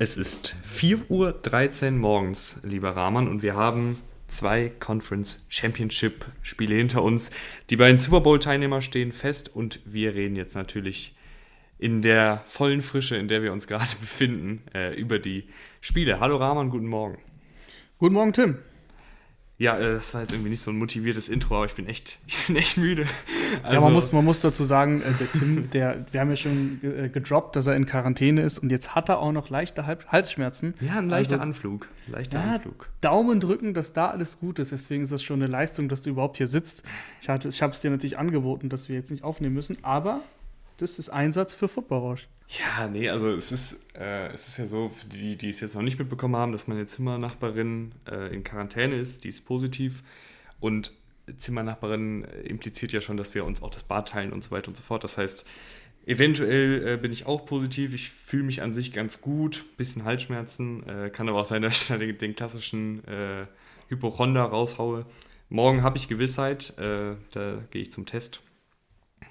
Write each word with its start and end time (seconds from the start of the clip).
Es 0.00 0.16
ist 0.16 0.56
4.13 0.64 1.86
Uhr 1.86 1.90
morgens, 1.92 2.60
lieber 2.64 2.90
Rahman, 2.90 3.28
und 3.28 3.42
wir 3.42 3.54
haben 3.54 3.98
zwei 4.26 4.72
Conference 4.80 5.44
Championship 5.48 6.24
Spiele 6.42 6.74
hinter 6.74 7.02
uns. 7.02 7.30
Die 7.70 7.76
beiden 7.76 7.98
Super 7.98 8.20
Bowl 8.20 8.38
Teilnehmer 8.38 8.82
stehen 8.82 9.12
fest 9.12 9.54
und 9.54 9.80
wir 9.84 10.14
reden 10.14 10.34
jetzt 10.34 10.54
natürlich 10.54 11.14
in 11.78 12.02
der 12.02 12.42
vollen 12.44 12.82
Frische, 12.82 13.16
in 13.16 13.28
der 13.28 13.42
wir 13.42 13.52
uns 13.52 13.66
gerade 13.66 13.90
befinden, 14.00 14.62
äh, 14.74 14.94
über 14.98 15.18
die 15.18 15.44
Spiele. 15.80 16.20
Hallo 16.20 16.36
Rahman, 16.36 16.70
guten 16.70 16.86
Morgen. 16.86 17.18
Guten 17.98 18.14
Morgen, 18.14 18.32
Tim. 18.32 18.58
Ja, 19.60 19.76
äh, 19.76 19.94
das 19.94 20.14
war 20.14 20.20
jetzt 20.20 20.32
irgendwie 20.32 20.50
nicht 20.50 20.60
so 20.60 20.70
ein 20.70 20.78
motiviertes 20.78 21.28
Intro, 21.28 21.56
aber 21.56 21.66
ich 21.66 21.74
bin 21.74 21.88
echt, 21.88 22.18
ich 22.26 22.46
bin 22.46 22.56
echt 22.56 22.76
müde. 22.78 23.06
Also, 23.62 23.74
ja, 23.74 23.80
man 23.80 23.84
also 23.84 23.88
muss, 23.88 24.12
man 24.12 24.24
muss 24.24 24.40
dazu 24.40 24.62
sagen, 24.62 25.02
äh, 25.02 25.12
der 25.18 25.32
Tim, 25.32 25.70
der, 25.70 26.06
wir 26.12 26.20
haben 26.20 26.30
ja 26.30 26.36
schon 26.36 26.80
äh, 26.82 27.08
gedroppt, 27.08 27.56
dass 27.56 27.66
er 27.66 27.74
in 27.74 27.86
Quarantäne 27.86 28.42
ist 28.42 28.60
und 28.60 28.70
jetzt 28.70 28.94
hat 28.94 29.08
er 29.08 29.18
auch 29.18 29.32
noch 29.32 29.48
leichte 29.48 29.86
Halsschmerzen. 29.86 30.74
Ja, 30.80 30.98
ein 30.98 31.08
leichter 31.08 31.34
also, 31.34 31.42
Anflug. 31.42 31.88
Leichter 32.06 32.38
ja, 32.38 32.54
Anflug. 32.54 32.88
Daumen 33.00 33.40
drücken, 33.40 33.74
dass 33.74 33.92
da 33.92 34.10
alles 34.10 34.38
gut 34.38 34.60
ist. 34.60 34.70
Deswegen 34.70 35.02
ist 35.02 35.12
das 35.12 35.24
schon 35.24 35.42
eine 35.42 35.50
Leistung, 35.50 35.88
dass 35.88 36.04
du 36.04 36.10
überhaupt 36.10 36.36
hier 36.36 36.46
sitzt. 36.46 36.84
Ich, 37.20 37.28
ich 37.28 37.62
habe 37.62 37.72
es 37.72 37.80
dir 37.80 37.90
natürlich 37.90 38.16
angeboten, 38.16 38.68
dass 38.68 38.88
wir 38.88 38.94
jetzt 38.94 39.10
nicht 39.10 39.24
aufnehmen 39.24 39.54
müssen, 39.54 39.78
aber 39.82 40.20
das 40.78 40.98
ist 40.98 41.10
Einsatz 41.10 41.52
für 41.52 41.68
Football 41.68 41.98
Rausch. 41.98 42.28
Ja, 42.48 42.88
nee, 42.88 43.10
also 43.10 43.30
es 43.30 43.52
ist, 43.52 43.76
äh, 43.94 44.28
es 44.32 44.48
ist 44.48 44.56
ja 44.56 44.66
so, 44.66 44.88
für 44.88 45.06
die, 45.06 45.36
die 45.36 45.50
es 45.50 45.60
jetzt 45.60 45.74
noch 45.74 45.82
nicht 45.82 45.98
mitbekommen 45.98 46.36
haben, 46.36 46.52
dass 46.52 46.66
meine 46.66 46.86
Zimmernachbarin 46.86 47.92
äh, 48.10 48.34
in 48.34 48.42
Quarantäne 48.42 48.96
ist, 48.96 49.24
die 49.24 49.28
ist 49.28 49.44
positiv. 49.44 50.02
Und 50.58 50.92
Zimmernachbarin 51.36 52.24
impliziert 52.44 52.92
ja 52.92 53.02
schon, 53.02 53.18
dass 53.18 53.34
wir 53.34 53.44
uns 53.44 53.62
auch 53.62 53.70
das 53.70 53.82
Bad 53.82 54.08
teilen 54.08 54.32
und 54.32 54.42
so 54.42 54.50
weiter 54.50 54.68
und 54.68 54.76
so 54.76 54.82
fort. 54.82 55.04
Das 55.04 55.18
heißt, 55.18 55.44
eventuell 56.06 56.94
äh, 56.94 56.96
bin 56.96 57.12
ich 57.12 57.26
auch 57.26 57.44
positiv. 57.44 57.92
Ich 57.92 58.10
fühle 58.10 58.44
mich 58.44 58.62
an 58.62 58.72
sich 58.72 58.94
ganz 58.94 59.20
gut, 59.20 59.66
bisschen 59.76 60.04
Halsschmerzen. 60.04 60.88
Äh, 60.88 61.10
kann 61.10 61.28
aber 61.28 61.40
auch 61.42 61.44
sein, 61.44 61.60
dass 61.62 61.90
ich 61.90 61.98
den, 61.98 62.16
den 62.16 62.34
klassischen 62.34 63.06
äh, 63.06 63.46
Hypochonder 63.88 64.44
raushaue. 64.44 65.04
Morgen 65.50 65.82
habe 65.82 65.98
ich 65.98 66.08
Gewissheit, 66.08 66.78
äh, 66.78 67.16
da 67.32 67.62
gehe 67.70 67.82
ich 67.82 67.90
zum 67.90 68.06
Test 68.06 68.42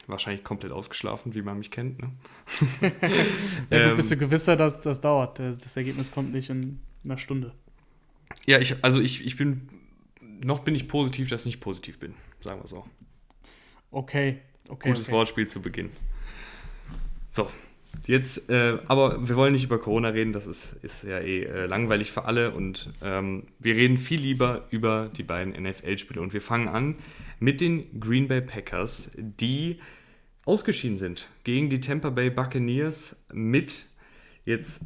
wahrscheinlich 0.08 0.44
komplett 0.44 0.72
ausgeschlafen, 0.72 1.36
wie 1.36 1.42
man 1.42 1.58
mich 1.58 1.72
kennt. 1.72 2.00
Ne? 2.02 2.12
ja, 3.70 3.94
bist 3.94 4.10
du 4.10 4.16
ähm, 4.16 4.20
gewisser, 4.20 4.56
dass 4.56 4.80
das 4.80 5.02
dauert? 5.02 5.40
Das 5.40 5.76
Ergebnis 5.76 6.12
kommt 6.12 6.32
nicht 6.32 6.50
in 6.50 6.80
einer 7.04 7.18
Stunde. 7.18 7.54
Ja, 8.46 8.60
ich, 8.60 8.84
also 8.84 9.00
ich, 9.00 9.26
ich 9.26 9.38
bin, 9.38 9.70
noch 10.44 10.60
bin 10.60 10.76
ich 10.76 10.88
positiv, 10.88 11.30
dass 11.30 11.42
ich 11.42 11.48
nicht 11.48 11.60
positiv 11.60 12.00
bin, 12.00 12.14
sagen 12.40 12.62
wir 12.62 12.68
so. 12.68 12.86
Okay, 13.92 14.40
okay. 14.68 14.90
Gutes 14.90 15.08
okay. 15.08 15.16
Wortspiel 15.16 15.48
zu 15.48 15.62
Beginn. 15.62 15.90
So, 17.30 17.48
jetzt, 18.06 18.50
äh, 18.50 18.78
aber 18.88 19.28
wir 19.28 19.36
wollen 19.36 19.54
nicht 19.54 19.66
über 19.66 19.80
Corona 19.80 20.10
reden, 20.10 20.34
das 20.34 20.48
ist, 20.48 20.74
ist 20.82 21.04
ja 21.04 21.20
eh 21.20 21.44
äh, 21.44 21.66
langweilig 21.66 22.12
für 22.12 22.26
alle 22.26 22.52
und 22.52 22.90
ähm, 23.04 23.44
wir 23.60 23.76
reden 23.76 23.98
viel 23.98 24.20
lieber 24.20 24.66
über 24.70 25.10
die 25.16 25.24
beiden 25.24 25.54
NFL-Spiele 25.62 26.22
und 26.22 26.34
wir 26.34 26.42
fangen 26.42 26.68
an 26.68 26.96
mit 27.40 27.62
den 27.62 28.00
Green 28.00 28.28
Bay 28.28 28.42
Packers, 28.42 29.12
die 29.18 29.80
ausgeschieden 30.46 30.98
sind 30.98 31.28
gegen 31.44 31.70
die 31.70 31.80
Tampa 31.80 32.10
Bay 32.10 32.30
Buccaneers 32.30 33.16
mit 33.34 33.86
jetzt, 34.46 34.80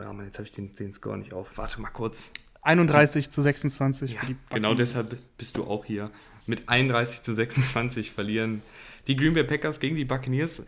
oh 0.00 0.12
Mann, 0.12 0.26
jetzt 0.26 0.38
habe 0.38 0.44
ich 0.44 0.52
den, 0.52 0.74
den 0.74 0.92
Score 0.92 1.18
nicht 1.18 1.32
auf. 1.32 1.58
Warte 1.58 1.80
mal 1.80 1.90
kurz. 1.90 2.32
31 2.62 3.30
zu 3.30 3.42
26 3.42 4.14
ja, 4.14 4.20
Genau 4.50 4.74
deshalb 4.74 5.06
bist 5.36 5.56
du 5.56 5.64
auch 5.64 5.84
hier. 5.84 6.10
Mit 6.46 6.68
31 6.68 7.22
zu 7.22 7.34
26 7.34 8.10
verlieren 8.10 8.62
die 9.06 9.16
Green 9.16 9.34
Bay 9.34 9.44
Packers 9.44 9.78
gegen 9.78 9.96
die 9.96 10.04
Buccaneers. 10.04 10.66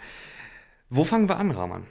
Wo 0.91 1.05
fangen 1.05 1.29
wir 1.29 1.39
an, 1.39 1.53
Rahman? 1.53 1.85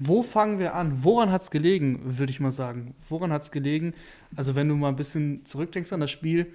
Wo 0.00 0.22
fangen 0.22 0.58
wir 0.58 0.74
an? 0.74 1.04
Woran 1.04 1.30
hat 1.30 1.42
es 1.42 1.50
gelegen, 1.50 2.00
würde 2.04 2.30
ich 2.30 2.40
mal 2.40 2.50
sagen? 2.50 2.94
Woran 3.08 3.32
hat 3.32 3.42
es 3.42 3.50
gelegen? 3.52 3.94
Also, 4.34 4.54
wenn 4.56 4.68
du 4.68 4.74
mal 4.74 4.88
ein 4.88 4.96
bisschen 4.96 5.44
zurückdenkst 5.44 5.92
an 5.92 6.00
das 6.00 6.10
Spiel, 6.10 6.52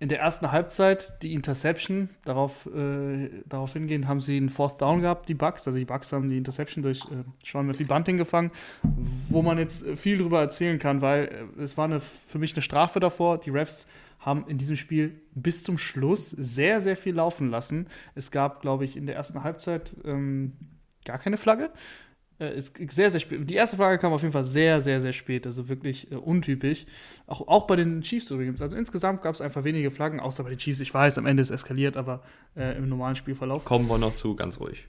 in 0.00 0.08
der 0.08 0.20
ersten 0.20 0.52
Halbzeit 0.52 1.22
die 1.22 1.34
Interception, 1.34 2.08
darauf, 2.24 2.66
äh, 2.66 3.30
darauf 3.46 3.72
hingehend 3.72 4.06
haben 4.06 4.20
sie 4.20 4.36
einen 4.36 4.48
Fourth 4.48 4.80
Down 4.80 5.00
gehabt, 5.00 5.28
die 5.28 5.34
Bucks. 5.34 5.66
Also 5.66 5.78
die 5.78 5.84
Bucks 5.84 6.12
haben 6.12 6.30
die 6.30 6.36
Interception 6.36 6.82
durch 6.82 7.00
äh, 7.06 7.24
Sean 7.44 7.66
Murphy 7.66 7.84
Bunting 7.84 8.16
gefangen, 8.16 8.50
wo 9.28 9.42
man 9.42 9.58
jetzt 9.58 9.84
viel 9.96 10.18
drüber 10.18 10.40
erzählen 10.40 10.78
kann, 10.78 11.00
weil 11.00 11.48
äh, 11.58 11.62
es 11.62 11.76
war 11.76 11.86
eine, 11.86 12.00
für 12.00 12.38
mich 12.38 12.54
eine 12.54 12.62
Strafe 12.62 13.00
davor. 13.00 13.38
Die 13.38 13.50
Refs 13.50 13.86
haben 14.20 14.44
in 14.46 14.58
diesem 14.58 14.76
Spiel 14.76 15.20
bis 15.34 15.64
zum 15.64 15.78
Schluss 15.78 16.30
sehr, 16.30 16.80
sehr 16.80 16.96
viel 16.96 17.14
laufen 17.14 17.50
lassen. 17.50 17.86
Es 18.14 18.30
gab, 18.30 18.62
glaube 18.62 18.84
ich, 18.84 18.96
in 18.96 19.06
der 19.06 19.16
ersten 19.16 19.42
Halbzeit 19.42 19.92
ähm, 20.04 20.52
gar 21.08 21.18
keine 21.18 21.36
Flagge. 21.36 21.70
Äh, 22.40 22.56
ist 22.56 22.76
sehr, 22.92 23.10
sehr 23.10 23.18
spät. 23.18 23.50
Die 23.50 23.54
erste 23.54 23.76
Frage 23.76 23.98
kam 23.98 24.12
auf 24.12 24.22
jeden 24.22 24.32
Fall 24.32 24.44
sehr, 24.44 24.80
sehr, 24.80 25.00
sehr 25.00 25.12
spät. 25.12 25.44
Also 25.44 25.68
wirklich 25.68 26.10
äh, 26.12 26.14
untypisch. 26.14 26.86
Auch, 27.26 27.48
auch 27.48 27.66
bei 27.66 27.74
den 27.74 28.00
Chiefs 28.02 28.30
übrigens. 28.30 28.62
Also 28.62 28.76
insgesamt 28.76 29.22
gab 29.22 29.34
es 29.34 29.40
einfach 29.40 29.64
wenige 29.64 29.90
Flaggen, 29.90 30.20
außer 30.20 30.44
bei 30.44 30.50
den 30.50 30.58
Chiefs. 30.58 30.78
Ich 30.78 30.94
weiß, 30.94 31.18
am 31.18 31.26
Ende 31.26 31.40
ist 31.40 31.48
es 31.48 31.62
eskaliert, 31.62 31.96
aber 31.96 32.22
äh, 32.56 32.76
im 32.76 32.88
normalen 32.88 33.16
Spielverlauf. 33.16 33.64
Kommen 33.64 33.88
wir 33.88 33.98
noch 33.98 34.14
zu, 34.14 34.36
ganz 34.36 34.60
ruhig. 34.60 34.86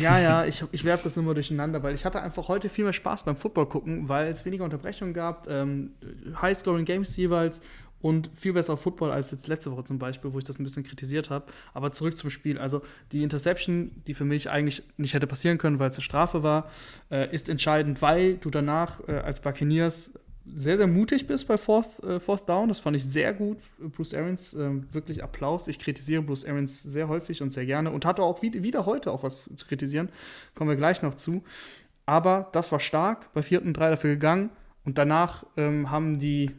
Ja, 0.00 0.18
ja, 0.18 0.44
ich, 0.46 0.64
ich 0.72 0.84
werfe 0.84 1.04
das 1.04 1.16
immer 1.18 1.34
durcheinander, 1.34 1.82
weil 1.82 1.94
ich 1.94 2.06
hatte 2.06 2.22
einfach 2.22 2.48
heute 2.48 2.70
viel 2.70 2.84
mehr 2.84 2.94
Spaß 2.94 3.24
beim 3.24 3.36
Football 3.36 3.66
gucken, 3.66 4.08
weil 4.08 4.28
es 4.28 4.46
weniger 4.46 4.64
Unterbrechungen 4.64 5.12
gab, 5.12 5.46
ähm, 5.50 5.92
High-Scoring-Games 6.40 7.14
jeweils 7.18 7.60
und 8.00 8.30
viel 8.34 8.52
besser 8.52 8.76
Football 8.76 9.10
als 9.10 9.30
jetzt 9.30 9.48
letzte 9.48 9.72
Woche 9.72 9.84
zum 9.84 9.98
Beispiel, 9.98 10.32
wo 10.32 10.38
ich 10.38 10.44
das 10.44 10.58
ein 10.58 10.64
bisschen 10.64 10.84
kritisiert 10.84 11.30
habe. 11.30 11.46
Aber 11.74 11.92
zurück 11.92 12.16
zum 12.16 12.30
Spiel. 12.30 12.58
Also 12.58 12.82
die 13.12 13.22
Interception, 13.22 13.90
die 14.06 14.14
für 14.14 14.24
mich 14.24 14.50
eigentlich 14.50 14.82
nicht 14.96 15.14
hätte 15.14 15.26
passieren 15.26 15.58
können, 15.58 15.78
weil 15.78 15.88
es 15.88 15.94
eine 15.94 16.02
Strafe 16.02 16.42
war, 16.42 16.70
äh, 17.10 17.32
ist 17.34 17.48
entscheidend, 17.48 18.00
weil 18.02 18.36
du 18.36 18.50
danach 18.50 19.06
äh, 19.08 19.12
als 19.12 19.40
Buccaneers 19.40 20.12
sehr, 20.54 20.76
sehr 20.76 20.86
mutig 20.86 21.26
bist 21.26 21.46
bei 21.46 21.58
Fourth, 21.58 22.02
äh, 22.04 22.20
Fourth 22.20 22.48
Down. 22.48 22.68
Das 22.68 22.80
fand 22.80 22.96
ich 22.96 23.04
sehr 23.04 23.34
gut. 23.34 23.58
Bruce 23.78 24.14
Arians, 24.14 24.54
ähm, 24.54 24.86
wirklich 24.92 25.22
Applaus. 25.22 25.68
Ich 25.68 25.78
kritisiere 25.78 26.22
Bruce 26.22 26.44
Arians 26.44 26.82
sehr 26.82 27.08
häufig 27.08 27.42
und 27.42 27.52
sehr 27.52 27.66
gerne 27.66 27.90
und 27.90 28.04
hatte 28.04 28.22
auch 28.22 28.42
wieder, 28.42 28.62
wieder 28.62 28.86
heute 28.86 29.10
auch 29.10 29.22
was 29.22 29.50
zu 29.54 29.66
kritisieren. 29.66 30.08
Kommen 30.54 30.70
wir 30.70 30.76
gleich 30.76 31.02
noch 31.02 31.14
zu. 31.14 31.42
Aber 32.06 32.48
das 32.52 32.72
war 32.72 32.80
stark, 32.80 33.32
bei 33.34 33.42
vierten 33.42 33.74
drei 33.74 33.90
dafür 33.90 34.10
gegangen. 34.10 34.50
Und 34.84 34.96
danach 34.96 35.44
ähm, 35.58 35.90
haben 35.90 36.18
die 36.18 36.52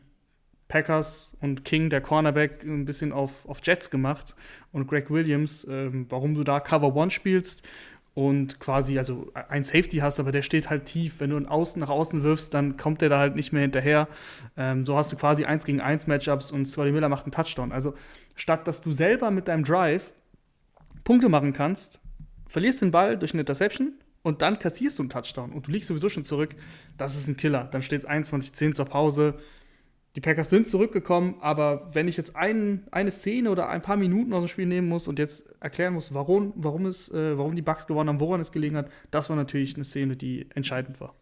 Packers 0.69 1.35
und 1.41 1.66
King, 1.66 1.90
der 1.90 2.00
Cornerback, 2.00 2.63
ein 2.63 2.85
bisschen 2.85 3.12
auf, 3.12 3.46
auf 3.46 3.59
Jets 3.63 3.90
gemacht 3.90 4.35
und 4.72 4.88
Greg 4.88 5.09
Williams, 5.09 5.68
ähm, 5.69 6.06
warum 6.09 6.35
du 6.35 6.44
da 6.44 6.62
Cover 6.62 6.96
One 6.96 7.12
spielst 7.12 7.68
und 8.13 8.59
quasi, 8.59 8.97
also 8.97 9.31
ein 9.50 9.63
Safety 9.63 9.97
hast, 9.97 10.19
aber 10.19 10.31
der 10.31 10.44
steht 10.44 10.69
halt 10.69 10.85
tief. 10.85 11.19
Wenn 11.19 11.31
du 11.31 11.38
ihn 11.38 11.47
außen 11.47 11.80
nach 11.80 11.90
außen 11.90 12.22
wirfst, 12.22 12.53
dann 12.53 12.78
kommt 12.78 13.02
der 13.02 13.09
da 13.09 13.18
halt 13.18 13.35
nicht 13.35 13.52
mehr 13.52 13.63
hinterher. 13.63 14.07
Ähm, 14.57 14.85
so 14.85 14.96
hast 14.96 15.12
du 15.12 15.16
quasi 15.16 15.44
1 15.44 15.66
gegen 15.66 15.81
1 15.81 16.06
Matchups 16.06 16.52
und 16.52 16.68
Scotty 16.68 16.91
Miller 16.91 17.09
macht 17.09 17.25
einen 17.25 17.31
Touchdown. 17.31 17.72
Also 17.72 17.96
statt 18.36 18.68
dass 18.68 18.81
du 18.81 18.91
selber 18.91 19.31
mit 19.31 19.47
deinem 19.47 19.63
Drive 19.63 20.13
Punkte 21.03 21.30
machen 21.30 21.51
kannst, 21.51 22.00
verlierst 22.47 22.81
den 22.81 22.91
Ball 22.91 23.18
durch 23.18 23.34
eine 23.34 23.41
Interception 23.41 23.94
und 24.22 24.44
dann 24.44 24.59
kassierst 24.59 25.00
du 25.00 25.03
einen 25.03 25.09
Touchdown 25.09 25.51
und 25.51 25.66
du 25.66 25.72
liegst 25.72 25.88
sowieso 25.88 26.09
schon 26.09 26.25
zurück, 26.25 26.56
das 26.97 27.16
ist 27.16 27.28
ein 27.28 27.38
Killer. 27.38 27.63
Dann 27.72 27.81
steht 27.81 28.01
es 28.01 28.07
21-10 28.07 28.74
zur 28.74 28.86
Pause 28.86 29.40
die 30.19 30.22
Packers 30.22 30.50
sind 30.50 30.68
zurückgekommen, 30.68 31.35
aber 31.40 31.90
wenn 31.94 32.09
ich 32.09 32.18
jetzt 32.18 32.35
ein, 32.35 32.84
eine 32.91 33.09
Szene 33.09 33.52
oder 33.52 33.69
ein 33.69 33.81
paar 33.81 33.96
Minuten 33.96 34.34
aus 34.34 34.44
dem 34.44 34.50
Spiel 34.50 34.66
nehmen 34.66 34.90
muss 34.90 35.07
und 35.07 35.18
jetzt 35.18 35.50
erklären 35.62 35.94
muss, 35.94 36.13
warum, 36.13 36.52
warum, 36.57 36.88
es, 36.88 37.09
äh, 37.09 37.38
warum 37.38 37.56
die 37.56 37.62
Bugs 37.62 37.88
gewonnen 37.88 38.09
haben, 38.09 38.19
woran 38.19 38.41
es 38.41 38.52
gelegen 38.52 38.75
hat, 38.75 38.91
das 39.12 39.30
war 39.30 39.38
natürlich 39.38 39.75
eine 39.75 39.85
Szene, 39.85 40.18
die 40.18 40.46
entscheidend 40.56 41.00
war. 41.00 41.16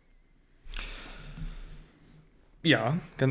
Ja, 2.64 2.98
da, 3.18 3.28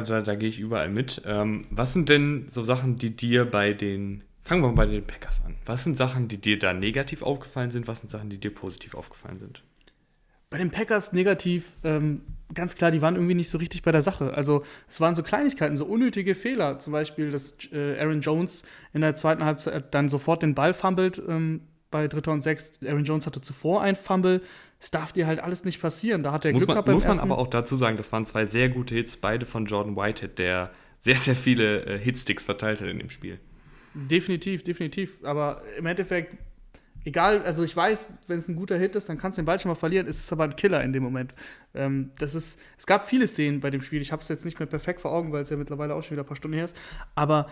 da, 0.00 0.22
da 0.22 0.34
gehe 0.36 0.48
ich 0.48 0.58
überall 0.58 0.88
mit. 0.88 1.20
Ähm, 1.26 1.66
was 1.68 1.92
sind 1.92 2.08
denn 2.08 2.46
so 2.48 2.62
Sachen, 2.62 2.96
die 2.96 3.14
dir 3.14 3.44
bei 3.44 3.74
den, 3.74 4.24
fangen 4.42 4.62
wir 4.62 4.68
mal 4.68 4.86
bei 4.86 4.86
den 4.86 5.06
Packers 5.06 5.44
an. 5.44 5.54
Was 5.66 5.84
sind 5.84 5.98
Sachen, 5.98 6.28
die 6.28 6.38
dir 6.38 6.58
da 6.58 6.72
negativ 6.72 7.20
aufgefallen 7.20 7.70
sind? 7.70 7.88
Was 7.88 8.00
sind 8.00 8.08
Sachen, 8.08 8.30
die 8.30 8.38
dir 8.38 8.54
positiv 8.54 8.94
aufgefallen 8.94 9.38
sind? 9.38 9.64
Bei 10.48 10.56
den 10.56 10.70
Packers 10.70 11.12
negativ, 11.12 11.76
ähm, 11.84 12.22
ganz 12.54 12.74
klar, 12.74 12.90
die 12.90 13.02
waren 13.02 13.14
irgendwie 13.14 13.34
nicht 13.34 13.50
so 13.50 13.58
richtig 13.58 13.82
bei 13.82 13.92
der 13.92 14.02
Sache. 14.02 14.34
Also 14.34 14.64
es 14.88 15.00
waren 15.00 15.14
so 15.14 15.22
Kleinigkeiten, 15.22 15.76
so 15.76 15.84
unnötige 15.84 16.34
Fehler. 16.34 16.78
Zum 16.78 16.92
Beispiel, 16.92 17.30
dass 17.30 17.56
äh, 17.72 17.98
Aaron 17.98 18.20
Jones 18.20 18.62
in 18.92 19.00
der 19.00 19.14
zweiten 19.14 19.44
Halbzeit 19.44 19.94
dann 19.94 20.08
sofort 20.08 20.42
den 20.42 20.54
Ball 20.54 20.74
fummelt 20.74 21.20
ähm, 21.26 21.62
bei 21.90 22.08
Dritter 22.08 22.32
und 22.32 22.40
Sechs. 22.40 22.72
Aaron 22.84 23.04
Jones 23.04 23.26
hatte 23.26 23.40
zuvor 23.40 23.82
ein 23.82 23.96
Fumble. 23.96 24.42
Das 24.80 24.90
darf 24.90 25.12
dir 25.12 25.26
halt 25.26 25.40
alles 25.40 25.64
nicht 25.64 25.80
passieren. 25.80 26.22
Da 26.22 26.32
hat 26.32 26.44
er 26.44 26.52
muss 26.52 26.60
Glück 26.60 26.68
man, 26.68 26.74
gehabt 26.74 26.86
beim 26.86 26.94
Muss 26.94 27.04
man 27.04 27.20
aber 27.20 27.38
auch 27.38 27.48
dazu 27.48 27.76
sagen, 27.76 27.96
das 27.96 28.12
waren 28.12 28.26
zwei 28.26 28.46
sehr 28.46 28.68
gute 28.68 28.94
Hits, 28.94 29.16
beide 29.16 29.46
von 29.46 29.66
Jordan 29.66 29.96
Whitehead, 29.96 30.38
der 30.38 30.70
sehr, 30.98 31.16
sehr 31.16 31.34
viele 31.34 31.84
äh, 31.84 31.98
Hitsticks 31.98 32.44
verteilt 32.44 32.80
hat 32.80 32.88
in 32.88 32.98
dem 32.98 33.10
Spiel. 33.10 33.38
Definitiv, 33.94 34.62
definitiv. 34.62 35.18
Aber 35.24 35.62
im 35.76 35.86
Endeffekt 35.86 36.36
egal, 37.04 37.42
also 37.42 37.64
ich 37.64 37.74
weiß, 37.74 38.14
wenn 38.26 38.38
es 38.38 38.48
ein 38.48 38.56
guter 38.56 38.76
Hit 38.76 38.96
ist, 38.96 39.08
dann 39.08 39.18
kannst 39.18 39.38
du 39.38 39.42
den 39.42 39.46
Ball 39.46 39.58
schon 39.58 39.70
mal 39.70 39.74
verlieren, 39.74 40.06
ist 40.06 40.22
es 40.22 40.32
aber 40.32 40.44
ein 40.44 40.56
Killer 40.56 40.82
in 40.82 40.92
dem 40.92 41.02
Moment. 41.02 41.34
Ähm, 41.74 42.10
das 42.18 42.34
ist, 42.34 42.60
es 42.78 42.86
gab 42.86 43.08
viele 43.08 43.26
Szenen 43.26 43.60
bei 43.60 43.70
dem 43.70 43.82
Spiel, 43.82 44.02
ich 44.02 44.12
habe 44.12 44.22
es 44.22 44.28
jetzt 44.28 44.44
nicht 44.44 44.58
mehr 44.58 44.68
perfekt 44.68 45.00
vor 45.00 45.12
Augen, 45.12 45.32
weil 45.32 45.42
es 45.42 45.50
ja 45.50 45.56
mittlerweile 45.56 45.94
auch 45.94 46.02
schon 46.02 46.12
wieder 46.12 46.24
ein 46.24 46.28
paar 46.28 46.36
Stunden 46.36 46.56
her 46.56 46.64
ist, 46.64 46.76
aber 47.14 47.48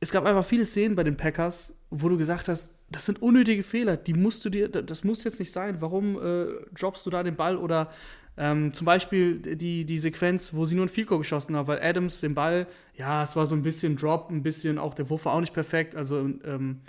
es 0.00 0.10
gab 0.10 0.24
einfach 0.24 0.44
viele 0.44 0.64
Szenen 0.64 0.96
bei 0.96 1.04
den 1.04 1.16
Packers, 1.16 1.74
wo 1.90 2.08
du 2.08 2.16
gesagt 2.16 2.48
hast, 2.48 2.74
das 2.90 3.04
sind 3.04 3.20
unnötige 3.20 3.62
Fehler, 3.62 3.98
die 3.98 4.14
musst 4.14 4.44
du 4.44 4.48
dir, 4.48 4.68
das 4.68 5.04
muss 5.04 5.24
jetzt 5.24 5.38
nicht 5.38 5.52
sein. 5.52 5.76
Warum 5.80 6.16
äh, 6.16 6.46
droppst 6.74 7.04
du 7.04 7.10
da 7.10 7.22
den 7.22 7.36
Ball 7.36 7.58
oder 7.58 7.90
ähm, 8.38 8.72
zum 8.72 8.86
Beispiel 8.86 9.38
die, 9.38 9.84
die 9.84 9.98
Sequenz, 9.98 10.54
wo 10.54 10.64
sie 10.64 10.74
nur 10.74 10.86
ein 10.86 11.06
Goal 11.06 11.18
geschossen 11.18 11.54
haben, 11.54 11.66
weil 11.66 11.82
Adams 11.82 12.20
den 12.20 12.34
Ball, 12.34 12.66
ja, 12.96 13.22
es 13.22 13.36
war 13.36 13.44
so 13.44 13.54
ein 13.54 13.62
bisschen 13.62 13.96
Drop, 13.96 14.30
ein 14.30 14.42
bisschen 14.42 14.78
auch 14.78 14.94
der 14.94 15.10
Wurf 15.10 15.26
war 15.26 15.34
auch 15.34 15.40
nicht 15.40 15.52
perfekt. 15.52 15.94
Also 15.94 16.20
ähm, 16.44 16.80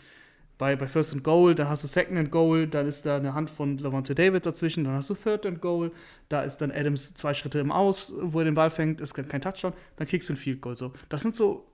bei, 0.61 0.75
bei 0.75 0.87
First 0.87 1.13
and 1.13 1.23
Goal, 1.23 1.55
dann 1.55 1.69
hast 1.69 1.83
du 1.83 1.87
Second 1.87 2.19
and 2.19 2.29
Goal, 2.29 2.67
dann 2.67 2.85
ist 2.85 3.03
da 3.03 3.17
eine 3.17 3.33
Hand 3.33 3.49
von 3.49 3.79
Levante 3.79 4.13
David 4.13 4.45
dazwischen, 4.45 4.83
dann 4.83 4.93
hast 4.93 5.09
du 5.09 5.15
Third 5.15 5.47
and 5.47 5.59
Goal, 5.59 5.91
da 6.29 6.43
ist 6.43 6.57
dann 6.57 6.71
Adams 6.71 7.15
zwei 7.15 7.33
Schritte 7.33 7.57
im 7.57 7.71
Aus, 7.71 8.13
wo 8.21 8.37
er 8.37 8.45
den 8.45 8.53
Ball 8.53 8.69
fängt, 8.69 9.01
ist 9.01 9.15
kein 9.15 9.41
Touchdown, 9.41 9.73
dann 9.95 10.07
kriegst 10.07 10.29
du 10.29 10.33
ein 10.33 10.37
Field 10.37 10.61
Goal. 10.61 10.75
So. 10.75 10.93
Das 11.09 11.23
sind 11.23 11.35
so 11.35 11.65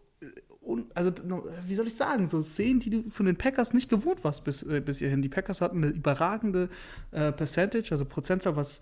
also 0.93 1.11
wie 1.65 1.75
soll 1.75 1.87
ich 1.87 1.95
sagen, 1.95 2.27
so 2.27 2.41
Szenen, 2.41 2.79
die 2.79 2.89
du 2.89 3.09
von 3.09 3.25
den 3.25 3.35
Packers 3.35 3.73
nicht 3.73 3.89
gewohnt 3.89 4.23
warst 4.23 4.45
bis, 4.45 4.63
äh, 4.63 4.79
bis 4.79 4.99
hierhin. 4.99 5.21
Die 5.21 5.29
Packers 5.29 5.59
hatten 5.59 5.83
eine 5.83 5.91
überragende 5.91 6.69
äh, 7.11 7.33
Percentage, 7.33 7.89
also 7.91 8.05
Prozentzahl, 8.05 8.55
was 8.55 8.79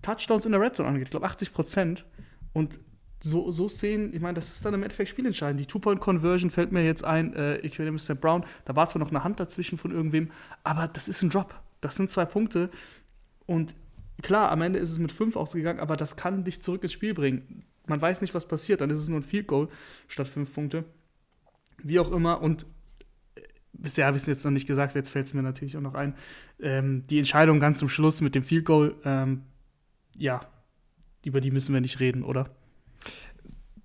Touchdowns 0.00 0.46
in 0.46 0.52
der 0.52 0.60
Red 0.62 0.74
Zone 0.74 0.88
angeht. 0.88 1.04
Ich 1.04 1.10
glaube 1.10 1.26
80 1.26 1.52
Prozent. 1.52 2.06
Und 2.54 2.78
so, 3.24 3.50
so 3.50 3.70
Szenen, 3.70 4.12
ich 4.12 4.20
meine, 4.20 4.34
das 4.34 4.52
ist 4.52 4.64
dann 4.66 4.74
im 4.74 4.82
Endeffekt 4.82 5.08
spielentscheidend. 5.08 5.58
Die 5.58 5.64
Two-Point-Conversion 5.64 6.50
fällt 6.50 6.72
mir 6.72 6.84
jetzt 6.84 7.04
ein, 7.04 7.32
äh, 7.32 7.56
ich 7.58 7.78
will 7.78 7.90
Mr. 7.90 8.14
Brown, 8.14 8.44
da 8.66 8.76
war 8.76 8.86
zwar 8.86 9.00
noch 9.00 9.08
eine 9.08 9.24
Hand 9.24 9.40
dazwischen 9.40 9.78
von 9.78 9.92
irgendwem, 9.92 10.30
aber 10.62 10.88
das 10.88 11.08
ist 11.08 11.22
ein 11.22 11.30
Drop. 11.30 11.58
Das 11.80 11.96
sind 11.96 12.10
zwei 12.10 12.26
Punkte. 12.26 12.68
Und 13.46 13.74
klar, 14.20 14.52
am 14.52 14.60
Ende 14.60 14.78
ist 14.78 14.90
es 14.90 14.98
mit 14.98 15.10
fünf 15.10 15.36
ausgegangen, 15.36 15.80
aber 15.80 15.96
das 15.96 16.16
kann 16.16 16.44
dich 16.44 16.60
zurück 16.60 16.82
ins 16.82 16.92
Spiel 16.92 17.14
bringen. 17.14 17.64
Man 17.86 18.00
weiß 18.00 18.20
nicht, 18.20 18.34
was 18.34 18.46
passiert, 18.46 18.82
dann 18.82 18.90
ist 18.90 18.98
es 18.98 19.08
nur 19.08 19.20
ein 19.20 19.22
Field 19.22 19.46
Goal 19.46 19.68
statt 20.06 20.28
fünf 20.28 20.52
Punkte. 20.52 20.84
Wie 21.82 21.98
auch 21.98 22.12
immer, 22.12 22.42
und 22.42 22.66
äh, 23.36 23.40
bisher 23.72 24.04
habe 24.04 24.18
ich 24.18 24.24
es 24.24 24.26
jetzt 24.26 24.44
noch 24.44 24.52
nicht 24.52 24.66
gesagt, 24.66 24.94
jetzt 24.94 25.08
fällt 25.08 25.26
es 25.26 25.32
mir 25.32 25.42
natürlich 25.42 25.78
auch 25.78 25.82
noch 25.82 25.94
ein. 25.94 26.14
Ähm, 26.60 27.06
die 27.08 27.18
Entscheidung 27.18 27.58
ganz 27.58 27.78
zum 27.78 27.88
Schluss 27.88 28.20
mit 28.20 28.34
dem 28.34 28.42
Field 28.42 28.66
Goal, 28.66 28.94
ähm, 29.06 29.44
ja, 30.14 30.40
über 31.24 31.40
die 31.40 31.50
müssen 31.50 31.72
wir 31.72 31.80
nicht 31.80 32.00
reden, 32.00 32.22
oder? 32.22 32.50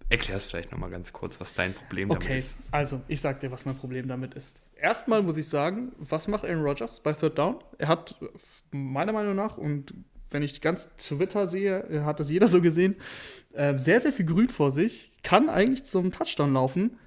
Erklär 0.10 0.38
es 0.38 0.48
vielleicht 0.48 0.72
noch 0.72 0.80
mal 0.80 0.90
ganz 0.90 1.14
kurz, 1.14 1.40
was 1.40 1.54
dein 1.54 1.74
Problem 1.74 2.10
okay, 2.10 2.20
damit 2.20 2.38
ist. 2.38 2.58
Okay, 2.58 2.68
also 2.72 3.02
ich 3.08 3.22
sag 3.22 3.40
dir, 3.42 3.52
was 3.52 3.66
mein 3.66 3.76
Problem 3.76 4.08
damit 4.08 4.34
ist. 4.34 4.60
Erstmal 4.76 5.22
muss 5.22 5.38
ich 5.38 5.48
sagen, 5.48 5.92
was 6.00 6.28
macht 6.28 6.46
Aaron 6.46 6.64
Rodgers 6.64 7.00
bei 7.02 7.14
Third 7.14 7.38
Down? 7.38 7.60
Er 7.78 7.90
hat 7.90 8.16
meiner 8.72 9.14
Meinung 9.14 9.36
nach 9.36 9.58
und 9.58 9.94
wenn 10.32 10.42
ich 10.42 10.62
ganz 10.62 10.90
Twitter 10.98 11.48
sehe, 11.48 12.04
hat 12.04 12.20
das 12.20 12.30
jeder 12.30 12.48
so 12.50 12.62
gesehen, 12.62 12.96
äh, 13.54 13.78
sehr, 13.78 14.00
sehr 14.00 14.12
viel 14.12 14.26
Grün 14.26 14.50
vor 14.50 14.72
sich, 14.72 15.12
kann 15.22 15.48
eigentlich 15.48 15.84
zum 15.84 16.12
Touchdown 16.12 16.54
laufen, 16.54 16.98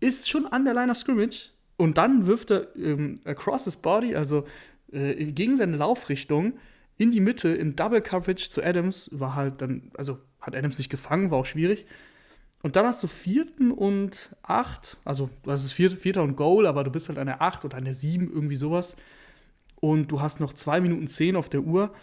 ist 0.00 0.28
schon 0.28 0.46
an 0.46 0.64
der 0.64 0.74
Line 0.74 0.92
of 0.92 0.96
Scrimmage 0.96 1.50
und 1.76 1.98
dann 1.98 2.26
wirft 2.26 2.50
er 2.52 2.76
ähm, 2.76 3.20
across 3.24 3.64
his 3.64 3.76
body, 3.76 4.14
also 4.14 4.46
äh, 4.92 5.32
gegen 5.32 5.56
seine 5.56 5.76
Laufrichtung, 5.76 6.54
in 6.96 7.10
die 7.10 7.20
Mitte 7.20 7.48
in 7.48 7.74
Double 7.74 8.00
Coverage 8.00 8.50
zu 8.50 8.62
Adams, 8.62 9.08
war 9.12 9.34
halt 9.34 9.60
dann, 9.60 9.90
also 9.96 10.18
hat 10.44 10.54
Adams 10.54 10.78
nicht 10.78 10.90
gefangen, 10.90 11.30
war 11.30 11.38
auch 11.38 11.46
schwierig. 11.46 11.86
Und 12.62 12.76
dann 12.76 12.86
hast 12.86 13.02
du 13.02 13.06
vierten 13.06 13.72
und 13.72 14.34
acht, 14.42 14.96
also 15.04 15.28
du 15.42 15.50
hast 15.50 15.64
es 15.64 15.72
vierter, 15.72 16.22
und 16.22 16.36
Goal, 16.36 16.66
aber 16.66 16.84
du 16.84 16.90
bist 16.90 17.08
halt 17.08 17.18
an 17.18 17.26
der 17.26 17.42
acht 17.42 17.64
oder 17.64 17.76
an 17.76 17.84
der 17.84 17.94
sieben, 17.94 18.32
irgendwie 18.32 18.56
sowas. 18.56 18.96
Und 19.76 20.10
du 20.10 20.20
hast 20.20 20.40
noch 20.40 20.54
zwei 20.54 20.80
Minuten 20.80 21.06
zehn 21.06 21.36
auf 21.36 21.50
der 21.50 21.60
Uhr. 21.60 21.94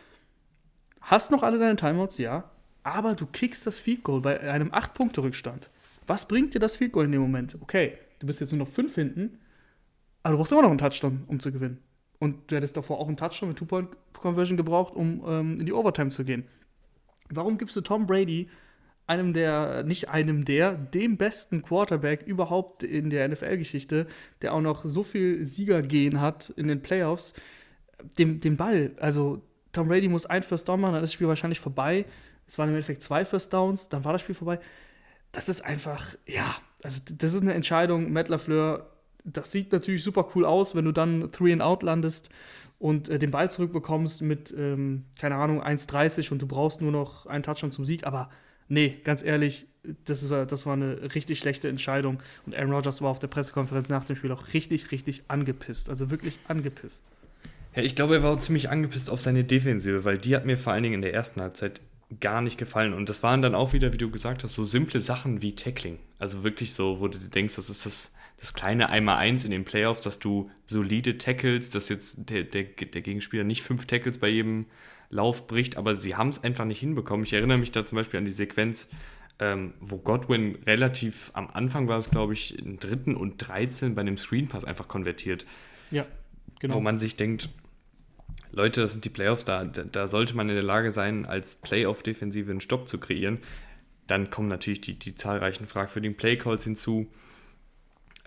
Hast 0.99 1.31
noch 1.31 1.41
alle 1.41 1.57
deine 1.57 1.75
Timeouts, 1.75 2.19
ja. 2.19 2.51
Aber 2.83 3.15
du 3.15 3.25
kickst 3.25 3.65
das 3.65 3.79
Field 3.79 4.03
Goal 4.03 4.21
bei 4.21 4.39
einem 4.39 4.71
acht 4.71 4.93
Punkte 4.93 5.23
Rückstand. 5.23 5.69
Was 6.05 6.27
bringt 6.27 6.53
dir 6.53 6.59
das 6.59 6.75
Field 6.75 6.91
Goal 6.91 7.05
in 7.05 7.11
dem 7.11 7.21
Moment? 7.21 7.57
Okay, 7.61 7.97
du 8.19 8.27
bist 8.27 8.39
jetzt 8.39 8.51
nur 8.51 8.59
noch 8.59 8.67
fünf 8.67 8.95
hinten, 8.95 9.39
aber 10.23 10.33
du 10.33 10.37
brauchst 10.37 10.51
immer 10.51 10.61
noch 10.61 10.69
einen 10.69 10.77
Touchdown, 10.77 11.23
um 11.27 11.39
zu 11.39 11.51
gewinnen. 11.51 11.79
Und 12.19 12.51
du 12.51 12.55
hättest 12.55 12.77
davor 12.77 12.99
auch 12.99 13.07
einen 13.07 13.17
Touchdown 13.17 13.49
mit 13.49 13.57
Two-Point-Conversion 13.57 14.57
gebraucht, 14.57 14.95
um 14.95 15.23
ähm, 15.25 15.59
in 15.59 15.65
die 15.65 15.73
Overtime 15.73 16.11
zu 16.11 16.23
gehen. 16.23 16.45
Warum 17.31 17.57
gibst 17.57 17.75
du 17.75 17.81
Tom 17.81 18.05
Brady, 18.07 18.49
einem 19.07 19.33
der, 19.33 19.83
nicht 19.83 20.09
einem 20.09 20.45
der, 20.45 20.73
dem 20.73 21.17
besten 21.17 21.61
Quarterback 21.61 22.23
überhaupt 22.23 22.83
in 22.83 23.09
der 23.09 23.27
NFL-Geschichte, 23.27 24.07
der 24.41 24.53
auch 24.53 24.61
noch 24.61 24.85
so 24.85 25.03
viel 25.03 25.43
Siegergehen 25.43 26.21
hat 26.21 26.49
in 26.55 26.67
den 26.67 26.81
Playoffs, 26.81 27.33
dem, 28.17 28.39
den 28.39 28.57
Ball? 28.57 28.91
Also, 28.99 29.41
Tom 29.71 29.87
Brady 29.87 30.07
muss 30.07 30.25
ein 30.25 30.43
First 30.43 30.67
Down 30.67 30.81
machen, 30.81 30.93
dann 30.93 31.03
ist 31.03 31.09
das 31.09 31.13
Spiel 31.13 31.27
wahrscheinlich 31.27 31.59
vorbei. 31.59 32.05
Es 32.47 32.57
waren 32.57 32.69
im 32.69 32.75
Endeffekt 32.75 33.01
zwei 33.01 33.25
First 33.25 33.53
Downs, 33.53 33.89
dann 33.89 34.03
war 34.03 34.11
das 34.11 34.21
Spiel 34.21 34.35
vorbei. 34.35 34.59
Das 35.31 35.47
ist 35.47 35.61
einfach, 35.61 36.15
ja, 36.25 36.55
also 36.83 37.01
das 37.17 37.33
ist 37.33 37.41
eine 37.41 37.53
Entscheidung. 37.53 38.11
Matt 38.11 38.27
LaFleur 38.27 38.89
das 39.23 39.51
sieht 39.51 39.71
natürlich 39.71 40.03
super 40.03 40.27
cool 40.35 40.45
aus, 40.45 40.75
wenn 40.75 40.85
du 40.85 40.91
dann 40.91 41.31
Three 41.31 41.53
and 41.53 41.61
Out 41.61 41.83
landest 41.83 42.29
und 42.79 43.09
äh, 43.09 43.19
den 43.19 43.31
Ball 43.31 43.49
zurückbekommst 43.49 44.21
mit, 44.21 44.53
ähm, 44.57 45.05
keine 45.19 45.35
Ahnung, 45.35 45.63
1,30 45.63 46.31
und 46.31 46.41
du 46.41 46.47
brauchst 46.47 46.81
nur 46.81 46.91
noch 46.91 47.27
einen 47.27 47.43
Touchdown 47.43 47.71
zum 47.71 47.85
Sieg. 47.85 48.05
Aber 48.05 48.29
nee, 48.67 48.97
ganz 49.03 49.23
ehrlich, 49.23 49.67
das 50.05 50.29
war, 50.29 50.45
das 50.45 50.65
war 50.65 50.73
eine 50.73 51.13
richtig 51.15 51.39
schlechte 51.39 51.67
Entscheidung. 51.67 52.21
Und 52.45 52.55
Aaron 52.55 52.73
Rodgers 52.73 53.01
war 53.01 53.09
auf 53.09 53.19
der 53.19 53.27
Pressekonferenz 53.27 53.89
nach 53.89 54.03
dem 54.03 54.15
Spiel 54.15 54.31
auch 54.31 54.53
richtig, 54.53 54.91
richtig 54.91 55.23
angepisst. 55.27 55.89
Also 55.89 56.11
wirklich 56.11 56.37
angepisst. 56.47 57.03
Ja, 57.75 57.83
ich 57.83 57.95
glaube, 57.95 58.15
er 58.15 58.23
war 58.23 58.31
auch 58.31 58.39
ziemlich 58.39 58.69
angepisst 58.69 59.09
auf 59.09 59.21
seine 59.21 59.43
Defensive, 59.43 60.03
weil 60.03 60.17
die 60.17 60.35
hat 60.35 60.45
mir 60.45 60.57
vor 60.57 60.73
allen 60.73 60.83
Dingen 60.83 60.95
in 60.95 61.01
der 61.01 61.13
ersten 61.13 61.41
Halbzeit 61.41 61.81
gar 62.19 62.41
nicht 62.41 62.57
gefallen. 62.57 62.93
Und 62.93 63.07
das 63.09 63.23
waren 63.23 63.41
dann 63.41 63.55
auch 63.55 63.73
wieder, 63.73 63.93
wie 63.93 63.97
du 63.97 64.09
gesagt 64.09 64.43
hast, 64.43 64.55
so 64.55 64.63
simple 64.63 64.99
Sachen 64.99 65.41
wie 65.41 65.55
Tackling. 65.55 65.99
Also 66.19 66.43
wirklich 66.43 66.73
so, 66.73 66.99
wo 66.99 67.07
du 67.07 67.17
denkst, 67.19 67.55
das 67.55 67.69
ist 67.69 67.85
das 67.85 68.11
das 68.41 68.55
kleine 68.55 68.89
Einmal-Eins 68.89 69.45
in 69.45 69.51
den 69.51 69.65
Playoffs, 69.65 70.01
dass 70.01 70.17
du 70.17 70.49
solide 70.65 71.19
Tackles, 71.19 71.69
dass 71.69 71.89
jetzt 71.89 72.15
der, 72.29 72.43
der, 72.43 72.63
der 72.63 73.01
Gegenspieler 73.01 73.43
nicht 73.43 73.61
fünf 73.61 73.85
Tackles 73.85 74.17
bei 74.17 74.29
jedem 74.29 74.65
Lauf 75.11 75.45
bricht, 75.45 75.77
aber 75.77 75.95
sie 75.95 76.15
haben 76.15 76.29
es 76.29 76.43
einfach 76.43 76.65
nicht 76.65 76.79
hinbekommen. 76.79 77.23
Ich 77.23 77.33
erinnere 77.33 77.59
mich 77.59 77.71
da 77.71 77.85
zum 77.85 77.97
Beispiel 77.97 78.17
an 78.17 78.25
die 78.25 78.31
Sequenz, 78.31 78.89
ähm, 79.37 79.75
wo 79.79 79.99
Godwin 79.99 80.57
relativ 80.65 81.29
am 81.33 81.49
Anfang 81.49 81.87
war 81.87 81.99
es, 81.99 82.09
glaube 82.09 82.33
ich, 82.33 82.57
in 82.57 82.79
dritten 82.79 83.15
und 83.15 83.37
13 83.37 83.93
bei 83.93 84.01
einem 84.01 84.17
Screenpass 84.17 84.65
einfach 84.65 84.87
konvertiert. 84.87 85.45
Ja, 85.91 86.07
genau. 86.59 86.73
Wo 86.73 86.79
man 86.79 86.97
sich 86.97 87.17
denkt, 87.17 87.49
Leute, 88.51 88.81
das 88.81 88.93
sind 88.93 89.05
die 89.05 89.09
Playoffs, 89.09 89.45
da, 89.45 89.63
da 89.63 90.07
sollte 90.07 90.35
man 90.35 90.49
in 90.49 90.55
der 90.55 90.63
Lage 90.63 90.91
sein, 90.91 91.27
als 91.27 91.55
Playoff-Defensive 91.55 92.49
einen 92.49 92.61
Stopp 92.61 92.87
zu 92.87 92.97
kreieren. 92.97 93.37
Dann 94.07 94.31
kommen 94.31 94.47
natürlich 94.47 94.81
die, 94.81 94.97
die 94.97 95.13
zahlreichen 95.13 95.67
fragwürdigen 95.67 96.17
Playcalls 96.17 96.63
hinzu. 96.63 97.11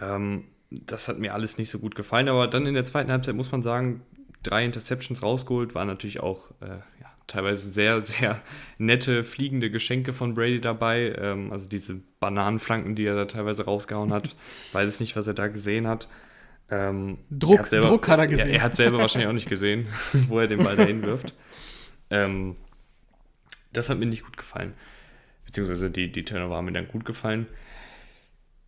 Ähm, 0.01 0.45
das 0.71 1.09
hat 1.09 1.19
mir 1.19 1.35
alles 1.35 1.59
nicht 1.59 1.71
so 1.71 1.79
gut 1.79 1.95
gefallen, 1.95 2.29
aber 2.29 2.49
dann 2.49 2.67
in 2.67 2.75
der 2.75 2.85
zweiten 2.85 3.11
Halbzeit 3.11 3.35
muss 3.35 3.53
man 3.53 3.63
sagen, 3.63 4.03
drei 4.43 4.65
Interceptions 4.65 5.23
rausgeholt, 5.23 5.75
waren 5.75 5.89
natürlich 5.89 6.21
auch 6.21 6.51
äh, 6.61 6.69
ja, 7.01 7.15
teilweise 7.27 7.69
sehr, 7.69 8.03
sehr 8.03 8.41
nette 8.79 9.25
fliegende 9.25 9.71
Geschenke 9.71 10.13
von 10.13 10.35
Brady 10.35 10.61
dabei. 10.61 11.15
Ähm, 11.19 11.53
also 11.53 11.69
diese 11.69 12.01
Bananenflanken, 12.21 12.95
die 12.95 13.05
er 13.05 13.17
da 13.17 13.25
teilweise 13.25 13.65
rausgehauen 13.65 14.13
hat. 14.13 14.37
Weiß 14.73 14.95
ich 14.95 15.01
nicht, 15.01 15.17
was 15.17 15.27
er 15.27 15.35
da 15.35 15.49
gesehen 15.49 15.87
hat. 15.87 16.09
Ähm, 16.71 17.19
Druck, 17.31 17.59
hat 17.59 17.71
selber, 17.71 17.89
Druck 17.89 18.09
hat 18.09 18.19
er 18.19 18.27
gesehen. 18.27 18.49
Er, 18.49 18.55
er 18.57 18.63
hat 18.63 18.77
selber 18.77 18.99
wahrscheinlich 18.99 19.29
auch 19.29 19.35
nicht 19.35 19.49
gesehen, 19.49 19.87
wo 20.29 20.39
er 20.39 20.47
den 20.47 20.63
Ball 20.63 20.77
dahin 20.77 21.03
wirft. 21.03 21.35
Ähm, 22.11 22.57
das 23.73 23.89
hat 23.89 23.99
mir 23.99 24.07
nicht 24.07 24.25
gut 24.25 24.37
gefallen. 24.37 24.73
Beziehungsweise 25.45 25.91
die, 25.91 26.11
die 26.11 26.25
Turnover 26.25 26.57
haben 26.57 26.65
mir 26.65 26.73
dann 26.73 26.89
gut 26.89 27.05
gefallen. 27.05 27.47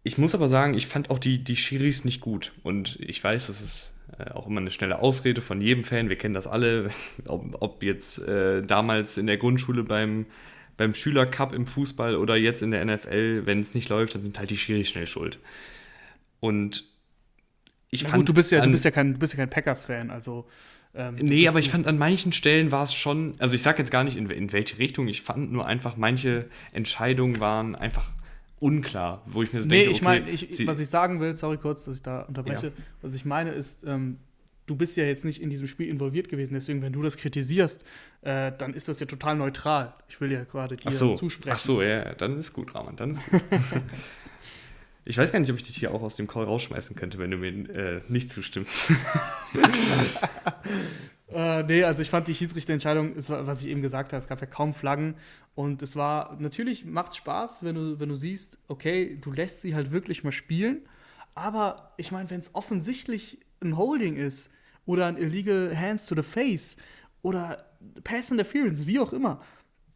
Ich 0.07 0.19
muss 0.19 0.37
aber 0.37 0.49
sagen, 0.49 0.75
ich 0.75 0.87
fand 0.87 1.11
auch 1.11 1.19
die, 1.19 1.43
die 1.43 1.57
Schiris 1.57 2.05
nicht 2.05 2.21
gut. 2.21 2.53
Und 2.63 2.97
ich 3.01 3.23
weiß, 3.25 3.49
das 3.49 3.61
ist 3.61 3.93
äh, 4.17 4.31
auch 4.31 4.47
immer 4.47 4.61
eine 4.61 4.71
schnelle 4.71 5.01
Ausrede 5.01 5.41
von 5.41 5.61
jedem 5.61 5.83
Fan. 5.83 6.09
Wir 6.09 6.15
kennen 6.15 6.33
das 6.33 6.47
alle. 6.47 6.91
ob, 7.27 7.57
ob 7.61 7.83
jetzt 7.83 8.21
äh, 8.21 8.63
damals 8.63 9.19
in 9.19 9.27
der 9.27 9.37
Grundschule 9.37 9.83
beim, 9.83 10.27
beim 10.77 10.95
Schülercup 10.95 11.53
im 11.53 11.67
Fußball 11.67 12.15
oder 12.15 12.37
jetzt 12.37 12.63
in 12.63 12.71
der 12.71 12.85
NFL, 12.85 13.47
wenn 13.47 13.59
es 13.59 13.75
nicht 13.75 13.89
läuft, 13.89 14.15
dann 14.15 14.23
sind 14.23 14.39
halt 14.39 14.49
die 14.51 14.57
Schiris 14.57 14.91
schnell 14.91 15.09
schuld. 15.09 15.41
Und 16.39 16.85
ich 17.91 18.05
Na 18.05 18.11
fand. 18.11 18.21
Gut, 18.21 18.29
du 18.29 18.35
bist 18.35 18.53
ja, 18.53 18.61
an, 18.61 18.67
du 18.67 18.71
bist 18.71 18.85
ja 18.85 18.93
kein, 18.93 19.19
ja 19.21 19.27
kein 19.27 19.51
Packers-Fan, 19.51 20.13
also. 20.13 20.47
Ähm, 20.95 21.17
nee, 21.17 21.49
aber 21.49 21.59
ich 21.59 21.69
fand 21.69 21.89
an 21.89 21.99
manchen 21.99 22.31
Stellen 22.31 22.71
war 22.71 22.85
es 22.85 22.95
schon, 22.95 23.35
also 23.39 23.57
ich 23.57 23.63
sag 23.63 23.79
jetzt 23.81 23.91
gar 23.91 24.05
nicht 24.05 24.17
in, 24.17 24.31
in 24.31 24.53
welche 24.53 24.79
Richtung, 24.79 25.09
ich 25.09 25.21
fand 25.21 25.51
nur 25.51 25.67
einfach, 25.67 25.97
manche 25.97 26.49
Entscheidungen 26.73 27.41
waren 27.41 27.75
einfach 27.75 28.13
unklar, 28.59 29.23
wo 29.27 29.43
ich 29.43 29.53
mir 29.53 29.61
so 29.61 29.69
nee, 29.69 29.85
denke, 29.85 29.91
ich 29.91 29.97
okay, 29.99 30.05
meine, 30.05 30.31
ich, 30.31 30.67
was 30.67 30.81
ich 30.81 30.89
sagen 30.89 31.21
will, 31.21 31.37
sorry 31.37 31.59
kurz, 31.59 31.85
dass 31.85 31.97
ich 31.97 32.03
da 32.03 32.23
unterbreche, 32.23 32.69
ja. 32.69 32.73
was 33.03 33.15
ich 33.15 33.25
meine 33.25 33.51
ist, 33.51 33.85
ähm, 33.85 34.19
du 34.67 34.77
bist 34.77 34.97
ja 34.97 35.05
jetzt 35.05 35.25
nicht 35.25 35.41
in 35.41 35.51
diesem 35.51 35.67
Spiel 35.67 35.89
involviert 35.89 36.29
gewesen, 36.29 36.55
deswegen, 36.55 36.83
wenn 36.83 36.93
du 36.93 37.03
das 37.03 37.17
kritisierst, 37.17 37.85
äh, 38.23 38.53
dann 38.57 38.75
ist 38.75 38.89
das 38.89 39.01
ja 39.01 39.07
total 39.07 39.37
neutral. 39.37 39.95
Ich 40.09 40.21
will 40.21 40.33
ja 40.33 40.45
gerade 40.45 40.77
dir 40.77 40.91
so, 40.91 41.17
zusprechen. 41.17 41.55
Ach 41.55 41.59
so, 41.59 41.83
ja, 41.83 42.15
dann 42.15 42.39
ist 42.39 42.53
gut, 42.53 42.75
Rahman, 42.75 42.97
dann 42.97 43.13
ist 43.13 43.25
gut. 43.27 43.43
Ich 45.09 45.17
weiß 45.17 45.31
gar 45.31 45.39
nicht, 45.39 45.51
ob 45.51 45.57
ich 45.57 45.63
dich 45.63 45.77
hier 45.77 45.95
auch 45.95 46.03
aus 46.03 46.17
dem 46.17 46.27
Call 46.27 46.43
rausschmeißen 46.43 46.97
könnte, 46.97 47.19
wenn 47.19 47.31
du 47.31 47.37
mir 47.37 47.71
äh, 47.71 48.01
nicht 48.09 48.29
zustimmst. 48.33 48.91
äh, 51.33 51.63
nee, 51.65 51.83
also 51.83 52.03
ich 52.03 52.11
fand 52.11 52.29
die 52.29 52.35
Schiedsrichterentscheidung, 52.35 53.15
was 53.17 53.63
ich 53.63 53.69
eben 53.69 53.83
gesagt 53.83 54.13
habe, 54.13 54.21
es 54.21 54.29
gab 54.29 54.41
ja 54.41 54.47
kaum 54.47 54.75
Flaggen 54.75 55.17
und 55.55 55.83
es 55.83 55.97
war, 55.97 56.37
natürlich 56.39 56.85
macht 56.85 57.13
es 57.13 57.17
Spaß, 57.17 57.65
wenn 57.65 57.75
du, 57.75 57.99
wenn 57.99 58.09
du 58.09 58.15
siehst, 58.15 58.59
okay, 58.69 59.19
du 59.21 59.33
lässt 59.33 59.63
sie 59.63 59.75
halt 59.75 59.91
wirklich 59.91 60.23
mal 60.23 60.33
spielen, 60.33 60.83
aber 61.35 61.95
ich 61.97 62.13
meine, 62.13 62.31
wenn 62.31 62.41
es 62.41 62.55
offensichtlich 62.55 63.41
ein 63.61 63.77
Holding 63.77 64.17
ist 64.17 64.51
oder 64.85 65.07
ein 65.07 65.17
illegal 65.17 65.77
hands 65.77 66.07
to 66.07 66.15
the 66.15 66.23
face 66.23 66.77
oder 67.23 67.65
Pass 68.05 68.31
Interference, 68.31 68.87
wie 68.87 69.01
auch 69.01 69.13
immer, 69.13 69.43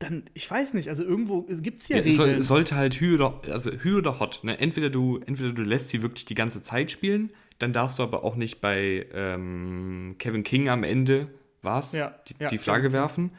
dann, 0.01 0.25
ich 0.35 0.51
weiß 0.51 0.75
nicht, 0.75 0.89
also 0.89 1.05
irgendwo 1.05 1.43
gibt 1.43 1.83
es 1.83 1.89
ja, 1.89 1.97
ja 1.97 2.03
Regeln. 2.03 2.17
Soll, 2.17 2.43
sollte 2.43 2.77
halt 2.77 2.95
Hü 2.95 3.15
oder, 3.15 3.41
also 3.53 3.71
Hü 3.71 3.99
oder 3.99 4.19
Hot, 4.19 4.41
ne? 4.43 4.59
Entweder 4.59 4.89
du, 4.89 5.19
entweder 5.19 5.53
du 5.53 5.63
lässt 5.63 5.91
sie 5.91 6.03
wirklich 6.03 6.25
die 6.25 6.35
ganze 6.35 6.63
Zeit 6.63 6.91
spielen, 6.91 7.31
dann 7.61 7.73
darfst 7.73 7.99
du 7.99 8.03
aber 8.03 8.25
auch 8.25 8.35
nicht 8.35 8.61
bei 8.61 9.07
ähm, 9.15 10.17
Kevin 10.19 10.43
King 10.43 10.69
am 10.69 10.83
Ende, 10.83 11.29
was, 11.63 11.93
ja, 11.93 12.15
die, 12.27 12.35
ja, 12.41 12.49
die, 12.49 12.59
Flagge 12.59 12.89
ja. 12.89 12.93
werfen. 12.93 13.31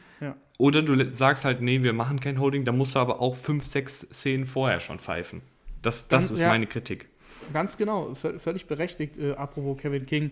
Oder 0.58 0.82
du 0.82 1.12
sagst 1.12 1.44
halt, 1.44 1.60
nee, 1.60 1.82
wir 1.82 1.92
machen 1.92 2.20
kein 2.20 2.38
Holding, 2.38 2.64
da 2.64 2.70
musst 2.70 2.94
du 2.94 3.00
aber 3.00 3.20
auch 3.20 3.34
fünf, 3.34 3.64
sechs 3.64 4.06
Szenen 4.12 4.46
vorher 4.46 4.78
schon 4.78 5.00
pfeifen. 5.00 5.42
Das, 5.82 6.06
das 6.06 6.30
ist 6.30 6.40
meine 6.40 6.68
Kritik. 6.68 7.08
Ganz 7.52 7.76
genau, 7.76 8.14
völlig 8.14 8.66
berechtigt, 8.66 9.18
äh, 9.18 9.32
apropos 9.32 9.80
Kevin 9.80 10.06
King 10.06 10.30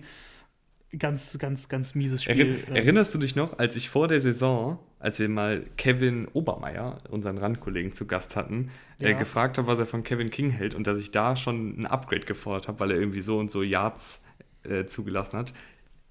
ganz, 0.97 1.39
ganz, 1.39 1.69
ganz 1.69 1.95
mieses 1.95 2.23
Spiel. 2.23 2.61
Errin 2.63 2.77
erinnerst 2.77 3.15
du 3.15 3.19
dich 3.19 3.35
noch, 3.35 3.59
als 3.59 3.77
ich 3.77 3.91
vor 3.91 4.09
der 4.09 4.21
Saison, 4.21 4.79
als 5.01 5.19
wir 5.19 5.29
mal 5.29 5.65
Kevin 5.77 6.29
Obermeier, 6.33 6.99
unseren 7.09 7.39
Randkollegen, 7.39 7.93
zu 7.93 8.07
Gast 8.07 8.37
hatten, 8.37 8.71
ja. 8.99 9.09
äh, 9.09 9.15
gefragt 9.15 9.59
habe, 9.59 9.67
was 9.67 9.79
er 9.79 9.87
von 9.87 10.05
Kevin 10.05 10.31
King 10.31 10.51
hält 10.51 10.75
und 10.75 10.87
dass 10.87 11.01
ich 11.01 11.11
da 11.11 11.35
schon 11.37 11.81
ein 11.81 11.87
Upgrade 11.87 12.27
gefordert 12.27 12.69
habe, 12.69 12.81
weil 12.81 12.93
er 12.93 12.99
irgendwie 12.99 13.21
so 13.21 13.39
und 13.39 13.51
so 13.51 13.63
Yards 13.63 14.23
äh, 14.63 14.85
zugelassen 14.85 15.39
hat? 15.39 15.55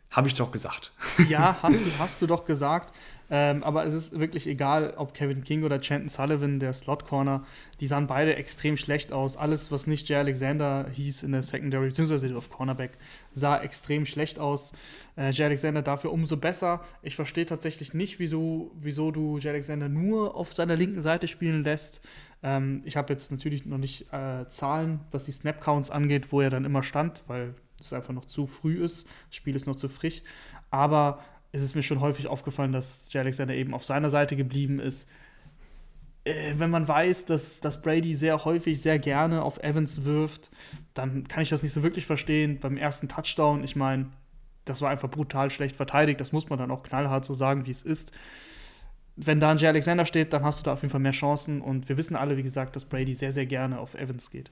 Habe 0.10 0.28
ich 0.28 0.34
doch 0.34 0.52
gesagt. 0.52 0.92
Ja, 1.30 1.60
hast 1.62 1.86
du, 1.86 2.00
hast 2.00 2.22
du 2.22 2.28
doch 2.28 2.46
gesagt. 2.46 2.94
Ähm, 3.32 3.64
aber 3.64 3.86
es 3.86 3.94
ist 3.94 4.20
wirklich 4.20 4.48
egal, 4.48 4.94
ob 4.98 5.14
Kevin 5.14 5.44
King 5.44 5.64
oder 5.64 5.80
Chanton 5.80 6.10
Sullivan, 6.10 6.60
der 6.60 6.74
Slot 6.74 7.06
Corner, 7.06 7.46
die 7.80 7.88
sahen 7.88 8.08
beide 8.08 8.36
extrem 8.36 8.76
schlecht 8.76 9.14
aus. 9.14 9.38
Alles, 9.38 9.72
was 9.72 9.88
nicht 9.88 10.10
Jay 10.10 10.18
Alexander 10.18 10.88
hieß 10.92 11.24
in 11.24 11.32
der 11.32 11.44
Secondary, 11.44 11.88
beziehungsweise 11.88 12.36
auf 12.36 12.50
Cornerback, 12.50 12.92
sah 13.34 13.62
extrem 13.62 14.06
schlecht 14.06 14.40
aus. 14.40 14.74
Äh, 15.16 15.32
Jay 15.32 15.46
Alexander 15.46 15.82
dafür 15.82 16.12
umso 16.12 16.38
besser. 16.38 16.84
Ich 17.04 17.16
verstehe 17.16 17.46
tatsächlich 17.46 17.94
nicht, 17.94 18.20
wieso, 18.20 18.72
wieso 18.80 19.12
du 19.12 19.38
Jay 19.38 19.50
Alexander 19.50 19.90
nur 19.90 20.36
auf 20.36 20.54
seiner 20.54 20.76
linken 20.76 21.02
Seite 21.02 21.28
spielen 21.28 21.64
lässt. 21.64 22.02
Ähm, 22.42 22.82
ich 22.86 22.98
habe 22.98 23.14
jetzt 23.14 23.32
natürlich 23.32 23.66
noch 23.66 23.78
nicht 23.78 24.12
äh, 24.12 24.48
Zahlen, 24.48 25.02
was 25.12 25.26
die 25.26 25.32
Snap-Counts 25.32 25.92
angeht, 25.92 26.32
wo 26.32 26.42
er 26.42 26.50
dann 26.50 26.66
immer 26.66 26.84
stand, 26.84 27.24
weil 27.28 27.54
es 27.80 27.94
einfach 27.94 28.14
noch 28.14 28.26
zu 28.26 28.48
früh 28.48 28.84
ist. 28.84 29.08
Das 29.28 29.36
Spiel 29.36 29.56
ist 29.56 29.68
noch 29.68 29.76
zu 29.76 29.88
frisch. 29.88 30.22
Aber 30.72 31.20
es 31.52 31.62
ist 31.62 31.76
mir 31.76 31.84
schon 31.84 32.00
häufig 32.00 32.28
aufgefallen, 32.28 32.72
dass 32.72 33.12
Jay 33.12 33.22
Alexander 33.22 33.56
eben 33.56 33.74
auf 33.74 33.86
seiner 33.86 34.10
Seite 34.10 34.36
geblieben 34.36 34.80
ist. 34.80 35.10
Äh, 36.24 36.54
wenn 36.58 36.70
man 36.70 36.88
weiß, 36.88 37.26
dass, 37.26 37.60
dass 37.60 37.82
Brady 37.82 38.14
sehr 38.14 38.46
häufig, 38.46 38.82
sehr 38.82 39.00
gerne 39.00 39.44
auf 39.44 39.58
Evans 39.64 40.04
wirft, 40.06 40.50
dann 40.94 41.28
kann 41.28 41.44
ich 41.44 41.50
das 41.50 41.64
nicht 41.64 41.74
so 41.74 41.84
wirklich 41.84 42.06
verstehen. 42.06 42.60
Beim 42.60 42.78
ersten 42.78 43.08
Touchdown, 43.08 43.64
ich 43.64 43.76
meine, 43.76 44.08
das 44.66 44.82
war 44.82 44.92
einfach 44.92 45.10
brutal 45.10 45.50
schlecht 45.50 45.76
verteidigt. 45.76 46.22
Das 46.22 46.32
muss 46.32 46.50
man 46.50 46.60
dann 46.60 46.72
auch 46.72 46.84
knallhart 46.84 47.26
so 47.26 47.34
sagen, 47.34 47.66
wie 47.66 47.72
es 47.72 47.82
ist. 47.82 48.12
Wenn 49.16 49.40
da 49.40 49.52
ein 49.52 49.58
Jay 49.58 49.68
Alexander 49.68 50.06
steht, 50.06 50.32
dann 50.32 50.44
hast 50.44 50.60
du 50.60 50.64
da 50.64 50.74
auf 50.74 50.82
jeden 50.82 50.92
Fall 50.92 51.02
mehr 51.02 51.12
Chancen. 51.12 51.62
Und 51.62 51.90
wir 51.90 51.98
wissen 51.98 52.16
alle, 52.16 52.38
wie 52.38 52.44
gesagt, 52.44 52.76
dass 52.76 52.86
Brady 52.86 53.14
sehr, 53.14 53.32
sehr 53.32 53.48
gerne 53.48 53.80
auf 53.80 53.96
Evans 53.96 54.30
geht. 54.30 54.52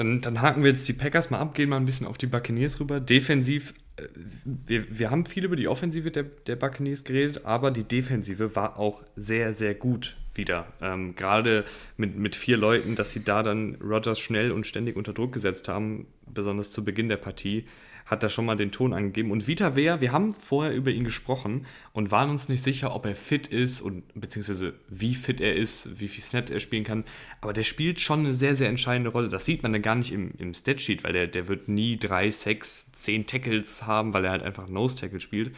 Dann, 0.00 0.22
dann 0.22 0.40
haken 0.40 0.62
wir 0.62 0.70
jetzt 0.70 0.88
die 0.88 0.94
Packers 0.94 1.28
mal 1.28 1.38
ab, 1.38 1.54
gehen 1.54 1.68
mal 1.68 1.76
ein 1.76 1.84
bisschen 1.84 2.06
auf 2.06 2.16
die 2.16 2.26
Buccaneers 2.26 2.80
rüber. 2.80 3.00
Defensiv, 3.00 3.74
äh, 3.96 4.04
wir, 4.44 4.98
wir 4.98 5.10
haben 5.10 5.26
viel 5.26 5.44
über 5.44 5.56
die 5.56 5.68
Offensive 5.68 6.10
der, 6.10 6.22
der 6.22 6.56
Buccaneers 6.56 7.04
geredet, 7.04 7.44
aber 7.44 7.70
die 7.70 7.84
Defensive 7.84 8.56
war 8.56 8.78
auch 8.78 9.02
sehr, 9.14 9.52
sehr 9.52 9.74
gut 9.74 10.16
wieder. 10.34 10.66
Ähm, 10.80 11.14
Gerade 11.16 11.66
mit, 11.98 12.16
mit 12.16 12.34
vier 12.34 12.56
Leuten, 12.56 12.96
dass 12.96 13.12
sie 13.12 13.22
da 13.22 13.42
dann 13.42 13.74
Rogers 13.74 14.18
schnell 14.18 14.52
und 14.52 14.66
ständig 14.66 14.96
unter 14.96 15.12
Druck 15.12 15.32
gesetzt 15.34 15.68
haben, 15.68 16.06
besonders 16.26 16.72
zu 16.72 16.82
Beginn 16.82 17.10
der 17.10 17.18
Partie, 17.18 17.66
hat 18.10 18.24
da 18.24 18.28
schon 18.28 18.44
mal 18.44 18.56
den 18.56 18.72
Ton 18.72 18.92
angegeben. 18.92 19.30
Und 19.30 19.46
Vita 19.46 19.76
Wehr, 19.76 20.00
wir 20.00 20.10
haben 20.10 20.32
vorher 20.32 20.74
über 20.74 20.90
ihn 20.90 21.04
gesprochen 21.04 21.64
und 21.92 22.10
waren 22.10 22.28
uns 22.28 22.48
nicht 22.48 22.62
sicher, 22.62 22.92
ob 22.94 23.06
er 23.06 23.14
fit 23.14 23.46
ist 23.46 23.80
und 23.80 24.02
beziehungsweise 24.14 24.74
wie 24.88 25.14
fit 25.14 25.40
er 25.40 25.54
ist, 25.54 26.00
wie 26.00 26.08
viel 26.08 26.24
Snaps 26.24 26.50
er 26.50 26.58
spielen 26.58 26.82
kann. 26.82 27.04
Aber 27.40 27.52
der 27.52 27.62
spielt 27.62 28.00
schon 28.00 28.20
eine 28.20 28.32
sehr, 28.32 28.56
sehr 28.56 28.68
entscheidende 28.68 29.10
Rolle. 29.10 29.28
Das 29.28 29.44
sieht 29.44 29.62
man 29.62 29.72
dann 29.72 29.82
gar 29.82 29.94
nicht 29.94 30.10
im, 30.10 30.32
im 30.38 30.54
Statsheet, 30.54 31.04
weil 31.04 31.12
der, 31.12 31.28
der 31.28 31.46
wird 31.46 31.68
nie 31.68 31.98
drei, 31.98 32.32
sechs, 32.32 32.90
zehn 32.90 33.26
Tackles 33.26 33.86
haben, 33.86 34.12
weil 34.12 34.24
er 34.24 34.32
halt 34.32 34.42
einfach 34.42 34.68
Nose-Tackle 34.68 35.20
spielt. 35.20 35.54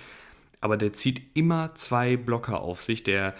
Aber 0.60 0.76
der 0.76 0.92
zieht 0.92 1.22
immer 1.32 1.74
zwei 1.74 2.18
Blocker 2.18 2.60
auf 2.60 2.80
sich. 2.80 3.02
Der, 3.02 3.34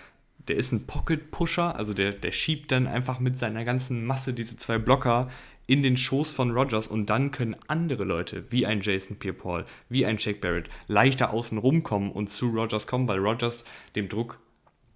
der 0.48 0.56
ist 0.56 0.72
ein 0.72 0.86
Pocket-Pusher, 0.86 1.76
also 1.76 1.92
der, 1.92 2.12
der 2.12 2.32
schiebt 2.32 2.72
dann 2.72 2.86
einfach 2.86 3.20
mit 3.20 3.36
seiner 3.36 3.64
ganzen 3.64 4.06
Masse 4.06 4.32
diese 4.32 4.56
zwei 4.56 4.78
Blocker 4.78 5.28
in 5.66 5.82
den 5.82 5.96
Schoß 5.96 6.32
von 6.32 6.50
Rogers 6.50 6.86
und 6.86 7.08
dann 7.10 7.30
können 7.30 7.56
andere 7.68 8.04
Leute, 8.04 8.50
wie 8.50 8.66
ein 8.66 8.80
Jason 8.80 9.16
Pierre-Paul, 9.16 9.64
wie 9.88 10.04
ein 10.04 10.16
Jake 10.18 10.40
Barrett, 10.40 10.68
leichter 10.88 11.32
außen 11.32 11.58
rumkommen 11.58 12.10
und 12.10 12.28
zu 12.28 12.50
Rogers 12.50 12.86
kommen, 12.86 13.08
weil 13.08 13.18
Rogers 13.18 13.64
dem 13.94 14.08
Druck 14.08 14.38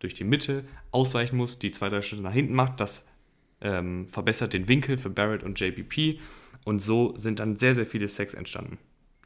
durch 0.01 0.15
die 0.15 0.25
Mitte 0.25 0.65
ausweichen 0.91 1.37
muss, 1.37 1.59
die 1.59 1.71
zwei, 1.71 1.89
drei 1.89 2.03
Schritte 2.03 2.23
nach 2.23 2.33
hinten 2.33 2.55
macht. 2.55 2.81
Das 2.81 3.07
ähm, 3.61 4.09
verbessert 4.09 4.53
den 4.53 4.69
Winkel 4.69 4.99
für 4.99 5.11
Barrett 5.11 5.43
und 5.43 5.59
JBP 5.59 6.19
und 6.65 6.81
so 6.81 7.17
sind 7.17 7.39
dann 7.39 7.57
sehr, 7.57 7.75
sehr 7.75 7.87
viele 7.87 8.09
Sex 8.09 8.35
entstanden. 8.35 8.79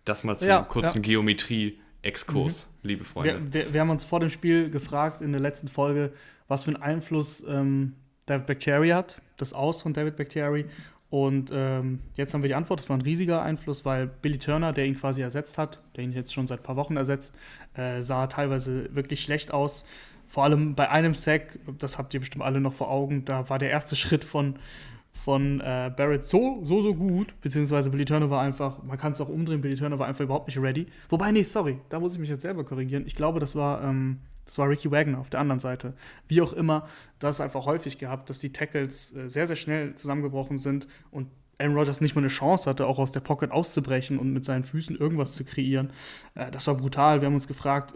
Das 0.04 0.24
mal 0.24 0.36
zum 0.36 0.48
ja, 0.48 0.62
kurzen 0.62 1.02
ja. 1.02 1.08
Geometrie-Exkurs, 1.08 2.68
mhm. 2.82 2.88
liebe 2.88 3.04
Freunde. 3.04 3.52
Wir, 3.52 3.64
wir, 3.64 3.74
wir, 3.74 3.80
haben 3.80 3.90
uns 3.90 4.04
vor 4.04 4.20
dem 4.20 4.30
Spiel 4.30 4.70
gefragt 4.70 5.22
in 5.22 5.32
der 5.32 5.40
letzten 5.40 5.68
Folge, 5.68 6.12
was 6.48 6.64
für 6.64 6.74
einen 6.74 6.82
Einfluss 6.82 7.42
ähm, 7.48 7.94
David 8.26 8.46
Bacteria 8.46 8.96
hat, 8.96 9.22
das 9.38 9.52
Aus 9.52 9.82
von 9.82 9.92
David 9.92 10.16
Bacteria 10.16 10.64
und 11.10 11.50
ähm, 11.52 11.98
jetzt 12.16 12.32
haben 12.34 12.42
wir 12.42 12.48
die 12.48 12.54
Antwort, 12.54 12.78
das 12.78 12.88
war 12.88 12.96
ein 12.96 13.02
riesiger 13.02 13.42
Einfluss, 13.42 13.84
weil 13.84 14.06
Billy 14.06 14.38
Turner, 14.38 14.72
der 14.72 14.86
ihn 14.86 14.94
quasi 14.94 15.22
ersetzt 15.22 15.58
hat, 15.58 15.80
der 15.96 16.04
ihn 16.04 16.12
jetzt 16.12 16.32
schon 16.32 16.46
seit 16.46 16.60
ein 16.60 16.62
paar 16.62 16.76
Wochen 16.76 16.96
ersetzt, 16.96 17.34
äh, 17.74 18.00
sah 18.00 18.28
teilweise 18.28 18.94
wirklich 18.94 19.20
schlecht 19.20 19.52
aus. 19.52 19.84
Vor 20.28 20.44
allem 20.44 20.76
bei 20.76 20.88
einem 20.88 21.14
Sack, 21.14 21.58
das 21.78 21.98
habt 21.98 22.14
ihr 22.14 22.20
bestimmt 22.20 22.44
alle 22.44 22.60
noch 22.60 22.72
vor 22.72 22.90
Augen, 22.90 23.24
da 23.24 23.48
war 23.50 23.58
der 23.58 23.70
erste 23.70 23.96
Schritt 23.96 24.24
von, 24.24 24.54
von 25.12 25.60
äh, 25.60 25.92
Barrett 25.96 26.24
so, 26.24 26.60
so, 26.62 26.80
so 26.80 26.94
gut, 26.94 27.34
beziehungsweise 27.40 27.90
Billy 27.90 28.04
Turner 28.04 28.30
war 28.30 28.40
einfach, 28.40 28.80
man 28.84 28.96
kann 28.96 29.10
es 29.10 29.20
auch 29.20 29.28
umdrehen, 29.28 29.60
Billy 29.60 29.74
Turner 29.74 29.98
war 29.98 30.06
einfach 30.06 30.22
überhaupt 30.22 30.46
nicht 30.46 30.58
ready. 30.58 30.86
Wobei, 31.08 31.32
nee, 31.32 31.42
sorry, 31.42 31.78
da 31.88 31.98
muss 31.98 32.12
ich 32.12 32.20
mich 32.20 32.28
jetzt 32.28 32.42
selber 32.42 32.62
korrigieren. 32.62 33.02
Ich 33.04 33.16
glaube, 33.16 33.40
das 33.40 33.56
war 33.56 33.82
ähm, 33.82 34.20
das 34.50 34.58
war 34.58 34.68
Ricky 34.68 34.90
Wagner 34.90 35.20
auf 35.20 35.30
der 35.30 35.38
anderen 35.38 35.60
Seite. 35.60 35.94
Wie 36.26 36.42
auch 36.42 36.52
immer, 36.52 36.88
das 37.20 37.40
einfach 37.40 37.66
häufig 37.66 37.98
gehabt, 37.98 38.28
dass 38.28 38.40
die 38.40 38.52
Tackles 38.52 39.14
äh, 39.14 39.28
sehr, 39.28 39.46
sehr 39.46 39.54
schnell 39.54 39.94
zusammengebrochen 39.94 40.58
sind 40.58 40.88
und 41.12 41.28
Aaron 41.58 41.76
Rodgers 41.76 42.00
nicht 42.00 42.16
mal 42.16 42.22
eine 42.22 42.28
Chance 42.28 42.68
hatte, 42.68 42.86
auch 42.88 42.98
aus 42.98 43.12
der 43.12 43.20
Pocket 43.20 43.52
auszubrechen 43.52 44.18
und 44.18 44.32
mit 44.32 44.44
seinen 44.44 44.64
Füßen 44.64 44.96
irgendwas 44.96 45.34
zu 45.34 45.44
kreieren. 45.44 45.92
Äh, 46.34 46.50
das 46.50 46.66
war 46.66 46.74
brutal. 46.74 47.20
Wir 47.20 47.26
haben 47.26 47.34
uns 47.34 47.46
gefragt, 47.46 47.94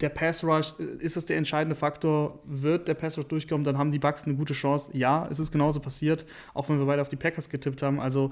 der 0.00 0.10
Pass 0.10 0.44
Rush, 0.44 0.74
äh, 0.78 0.84
ist 1.02 1.16
das 1.16 1.26
der 1.26 1.38
entscheidende 1.38 1.74
Faktor? 1.74 2.38
Wird 2.44 2.86
der 2.86 2.94
Pass 2.94 3.18
Rush 3.18 3.26
durchkommen? 3.26 3.64
Dann 3.64 3.76
haben 3.76 3.90
die 3.90 3.98
Bucks 3.98 4.28
eine 4.28 4.36
gute 4.36 4.54
Chance. 4.54 4.90
Ja, 4.92 5.26
es 5.28 5.40
ist 5.40 5.50
genauso 5.50 5.80
passiert, 5.80 6.24
auch 6.52 6.68
wenn 6.68 6.78
wir 6.78 6.86
beide 6.86 7.02
auf 7.02 7.08
die 7.08 7.16
Packers 7.16 7.48
getippt 7.48 7.82
haben. 7.82 7.98
Also 7.98 8.30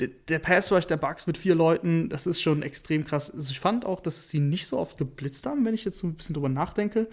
der, 0.00 0.08
der 0.28 0.38
Pass 0.40 0.72
Rush 0.72 0.86
der 0.86 0.96
Bucks 0.96 1.26
mit 1.26 1.38
vier 1.38 1.54
Leuten, 1.54 2.08
das 2.08 2.26
ist 2.26 2.40
schon 2.40 2.62
extrem 2.62 3.04
krass. 3.04 3.30
Also 3.30 3.50
ich 3.50 3.60
fand 3.60 3.84
auch, 3.84 4.00
dass 4.00 4.28
sie 4.28 4.40
nicht 4.40 4.66
so 4.66 4.78
oft 4.78 4.98
geblitzt 4.98 5.46
haben, 5.46 5.64
wenn 5.64 5.74
ich 5.74 5.84
jetzt 5.84 6.00
so 6.00 6.06
ein 6.06 6.14
bisschen 6.14 6.34
drüber 6.34 6.48
nachdenke. 6.48 7.08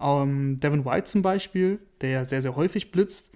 Ähm, 0.00 0.58
Devin 0.58 0.84
White 0.84 1.04
zum 1.04 1.22
Beispiel, 1.22 1.78
der 2.00 2.10
ja 2.10 2.24
sehr, 2.24 2.42
sehr 2.42 2.56
häufig 2.56 2.90
blitzt, 2.90 3.32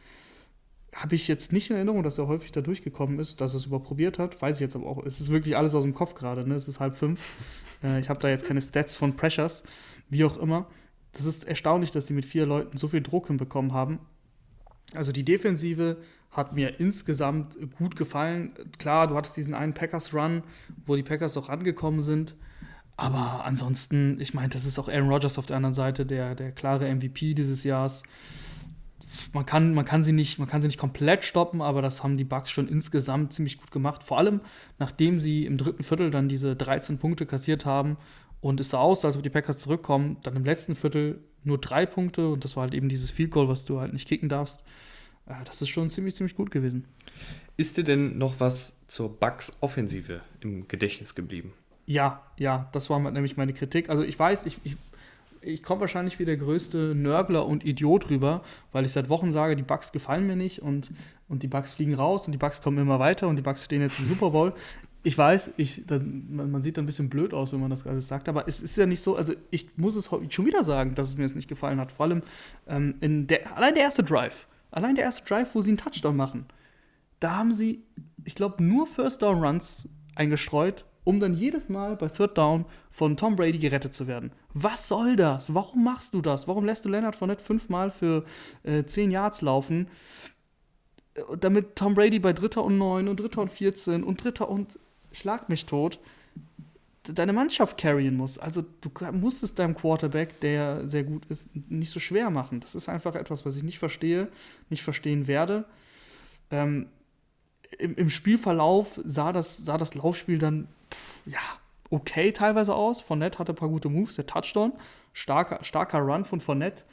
habe 0.95 1.15
ich 1.15 1.29
jetzt 1.29 1.53
nicht 1.53 1.71
in 1.71 1.77
Erinnerung, 1.77 2.03
dass 2.03 2.19
er 2.19 2.27
häufig 2.27 2.51
da 2.51 2.61
durchgekommen 2.61 3.21
ist, 3.21 3.41
dass 3.41 3.55
er 3.55 3.59
es 3.59 3.67
überprobiert 3.67 4.19
hat. 4.19 4.41
Weiß 4.43 4.57
ich 4.57 4.61
jetzt 4.61 4.75
aber 4.75 4.87
auch. 4.87 5.05
Es 5.05 5.21
ist 5.21 5.31
wirklich 5.31 5.57
alles 5.57 5.75
aus 5.75 5.85
dem 5.85 5.95
Kopf 5.95 6.15
gerade, 6.15 6.49
ne? 6.49 6.55
Es 6.55 6.67
ist 6.67 6.81
halb 6.81 6.97
fünf. 6.97 7.37
äh, 7.85 8.01
ich 8.01 8.09
habe 8.09 8.19
da 8.19 8.29
jetzt 8.29 8.47
keine 8.47 8.61
Stats 8.61 8.97
von 8.97 9.15
Pressures, 9.15 9.63
wie 10.09 10.25
auch 10.25 10.39
immer. 10.39 10.67
Das 11.13 11.25
ist 11.25 11.47
erstaunlich, 11.47 11.93
dass 11.93 12.07
sie 12.07 12.15
mit 12.15 12.25
vier 12.25 12.47
Leuten 12.47 12.77
so 12.79 12.89
viel 12.89 13.03
Druck 13.03 13.29
hinbekommen 13.29 13.73
haben. 13.73 14.01
Also 14.95 15.13
die 15.13 15.25
Defensive 15.25 15.99
hat 16.31 16.53
mir 16.53 16.79
insgesamt 16.79 17.57
gut 17.79 17.97
gefallen. 17.97 18.53
Klar, 18.79 19.07
du 19.07 19.15
hattest 19.15 19.37
diesen 19.37 19.55
einen 19.55 19.75
Packers-Run, 19.75 20.43
wo 20.85 20.97
die 20.97 21.03
Packers 21.03 21.37
auch 21.37 21.49
rangekommen 21.49 22.01
sind. 22.01 22.35
Aber 22.97 23.45
ansonsten, 23.45 24.21
ich 24.21 24.35
meine, 24.35 24.49
das 24.49 24.65
ist 24.65 24.79
auch 24.79 24.89
Aaron 24.89 25.09
Rodgers 25.09 25.39
auf 25.39 25.47
der 25.47 25.57
anderen 25.57 25.75
Seite, 25.75 26.05
der, 26.05 26.35
der 26.35 26.51
klare 26.51 26.93
MVP 26.93 27.35
dieses 27.35 27.63
Jahres. 27.63 28.03
Man 29.33 29.47
kann, 29.47 29.73
man, 29.73 29.85
kann 29.85 30.03
sie 30.03 30.13
nicht, 30.13 30.39
man 30.39 30.49
kann 30.49 30.61
sie 30.61 30.67
nicht 30.67 30.79
komplett 30.79 31.25
stoppen, 31.25 31.63
aber 31.63 31.81
das 31.81 32.03
haben 32.03 32.17
die 32.17 32.25
Bucks 32.25 32.51
schon 32.51 32.69
insgesamt 32.69 33.33
ziemlich 33.33 33.59
gut 33.59 33.71
gemacht. 33.71 34.03
Vor 34.03 34.19
allem, 34.19 34.41
nachdem 34.79 35.21
sie 35.21 35.47
im 35.47 35.59
dritten 35.59 35.85
Viertel 35.85 36.11
dann 36.11 36.29
diese 36.29 36.57
13 36.57 36.99
Punkte 36.99 37.25
kassiert 37.25 37.65
haben 37.65 37.97
und 38.41 38.59
es 38.59 38.71
sah 38.71 38.79
aus, 38.79 39.05
als 39.05 39.17
ob 39.17 39.23
die 39.23 39.31
Packers 39.31 39.59
zurückkommen, 39.59 40.17
dann 40.25 40.37
im 40.37 40.45
letzten 40.45 40.75
Viertel 40.75 41.23
nur 41.45 41.59
drei 41.59 41.87
Punkte 41.87 42.29
und 42.29 42.45
das 42.45 42.57
war 42.57 42.63
halt 42.63 42.75
eben 42.75 42.89
dieses 42.89 43.11
Field 43.11 43.31
Goal, 43.31 43.49
was 43.49 43.65
du 43.65 43.81
halt 43.81 43.93
nicht 43.93 44.09
kicken 44.09 44.29
darfst. 44.29 44.63
Äh, 45.29 45.45
das 45.45 45.63
ist 45.63 45.69
schon 45.69 45.91
ziemlich, 45.91 46.15
ziemlich 46.15 46.35
gut 46.35 46.51
gewesen. 46.51 46.85
Ist 47.57 47.77
dir 47.77 47.85
denn 47.85 48.19
noch 48.19 48.41
was 48.41 48.75
zur 48.87 49.19
Bugs-Offensive 49.19 50.21
im 50.41 50.69
Gedächtnis 50.69 51.15
geblieben? 51.15 51.53
Ja, 51.87 52.23
ja, 52.37 52.69
das 52.73 52.91
war 52.91 52.99
nämlich 52.99 53.37
meine 53.37 53.53
Kritik. 53.53 53.89
Also 53.89 54.03
ich 54.03 54.19
weiß, 54.19 54.47
ich, 54.47 54.59
ich, 54.63 54.77
ich 55.41 55.63
komme 55.63 55.81
wahrscheinlich 55.81 56.19
wie 56.19 56.25
der 56.25 56.37
größte 56.37 56.95
Nörgler 56.95 57.47
und 57.47 57.65
Idiot 57.65 58.11
rüber, 58.11 58.43
weil 58.73 58.87
ich 58.87 58.93
seit 58.93 59.09
Wochen 59.09 59.33
sage, 59.33 59.57
die 59.57 59.63
Bugs 59.63 59.93
gefallen 59.93 60.27
mir 60.27 60.37
nicht 60.37 60.61
und, 60.61 60.91
und 61.29 61.43
die 61.43 61.49
Bugs 61.49 61.73
fliegen 61.73 61.95
raus 61.95 62.27
und 62.27 62.33
die 62.33 62.39
Bugs 62.39 62.63
kommen 62.63 62.79
immer 62.79 62.99
weiter 62.99 63.27
und 63.27 63.37
die 63.37 63.43
Bugs 63.43 63.65
stehen 63.65 63.81
jetzt 63.81 63.99
im 64.01 64.09
Super 64.09 64.31
Bowl. 64.31 64.53
Ich 65.03 65.17
weiß, 65.17 65.55
ich, 65.57 65.83
das, 65.87 66.03
man, 66.03 66.51
man, 66.51 66.61
sieht 66.61 66.77
da 66.77 66.83
ein 66.83 66.87
bisschen 66.87 67.09
blöd 67.09 67.33
aus, 67.33 67.53
wenn 67.53 67.61
man 67.61 67.71
das 67.71 67.87
alles 67.87 68.09
sagt, 68.09 68.29
aber 68.29 68.47
es 68.47 68.61
ist 68.61 68.77
ja 68.77 68.85
nicht 68.85 69.01
so, 69.01 69.17
also 69.17 69.33
ich 69.51 69.77
muss 69.77 69.97
es 69.97 70.11
schon 70.29 70.45
wieder 70.45 70.65
sagen, 70.65 70.95
dass 70.95 71.09
es 71.09 71.17
mir 71.17 71.23
jetzt 71.23 71.37
nicht 71.37 71.49
gefallen 71.49 71.81
hat. 71.81 71.93
Vor 71.93 72.07
allem 72.07 72.23
ähm, 72.67 72.97
in 73.01 73.27
der, 73.27 73.57
allein 73.57 73.75
der 73.75 73.85
erste 73.85 74.03
Drive, 74.03 74.47
allein 74.71 74.95
der 74.95 75.05
erste 75.05 75.25
Drive, 75.25 75.55
wo 75.55 75.61
sie 75.61 75.71
einen 75.71 75.79
Touchdown 75.79 76.17
machen, 76.17 76.47
da 77.21 77.37
haben 77.37 77.55
sie, 77.55 77.85
ich 78.25 78.35
glaube, 78.35 78.63
nur 78.63 78.87
First 78.87 79.23
Down 79.23 79.43
Runs 79.43 79.89
eingestreut 80.15 80.85
um 81.09 81.21
dann 81.21 81.33
jedes 81.33 81.71
Mal 81.71 81.97
bei 81.97 82.09
Third 82.09 82.37
Down 82.37 82.67
von 82.91 83.17
Tom 83.17 83.35
Brady 83.35 83.59
gerettet 83.59 83.95
zu 83.95 84.07
werden. 84.07 84.31
Was 84.53 84.89
soll 84.89 85.17
das? 85.17 85.55
Warum 85.55 85.83
machst 85.83 86.13
du 86.13 86.21
das? 86.21 86.47
Warum 86.47 86.67
lässt 86.67 86.85
du 86.85 86.91
Leonard 86.91 87.17
Fournette 87.17 87.43
fünfmal 87.43 87.91
für 87.91 88.27
äh, 88.63 88.85
10 88.85 89.11
Yards 89.11 89.41
laufen, 89.41 89.89
äh, 91.15 91.23
damit 91.41 91.77
Tom 91.77 91.95
Brady 91.95 92.19
bei 92.19 92.35
Dritter 92.35 92.63
und 92.63 92.77
9 92.77 93.09
und 93.09 93.21
Dritter 93.21 93.41
und 93.41 93.51
14 93.51 94.05
und 94.05 94.23
Dritter 94.23 94.51
und 94.51 94.79
Schlag 95.11 95.49
mich 95.49 95.65
tot 95.65 95.99
deine 97.13 97.33
Mannschaft 97.33 97.79
carryen 97.79 98.17
muss. 98.17 98.39
Also 98.39 98.63
du 98.63 98.91
musst 99.13 99.43
es 99.43 99.55
deinem 99.55 99.75
Quarterback, 99.75 100.41
der 100.41 100.87
sehr 100.89 101.05
gut 101.05 101.27
ist, 101.27 101.49
nicht 101.55 101.91
so 101.91 102.01
schwer 102.01 102.31
machen. 102.31 102.61
Das 102.61 102.75
ist 102.75 102.89
einfach 102.89 103.15
etwas, 103.15 103.45
was 103.45 103.57
ich 103.57 103.63
nicht 103.63 103.79
verstehe, 103.79 104.29
nicht 104.71 104.83
verstehen 104.83 105.27
werde. 105.27 105.65
Ähm, 106.51 106.89
im, 107.79 107.95
im, 107.97 108.11
Spielverlauf 108.11 108.99
sah 109.05 109.33
das, 109.33 109.59
sah 109.59 109.77
das 109.77 109.95
Laufspiel 109.95 110.39
dann 110.39 110.69
pff, 110.91 111.21
ja, 111.27 111.41
okay 111.91 112.33
teilweise 112.33 112.75
aus. 112.75 113.01
Fournette 113.01 113.39
hatte 113.39 113.53
ein 113.53 113.57
paar 113.57 113.69
gute 113.69 113.89
Moves, 113.89 114.17
der 114.17 114.27
Touchdown. 114.27 114.73
Starker, 115.13 115.63
starker 115.63 115.99
Run 115.99 116.25
von 116.25 116.41
Fournette. 116.41 116.85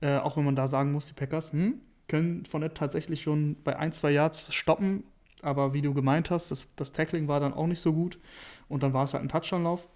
Äh, 0.00 0.18
auch 0.18 0.36
wenn 0.36 0.44
man 0.44 0.56
da 0.56 0.66
sagen 0.66 0.92
muss, 0.92 1.06
die 1.06 1.14
Packers 1.14 1.52
hm, 1.52 1.80
können 2.08 2.44
Fournette 2.46 2.74
tatsächlich 2.74 3.22
schon 3.22 3.56
bei 3.64 3.76
ein, 3.78 3.92
zwei 3.92 4.10
Yards 4.10 4.54
stoppen. 4.54 5.04
Aber 5.42 5.74
wie 5.74 5.82
du 5.82 5.94
gemeint 5.94 6.30
hast, 6.30 6.50
das, 6.50 6.74
das 6.76 6.92
Tackling 6.92 7.28
war 7.28 7.40
dann 7.40 7.54
auch 7.54 7.66
nicht 7.66 7.80
so 7.80 7.92
gut. 7.92 8.18
Und 8.68 8.82
dann 8.82 8.92
war 8.92 9.04
es 9.04 9.14
halt 9.14 9.22
ein 9.22 9.28
Touchdown-Lauf. 9.28 9.88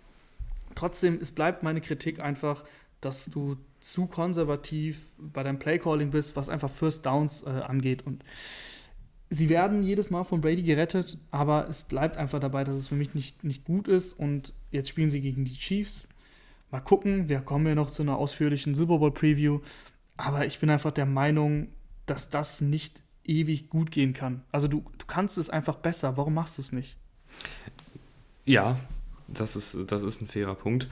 Trotzdem, 0.75 1.19
es 1.21 1.33
bleibt 1.33 1.63
meine 1.63 1.81
Kritik 1.81 2.21
einfach, 2.21 2.65
dass 3.01 3.27
du 3.27 3.57
zu 3.81 4.07
konservativ 4.07 5.15
bei 5.19 5.43
deinem 5.43 5.59
Playcalling 5.59 6.11
bist, 6.11 6.37
was 6.37 6.49
einfach 6.49 6.71
First 6.71 7.07
Downs 7.07 7.43
äh, 7.43 7.49
angeht. 7.49 8.07
Und 8.07 8.25
sie 9.31 9.49
werden 9.49 9.83
jedes 9.83 10.11
Mal 10.11 10.25
von 10.25 10.41
Brady 10.41 10.63
gerettet, 10.63 11.19
aber 11.31 11.69
es 11.69 11.83
bleibt 11.83 12.17
einfach 12.17 12.41
dabei, 12.41 12.65
dass 12.65 12.77
es 12.77 12.89
für 12.89 12.95
mich 12.95 13.15
nicht, 13.15 13.43
nicht 13.43 13.65
gut 13.65 13.89
ist. 13.89 14.13
Und 14.13 14.53
jetzt 14.71 14.89
spielen 14.89 15.11
sie 15.11 15.21
gegen 15.21 15.45
die 15.45 15.55
Chiefs. 15.55 16.09
Mal 16.71 16.81
gucken, 16.81 17.29
wir 17.29 17.41
kommen 17.41 17.67
ja 17.67 17.75
noch 17.75 17.91
zu 17.91 18.03
einer 18.03 18.19
ausführlichen 18.19 18.75
Super 18.75 18.99
Bowl 18.99 19.13
Preview. 19.13 19.61
Aber 20.17 20.47
ich 20.47 20.61
bin 20.61 20.71
einfach 20.71 20.93
der 20.93 21.07
Meinung, 21.07 21.69
dass 22.07 22.29
das 22.29 22.61
nicht 22.61 23.03
ewig 23.31 23.71
gut 23.71 23.91
gehen 23.93 24.13
kann. 24.13 24.43
Also 24.51 24.69
du, 24.69 24.85
du 24.99 25.07
kannst 25.07 25.39
es 25.39 25.49
einfach 25.49 25.77
besser. 25.77 26.17
Warum 26.17 26.35
machst 26.35 26.59
du 26.59 26.63
es 26.63 26.73
nicht? 26.73 26.97
Ja, 28.45 28.79
das 29.29 29.55
ist, 29.57 29.77
das 29.87 30.03
ist 30.03 30.21
ein 30.21 30.29
fairer 30.29 30.57
Punkt. 30.57 30.89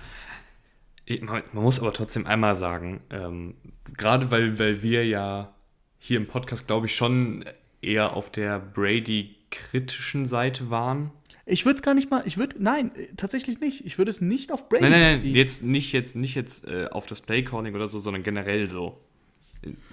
Man, 1.20 1.42
muss 1.52 1.80
aber 1.80 1.92
trotzdem 1.92 2.26
einmal 2.26 2.54
sagen, 2.54 3.00
ähm, 3.10 3.54
gerade 3.96 4.30
weil, 4.30 4.58
weil 4.58 4.82
wir 4.82 5.06
ja 5.06 5.52
hier 5.98 6.18
im 6.18 6.26
Podcast, 6.26 6.66
glaube 6.66 6.86
ich, 6.86 6.94
schon 6.94 7.44
eher 7.80 8.14
auf 8.14 8.30
der 8.30 8.58
Brady-kritischen 8.60 10.26
Seite 10.26 10.70
waren. 10.70 11.10
Ich 11.46 11.64
würde 11.64 11.76
es 11.76 11.82
gar 11.82 11.94
nicht 11.94 12.10
mal, 12.10 12.22
ich 12.26 12.36
würde, 12.36 12.56
nein, 12.62 12.90
tatsächlich 13.16 13.58
nicht. 13.58 13.86
Ich 13.86 13.96
würde 13.96 14.10
es 14.10 14.20
nicht 14.20 14.52
auf 14.52 14.68
Brady 14.68 14.82
nein, 14.82 14.92
nein, 14.92 15.00
nein, 15.00 15.16
beziehen. 15.16 15.34
Jetzt 15.34 15.62
nicht 15.62 15.92
jetzt, 15.92 16.14
nicht 16.14 16.34
jetzt 16.34 16.68
äh, 16.68 16.88
auf 16.90 17.06
das 17.06 17.22
Playcalling 17.22 17.74
oder 17.74 17.88
so, 17.88 18.00
sondern 18.00 18.22
generell 18.22 18.68
so 18.68 19.00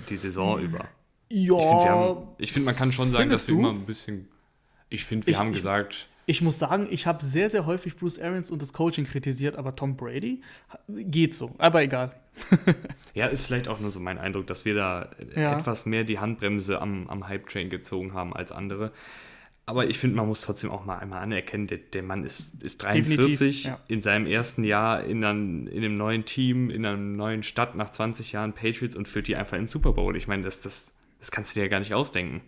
die 0.09 0.17
Saison 0.17 0.59
hm. 0.59 0.65
über. 0.65 0.89
Ja. 1.29 2.23
Ich 2.37 2.51
finde, 2.51 2.53
find, 2.53 2.65
man 2.65 2.75
kann 2.75 2.91
schon 2.91 3.11
sagen, 3.11 3.29
dass 3.29 3.47
wir 3.47 3.55
du? 3.55 3.59
immer 3.61 3.71
ein 3.71 3.85
bisschen. 3.85 4.27
Ich 4.89 5.05
finde, 5.05 5.27
wir 5.27 5.33
ich, 5.33 5.39
haben 5.39 5.53
gesagt. 5.53 6.07
Ich 6.27 6.41
muss 6.41 6.57
sagen, 6.57 6.87
ich 6.89 7.05
habe 7.05 7.23
sehr, 7.23 7.49
sehr 7.49 7.65
häufig 7.65 7.97
Bruce 7.97 8.19
Arians 8.19 8.49
und 8.49 8.61
das 8.61 8.73
Coaching 8.73 9.05
kritisiert, 9.05 9.57
aber 9.57 9.75
Tom 9.75 9.95
Brady 9.95 10.41
geht 10.87 11.33
so. 11.33 11.53
Aber 11.57 11.83
egal. 11.83 12.15
ja, 13.13 13.27
ist 13.27 13.45
vielleicht 13.45 13.67
auch 13.67 13.79
nur 13.79 13.91
so 13.91 13.99
mein 13.99 14.17
Eindruck, 14.17 14.47
dass 14.47 14.65
wir 14.65 14.75
da 14.75 15.11
ja. 15.35 15.57
etwas 15.57 15.85
mehr 15.85 16.03
die 16.03 16.19
Handbremse 16.19 16.81
am, 16.81 17.07
am 17.09 17.27
Hype-Train 17.27 17.69
gezogen 17.69 18.13
haben 18.13 18.33
als 18.33 18.51
andere. 18.51 18.91
Aber 19.67 19.89
ich 19.89 19.97
finde, 19.97 20.17
man 20.17 20.27
muss 20.27 20.41
trotzdem 20.41 20.69
auch 20.69 20.85
mal 20.85 20.99
einmal 20.99 21.21
anerkennen, 21.23 21.65
der, 21.65 21.79
der 21.79 22.03
Mann 22.03 22.23
ist, 22.23 22.61
ist 22.63 22.83
43, 22.83 23.65
ja. 23.65 23.79
in 23.87 24.01
seinem 24.01 24.27
ersten 24.27 24.63
Jahr 24.63 25.03
in 25.03 25.23
einem, 25.23 25.67
in 25.67 25.83
einem 25.83 25.95
neuen 25.95 26.25
Team, 26.25 26.69
in 26.69 26.85
einer 26.85 26.97
neuen 26.97 27.41
Stadt 27.41 27.75
nach 27.75 27.89
20 27.89 28.31
Jahren 28.31 28.53
Patriots 28.53 28.95
und 28.95 29.07
führt 29.07 29.27
die 29.27 29.35
einfach 29.35 29.57
in 29.57 29.63
den 29.63 29.67
Super 29.67 29.93
Bowl. 29.93 30.15
Ich 30.15 30.27
meine, 30.27 30.43
das, 30.43 30.61
das, 30.61 30.93
das 31.25 31.31
kannst 31.31 31.51
du 31.51 31.59
dir 31.59 31.65
ja 31.65 31.69
gar 31.69 31.79
nicht 31.79 31.93
ausdenken 31.93 32.41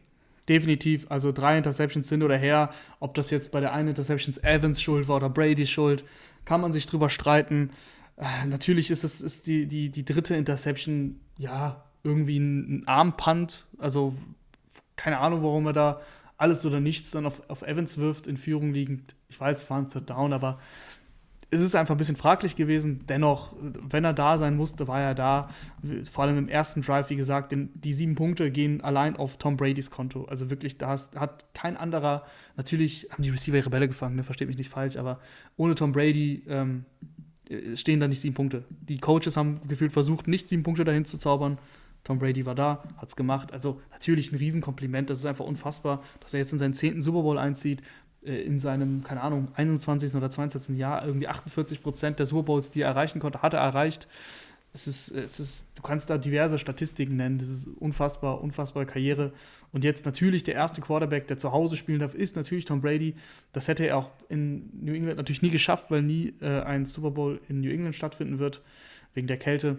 definitiv, 0.47 1.07
also 1.09 1.31
drei 1.31 1.57
Interceptions 1.57 2.07
sind 2.07 2.23
oder 2.23 2.37
her, 2.37 2.71
ob 2.99 3.13
das 3.15 3.29
jetzt 3.29 3.51
bei 3.51 3.59
der 3.59 3.73
einen 3.73 3.89
Interceptions 3.89 4.37
Evans 4.43 4.81
schuld 4.81 5.07
war 5.07 5.17
oder 5.17 5.29
Brady 5.29 5.65
schuld, 5.65 6.03
kann 6.45 6.61
man 6.61 6.71
sich 6.71 6.85
drüber 6.85 7.09
streiten. 7.09 7.71
Äh, 8.15 8.45
natürlich 8.47 8.89
ist 8.89 9.03
es 9.03 9.21
ist 9.21 9.47
die, 9.47 9.67
die, 9.67 9.89
die 9.89 10.05
dritte 10.05 10.35
Interception, 10.35 11.19
ja, 11.37 11.83
irgendwie 12.03 12.37
ein, 12.37 12.77
ein 12.79 12.87
Armpunt, 12.87 13.65
also 13.77 14.15
keine 14.95 15.19
Ahnung, 15.19 15.43
warum 15.43 15.65
er 15.67 15.73
da 15.73 16.01
alles 16.37 16.65
oder 16.65 16.79
nichts 16.79 17.11
dann 17.11 17.25
auf, 17.25 17.41
auf 17.49 17.63
Evans 17.63 17.97
wirft, 17.97 18.27
in 18.27 18.37
Führung 18.37 18.71
liegend. 18.71 19.15
Ich 19.27 19.39
weiß, 19.39 19.63
es 19.63 19.69
war 19.69 19.79
ein 19.79 19.89
Third 19.89 20.09
Down, 20.09 20.33
aber 20.33 20.59
es 21.49 21.61
ist 21.61 21.75
einfach 21.75 21.95
ein 21.95 21.97
bisschen 21.97 22.17
fraglich 22.17 22.55
gewesen. 22.55 23.05
Dennoch, 23.07 23.55
wenn 23.61 24.03
er 24.03 24.13
da 24.13 24.37
sein 24.37 24.57
musste, 24.57 24.87
war 24.87 24.99
er 24.99 25.15
da. 25.15 25.49
Vor 26.09 26.25
allem 26.25 26.37
im 26.37 26.49
ersten 26.49 26.81
Drive, 26.81 27.09
wie 27.09 27.15
gesagt, 27.15 27.53
denn 27.53 27.69
die 27.73 27.93
sieben 27.93 28.15
Punkte 28.15 28.51
gehen 28.51 28.81
allein 28.81 29.15
auf 29.15 29.37
Tom 29.37 29.55
Bradys 29.55 29.89
Konto. 29.89 30.25
Also 30.25 30.49
wirklich, 30.49 30.77
da 30.77 30.89
hat 30.89 31.53
kein 31.53 31.77
anderer, 31.77 32.25
natürlich 32.57 33.07
haben 33.11 33.23
die 33.23 33.29
Receiver 33.29 33.55
ihre 33.57 33.69
Bälle 33.69 33.87
gefangen, 33.87 34.17
ne, 34.17 34.23
versteht 34.23 34.49
mich 34.49 34.57
nicht 34.57 34.69
falsch, 34.69 34.97
aber 34.97 35.19
ohne 35.55 35.75
Tom 35.75 35.93
Brady 35.93 36.43
ähm, 36.49 36.83
stehen 37.75 38.01
da 38.01 38.09
nicht 38.09 38.19
sieben 38.19 38.35
Punkte. 38.35 38.65
Die 38.69 38.97
Coaches 38.97 39.37
haben 39.37 39.65
gefühlt 39.69 39.93
versucht, 39.93 40.27
nicht 40.27 40.49
sieben 40.49 40.63
Punkte 40.63 40.83
dahin 40.83 41.05
zu 41.05 41.17
zaubern. 41.17 41.59
Tom 42.03 42.19
Brady 42.19 42.45
war 42.45 42.55
da, 42.55 42.83
hat 42.97 43.09
es 43.09 43.15
gemacht. 43.15 43.51
Also 43.53 43.81
natürlich 43.91 44.31
ein 44.31 44.35
Riesenkompliment. 44.35 45.09
Das 45.09 45.19
ist 45.19 45.25
einfach 45.25 45.45
unfassbar, 45.45 46.03
dass 46.21 46.33
er 46.33 46.39
jetzt 46.39 46.53
in 46.53 46.59
seinen 46.59 46.73
zehnten 46.73 47.01
Super 47.01 47.21
Bowl 47.21 47.37
einzieht 47.37 47.81
in 48.21 48.59
seinem, 48.59 49.03
keine 49.03 49.21
Ahnung, 49.21 49.49
21. 49.55 50.13
oder 50.15 50.29
22. 50.29 50.77
Jahr 50.77 51.05
irgendwie 51.05 51.27
48 51.27 51.81
Prozent 51.81 52.19
der 52.19 52.25
Super 52.25 52.43
Bowls, 52.43 52.69
die 52.69 52.81
er 52.81 52.89
erreichen 52.89 53.19
konnte, 53.19 53.41
hat 53.41 53.53
er 53.53 53.61
erreicht. 53.61 54.07
Es 54.73 54.85
ist, 54.85 55.09
es 55.09 55.39
ist, 55.39 55.67
du 55.75 55.81
kannst 55.81 56.09
da 56.09 56.17
diverse 56.17 56.59
Statistiken 56.59 57.15
nennen. 57.15 57.37
Das 57.37 57.49
ist 57.49 57.67
unfassbar, 57.79 58.41
unfassbare 58.41 58.85
Karriere. 58.85 59.31
Und 59.71 59.83
jetzt 59.83 60.05
natürlich 60.05 60.43
der 60.43 60.55
erste 60.55 60.81
Quarterback, 60.81 61.27
der 61.27 61.37
zu 61.37 61.51
Hause 61.51 61.77
spielen 61.77 61.99
darf, 61.99 62.13
ist 62.13 62.35
natürlich 62.35 62.65
Tom 62.65 62.81
Brady. 62.81 63.15
Das 63.53 63.67
hätte 63.67 63.85
er 63.87 63.97
auch 63.97 64.11
in 64.29 64.69
New 64.83 64.93
England 64.93 65.17
natürlich 65.17 65.41
nie 65.41 65.49
geschafft, 65.49 65.89
weil 65.89 66.03
nie 66.03 66.33
äh, 66.41 66.61
ein 66.61 66.85
Super 66.85 67.11
Bowl 67.11 67.41
in 67.47 67.61
New 67.61 67.71
England 67.71 67.95
stattfinden 67.95 68.39
wird, 68.39 68.61
wegen 69.13 69.27
der 69.27 69.37
Kälte. 69.37 69.77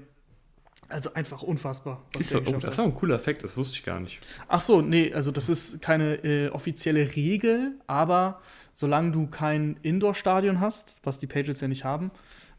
Also 0.88 1.12
einfach 1.12 1.42
unfassbar. 1.42 2.02
Ist 2.18 2.30
so, 2.30 2.38
oh, 2.38 2.52
das 2.52 2.74
ist 2.74 2.80
auch 2.80 2.84
ein 2.84 2.94
cooler 2.94 3.16
Effekt, 3.16 3.44
das 3.44 3.56
wusste 3.56 3.74
ich 3.74 3.84
gar 3.84 4.00
nicht. 4.00 4.20
Ach 4.48 4.60
so, 4.60 4.80
nee, 4.80 5.12
also 5.12 5.30
das 5.30 5.50
ist 5.50 5.82
keine 5.82 6.14
äh, 6.24 6.48
offizielle 6.48 7.14
Regel, 7.14 7.72
aber 7.86 8.40
solange 8.72 9.10
du 9.10 9.26
kein 9.26 9.78
Indoor-Stadion 9.82 10.60
hast, 10.60 11.00
was 11.04 11.18
die 11.18 11.26
Patriots 11.26 11.60
ja 11.60 11.68
nicht 11.68 11.84
haben, 11.84 12.10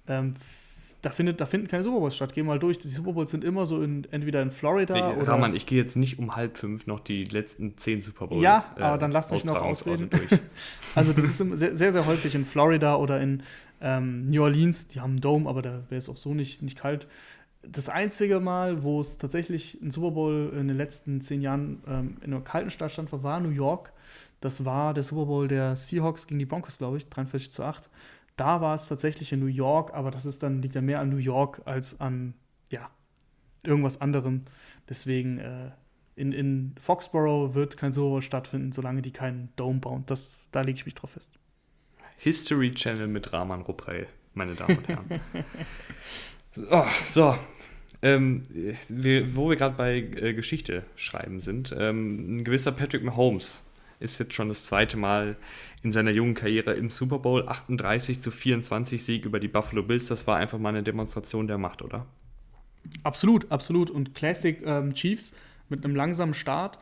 ähm, 0.08 0.36
da, 1.02 1.10
findet, 1.10 1.40
da 1.42 1.46
finden 1.46 1.68
keine 1.68 1.82
Super 1.82 2.00
Bowls 2.00 2.16
statt. 2.16 2.34
Geh 2.34 2.44
mal 2.44 2.60
durch. 2.60 2.78
Die 2.78 2.90
Super 2.90 3.14
Bowls 3.14 3.32
sind 3.32 3.44
immer 3.44 3.66
so 3.66 3.82
in, 3.82 4.06
entweder 4.12 4.42
in 4.42 4.52
Florida 4.52 4.96
ich, 4.96 5.18
oder. 5.18 5.28
Rahman, 5.28 5.56
ich 5.56 5.66
gehe 5.66 5.82
jetzt 5.82 5.96
nicht 5.96 6.20
um 6.20 6.36
halb 6.36 6.58
fünf 6.58 6.88
noch 6.88 7.00
die 7.00 7.24
letzten 7.24 7.78
zehn 7.78 8.02
Super 8.02 8.28
Bowls. 8.28 8.44
Ja, 8.44 8.76
äh, 8.78 8.82
aber 8.82 8.98
dann 8.98 9.12
lass 9.12 9.32
mich 9.32 9.46
noch 9.46 9.62
ausreden. 9.62 10.10
also, 10.96 11.14
das 11.14 11.26
ist 11.26 11.38
sehr, 11.38 11.76
sehr, 11.76 11.92
sehr 11.94 12.06
häufig 12.06 12.36
in 12.36 12.46
Florida 12.46 12.96
oder 12.96 13.22
in 13.22 13.44
ähm, 13.82 14.30
New 14.30 14.44
Orleans. 14.44 14.88
Die 14.88 15.00
haben 15.00 15.12
einen 15.12 15.22
Dome, 15.22 15.50
aber 15.50 15.62
da 15.62 15.84
wäre 15.90 16.00
es 16.00 16.10
auch 16.10 16.18
so 16.18 16.34
nicht, 16.34 16.62
nicht 16.62 16.78
kalt 16.78 17.08
das 17.62 17.90
einzige 17.90 18.40
Mal, 18.40 18.84
wo 18.84 19.02
es 19.02 19.18
tatsächlich 19.18 19.80
ein 19.82 19.92
Super 19.92 20.12
Bowl 20.12 20.52
in 20.54 20.68
den 20.68 20.78
letzten 20.78 21.22
zehn 21.22 21.42
Jahren 21.42 21.84
ähm, 21.88 22.18
in 22.22 22.34
einer 22.34 22.42
kalten 22.42 22.72
Stadt 22.72 22.92
stand, 22.92 23.12
war 23.12 23.40
New 23.40 23.50
York. 23.50 23.92
Das 24.40 24.64
war 24.64 24.94
der 24.94 25.04
Super 25.04 25.26
Bowl 25.26 25.48
der 25.48 25.76
Seahawks 25.76 26.28
gegen 26.28 26.40
die 26.40 26.46
Broncos, 26.46 26.78
glaube 26.78 26.98
ich, 26.98 27.10
43 27.10 27.52
zu 27.52 27.64
8. 27.64 27.90
Da 28.38 28.62
war 28.62 28.74
es 28.74 28.88
tatsächlich 28.88 29.34
in 29.34 29.42
New 29.42 29.48
York, 29.48 29.94
aber 29.94 30.12
das 30.12 30.26
ist 30.26 30.42
dann, 30.42 30.62
liegt 30.62 30.76
dann 30.76 30.86
mehr 30.86 31.02
an 31.02 31.10
New 31.10 31.18
York 31.18 31.62
als 31.66 32.00
an, 32.00 32.34
ja, 32.70 32.90
irgendwas 33.66 34.00
anderem. 34.00 34.46
Deswegen, 34.88 35.40
äh, 35.40 35.72
in, 36.16 36.32
in 36.32 36.76
Foxborough 36.80 37.54
wird 37.54 37.76
kein 37.76 37.92
Super 37.92 38.10
Bowl 38.10 38.22
stattfinden, 38.22 38.72
solange 38.72 39.02
die 39.02 39.12
keinen 39.12 39.50
Dome 39.58 39.80
bauen. 39.80 40.04
Das, 40.06 40.48
da 40.52 40.62
lege 40.62 40.78
ich 40.78 40.86
mich 40.86 40.96
drauf 40.96 41.12
fest. 41.12 41.32
History 42.18 42.74
Channel 42.74 43.08
mit 43.08 43.32
Rahman 43.32 43.62
Ruprell, 43.62 44.08
meine 44.34 44.56
Damen 44.56 44.78
und 44.78 44.88
Herren. 44.88 45.06
Oh, 46.72 46.86
so, 47.06 47.36
ähm, 48.02 48.44
wir, 48.88 49.36
wo 49.36 49.50
wir 49.50 49.56
gerade 49.56 49.76
bei 49.76 49.98
äh, 49.98 50.34
Geschichte 50.34 50.84
schreiben 50.96 51.42
sind, 51.42 51.76
ähm, 51.78 52.38
ein 52.38 52.44
gewisser 52.44 52.72
Patrick 52.72 53.04
Mahomes 53.04 53.66
ist 54.00 54.18
jetzt 54.18 54.34
schon 54.34 54.48
das 54.48 54.66
zweite 54.66 54.96
Mal 54.98 55.36
in 55.84 55.92
seiner 55.92 56.12
jungen 56.12 56.34
Karriere 56.34 56.74
im 56.74 56.90
Super 56.90 57.20
Bowl 57.20 57.48
38 57.48 58.22
zu 58.22 58.32
24 58.32 59.04
Sieg 59.04 59.26
über 59.26 59.40
die 59.40 59.50
Buffalo 59.50 59.84
Bills. 59.84 60.08
Das 60.08 60.26
war 60.26 60.38
einfach 60.38 60.58
mal 60.58 60.70
eine 60.70 60.84
Demonstration 60.84 61.48
der 61.48 61.58
Macht, 61.58 61.82
oder? 61.82 62.06
Absolut, 63.04 63.52
absolut. 63.52 63.92
Und 63.92 64.16
Classic 64.16 64.62
ähm, 64.66 64.94
Chiefs 64.94 65.34
mit 65.68 65.84
einem 65.84 65.96
langsamen 65.96 66.34
Start 66.34 66.80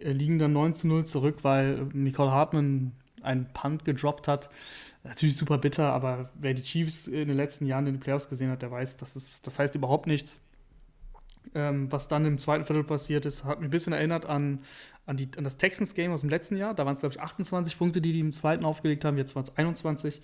äh, 0.00 0.10
liegen 0.10 0.40
dann 0.40 0.52
9 0.52 0.74
zu 0.74 0.88
0 0.88 1.06
zurück, 1.06 1.38
weil 1.42 1.86
Nicole 1.92 2.32
Hartmann 2.32 2.92
einen 3.22 3.46
Punt 3.52 3.84
gedroppt 3.84 4.28
hat. 4.28 4.50
Natürlich 5.04 5.36
super 5.36 5.58
bitter, 5.58 5.92
aber 5.92 6.30
wer 6.34 6.54
die 6.54 6.62
Chiefs 6.62 7.06
in 7.06 7.28
den 7.28 7.36
letzten 7.36 7.66
Jahren 7.66 7.86
in 7.86 7.94
den 7.94 8.00
Playoffs 8.00 8.28
gesehen 8.28 8.50
hat, 8.50 8.62
der 8.62 8.70
weiß, 8.70 8.96
das, 8.96 9.16
ist, 9.16 9.46
das 9.46 9.58
heißt 9.58 9.74
überhaupt 9.74 10.06
nichts. 10.06 10.40
Ähm, 11.54 11.90
was 11.90 12.08
dann 12.08 12.26
im 12.26 12.38
zweiten 12.38 12.64
Viertel 12.64 12.84
passiert 12.84 13.24
ist, 13.24 13.44
hat 13.44 13.60
mich 13.60 13.68
ein 13.68 13.70
bisschen 13.70 13.92
erinnert 13.92 14.26
an, 14.26 14.60
an, 15.06 15.16
die, 15.16 15.28
an 15.36 15.44
das 15.44 15.56
Texans-Game 15.56 16.12
aus 16.12 16.20
dem 16.20 16.30
letzten 16.30 16.56
Jahr. 16.56 16.74
Da 16.74 16.84
waren 16.84 16.94
es, 16.94 17.00
glaube 17.00 17.14
ich, 17.14 17.20
28 17.20 17.78
Punkte, 17.78 18.00
die 18.00 18.12
die 18.12 18.20
im 18.20 18.32
zweiten 18.32 18.64
aufgelegt 18.64 19.04
haben. 19.04 19.16
Jetzt 19.16 19.34
waren 19.34 19.44
es 19.44 19.56
21. 19.56 20.20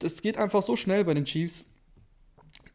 Das 0.00 0.22
geht 0.22 0.38
einfach 0.38 0.62
so 0.62 0.76
schnell 0.76 1.04
bei 1.04 1.14
den 1.14 1.24
Chiefs, 1.24 1.64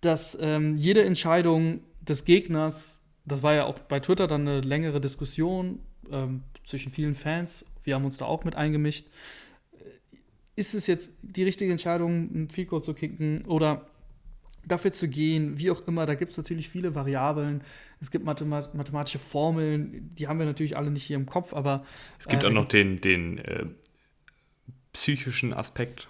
dass 0.01 0.37
ähm, 0.39 0.75
jede 0.75 1.03
Entscheidung 1.03 1.81
des 2.01 2.23
Gegners, 2.23 3.01
das 3.25 3.43
war 3.43 3.53
ja 3.53 3.65
auch 3.65 3.79
bei 3.79 3.99
Twitter 3.99 4.27
dann 4.27 4.47
eine 4.47 4.61
längere 4.61 5.01
Diskussion 5.01 5.79
ähm, 6.09 6.43
zwischen 6.63 6.91
vielen 6.91 7.15
Fans, 7.15 7.65
wir 7.89 7.95
haben 7.95 8.05
uns 8.05 8.17
da 8.17 8.25
auch 8.25 8.43
mit 8.43 8.55
eingemischt. 8.55 9.07
Ist 10.55 10.75
es 10.75 10.85
jetzt 10.85 11.17
die 11.23 11.43
richtige 11.43 11.71
Entscheidung, 11.71 12.29
einen 12.29 12.49
Field 12.49 12.69
Goal 12.69 12.83
zu 12.83 12.93
kicken 12.93 13.43
oder 13.47 13.87
dafür 14.67 14.91
zu 14.91 15.07
gehen, 15.07 15.57
wie 15.57 15.71
auch 15.71 15.87
immer, 15.87 16.05
da 16.05 16.13
gibt 16.13 16.31
es 16.31 16.37
natürlich 16.37 16.69
viele 16.69 16.93
Variablen. 16.93 17.61
Es 17.99 18.11
gibt 18.11 18.25
Mathemat 18.25 18.75
mathematische 18.75 19.17
Formeln, 19.17 20.13
die 20.13 20.27
haben 20.27 20.37
wir 20.37 20.45
natürlich 20.45 20.77
alle 20.77 20.91
nicht 20.91 21.03
hier 21.03 21.15
im 21.15 21.25
Kopf, 21.25 21.53
aber. 21.53 21.83
Es 22.19 22.27
gibt 22.27 22.43
äh, 22.43 22.47
auch 22.47 22.51
noch 22.51 22.65
den, 22.65 23.01
den 23.01 23.39
äh, 23.39 23.65
psychischen 24.93 25.51
Aspekt. 25.51 26.09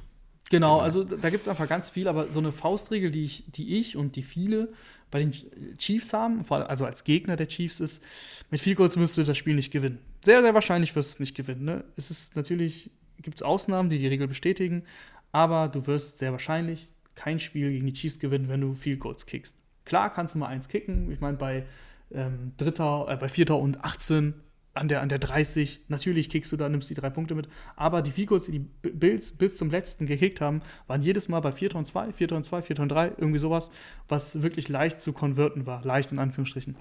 Genau, 0.49 0.79
also 0.79 1.05
da 1.05 1.29
gibt 1.29 1.43
es 1.43 1.47
einfach 1.47 1.69
ganz 1.69 1.89
viel, 1.89 2.09
aber 2.09 2.27
so 2.27 2.39
eine 2.39 2.51
Faustregel, 2.51 3.11
die 3.11 3.23
ich, 3.23 3.45
die 3.47 3.77
ich 3.77 3.95
und 3.95 4.17
die 4.17 4.23
viele 4.23 4.73
bei 5.11 5.19
den 5.19 5.31
Chiefs 5.77 6.11
haben, 6.11 6.43
also 6.49 6.85
als 6.85 7.03
Gegner 7.03 7.35
der 7.35 7.47
Chiefs 7.47 7.79
ist, 7.79 8.03
mit 8.49 8.59
viel 8.59 8.75
Goals 8.75 8.97
wirst 8.97 9.17
du 9.17 9.23
das 9.23 9.37
Spiel 9.37 9.55
nicht 9.55 9.71
gewinnen. 9.71 9.99
Sehr, 10.23 10.41
sehr 10.41 10.53
wahrscheinlich 10.53 10.95
wirst 10.95 11.11
du 11.11 11.13
es 11.15 11.19
nicht 11.19 11.35
gewinnen. 11.35 11.65
Ne? 11.65 11.83
Es 11.95 12.11
ist 12.11 12.35
natürlich, 12.35 12.91
gibt 13.21 13.37
es 13.37 13.43
Ausnahmen, 13.43 13.89
die 13.89 13.97
die 13.97 14.07
Regel 14.07 14.27
bestätigen, 14.27 14.83
aber 15.31 15.67
du 15.67 15.87
wirst 15.87 16.17
sehr 16.17 16.31
wahrscheinlich 16.31 16.89
kein 17.15 17.39
Spiel 17.39 17.71
gegen 17.71 17.85
die 17.85 17.93
Chiefs 17.93 18.19
gewinnen, 18.19 18.49
wenn 18.49 18.61
du 18.61 18.73
viel 18.75 18.97
Goals 18.97 19.25
kickst. 19.25 19.57
Klar 19.85 20.13
kannst 20.13 20.35
du 20.35 20.39
mal 20.39 20.47
eins 20.47 20.67
kicken. 20.67 21.11
Ich 21.11 21.19
meine, 21.19 21.37
bei 21.37 21.65
ähm, 22.11 22.53
Dritter, 22.57 23.07
äh, 23.09 23.17
bei 23.17 23.29
Vierter 23.29 23.57
und 23.57 23.83
18 23.83 24.33
an 24.73 24.87
der, 24.87 25.01
an 25.01 25.09
der 25.09 25.19
30, 25.19 25.81
natürlich 25.87 26.29
kickst 26.29 26.51
du 26.51 26.57
da, 26.57 26.69
nimmst 26.69 26.89
die 26.89 26.93
drei 26.93 27.09
Punkte 27.09 27.35
mit. 27.35 27.49
Aber 27.75 28.01
die 28.01 28.25
Goals, 28.25 28.45
die 28.45 28.59
die 28.59 28.59
Bills 28.59 29.31
bis 29.31 29.57
zum 29.57 29.69
letzten 29.69 30.05
gekickt 30.05 30.41
haben, 30.41 30.61
waren 30.87 31.01
jedes 31.01 31.27
Mal 31.27 31.39
bei 31.39 31.51
Vierter 31.51 31.77
und 31.77 31.85
2, 31.85 32.13
Vierter 32.13 32.37
und 32.37 32.43
2, 32.43 32.61
Vierter 32.61 32.83
und 32.83 32.89
3, 32.89 33.13
irgendwie 33.17 33.39
sowas, 33.39 33.71
was 34.07 34.41
wirklich 34.41 34.69
leicht 34.69 34.99
zu 34.99 35.11
konverten 35.11 35.65
war. 35.65 35.83
Leicht 35.83 36.11
in 36.11 36.19
Anführungsstrichen. 36.19 36.75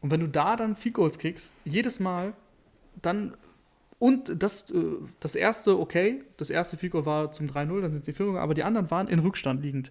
Und 0.00 0.10
wenn 0.10 0.20
du 0.20 0.28
da 0.28 0.56
dann 0.56 0.76
Goals 0.92 1.18
kickst, 1.18 1.54
jedes 1.64 2.00
Mal, 2.00 2.32
dann 3.02 3.36
und 3.98 4.42
das, 4.42 4.70
äh, 4.70 4.96
das 5.20 5.34
erste, 5.34 5.78
okay, 5.78 6.22
das 6.36 6.50
erste 6.50 6.76
Figur 6.76 7.04
war 7.04 7.32
zum 7.32 7.48
3-0, 7.48 7.80
dann 7.80 7.92
sind 7.92 8.04
sie 8.04 8.12
Führung, 8.12 8.38
aber 8.38 8.54
die 8.54 8.62
anderen 8.62 8.90
waren 8.90 9.08
in 9.08 9.18
Rückstand 9.18 9.62
liegend. 9.62 9.90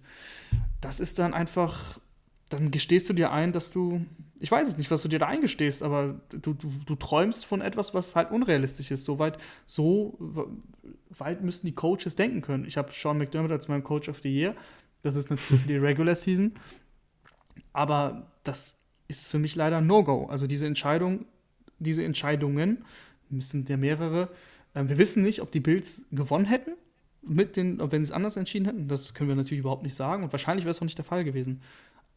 Das 0.80 0.98
ist 0.98 1.18
dann 1.18 1.34
einfach, 1.34 2.00
dann 2.48 2.70
gestehst 2.70 3.08
du 3.08 3.12
dir 3.12 3.32
ein, 3.32 3.52
dass 3.52 3.70
du, 3.70 4.06
ich 4.40 4.50
weiß 4.50 4.66
es 4.66 4.78
nicht, 4.78 4.90
was 4.90 5.02
du 5.02 5.08
dir 5.08 5.18
da 5.18 5.26
eingestehst, 5.26 5.82
aber 5.82 6.20
du, 6.30 6.54
du, 6.54 6.70
du 6.86 6.94
träumst 6.94 7.44
von 7.44 7.60
etwas, 7.60 7.92
was 7.92 8.16
halt 8.16 8.30
unrealistisch 8.30 8.90
ist. 8.90 9.04
So 9.04 9.18
weit, 9.18 9.36
so 9.66 10.16
weit 11.10 11.42
müssen 11.42 11.66
die 11.66 11.74
Coaches 11.74 12.16
denken 12.16 12.40
können. 12.40 12.64
Ich 12.64 12.78
habe 12.78 12.90
Sean 12.92 13.18
McDermott 13.18 13.50
als 13.50 13.68
meinen 13.68 13.84
Coach 13.84 14.08
of 14.08 14.20
the 14.20 14.30
Year. 14.30 14.54
Das 15.02 15.16
ist 15.16 15.28
natürlich 15.28 15.66
die 15.66 15.76
Regular 15.76 16.14
Season. 16.14 16.54
Aber 17.74 18.30
das 18.42 18.78
ist 19.06 19.26
für 19.26 19.38
mich 19.38 19.54
leider 19.54 19.82
No-Go. 19.82 20.26
Also 20.26 20.46
diese 20.46 20.66
Entscheidung, 20.66 21.26
diese 21.78 22.04
Entscheidungen 22.04 22.84
es 23.36 23.50
sind 23.50 23.68
ja 23.68 23.76
mehrere. 23.76 24.28
Ähm, 24.74 24.88
wir 24.88 24.98
wissen 24.98 25.22
nicht, 25.22 25.42
ob 25.42 25.50
die 25.50 25.60
Bills 25.60 26.04
gewonnen 26.12 26.46
hätten, 26.46 26.72
mit 27.22 27.56
den, 27.56 27.78
wenn 27.78 28.04
sie 28.04 28.10
es 28.10 28.12
anders 28.12 28.36
entschieden 28.36 28.66
hätten. 28.66 28.88
Das 28.88 29.14
können 29.14 29.28
wir 29.28 29.36
natürlich 29.36 29.60
überhaupt 29.60 29.82
nicht 29.82 29.94
sagen. 29.94 30.22
Und 30.22 30.32
wahrscheinlich 30.32 30.64
wäre 30.64 30.70
es 30.70 30.78
auch 30.78 30.84
nicht 30.84 30.98
der 30.98 31.04
Fall 31.04 31.24
gewesen. 31.24 31.60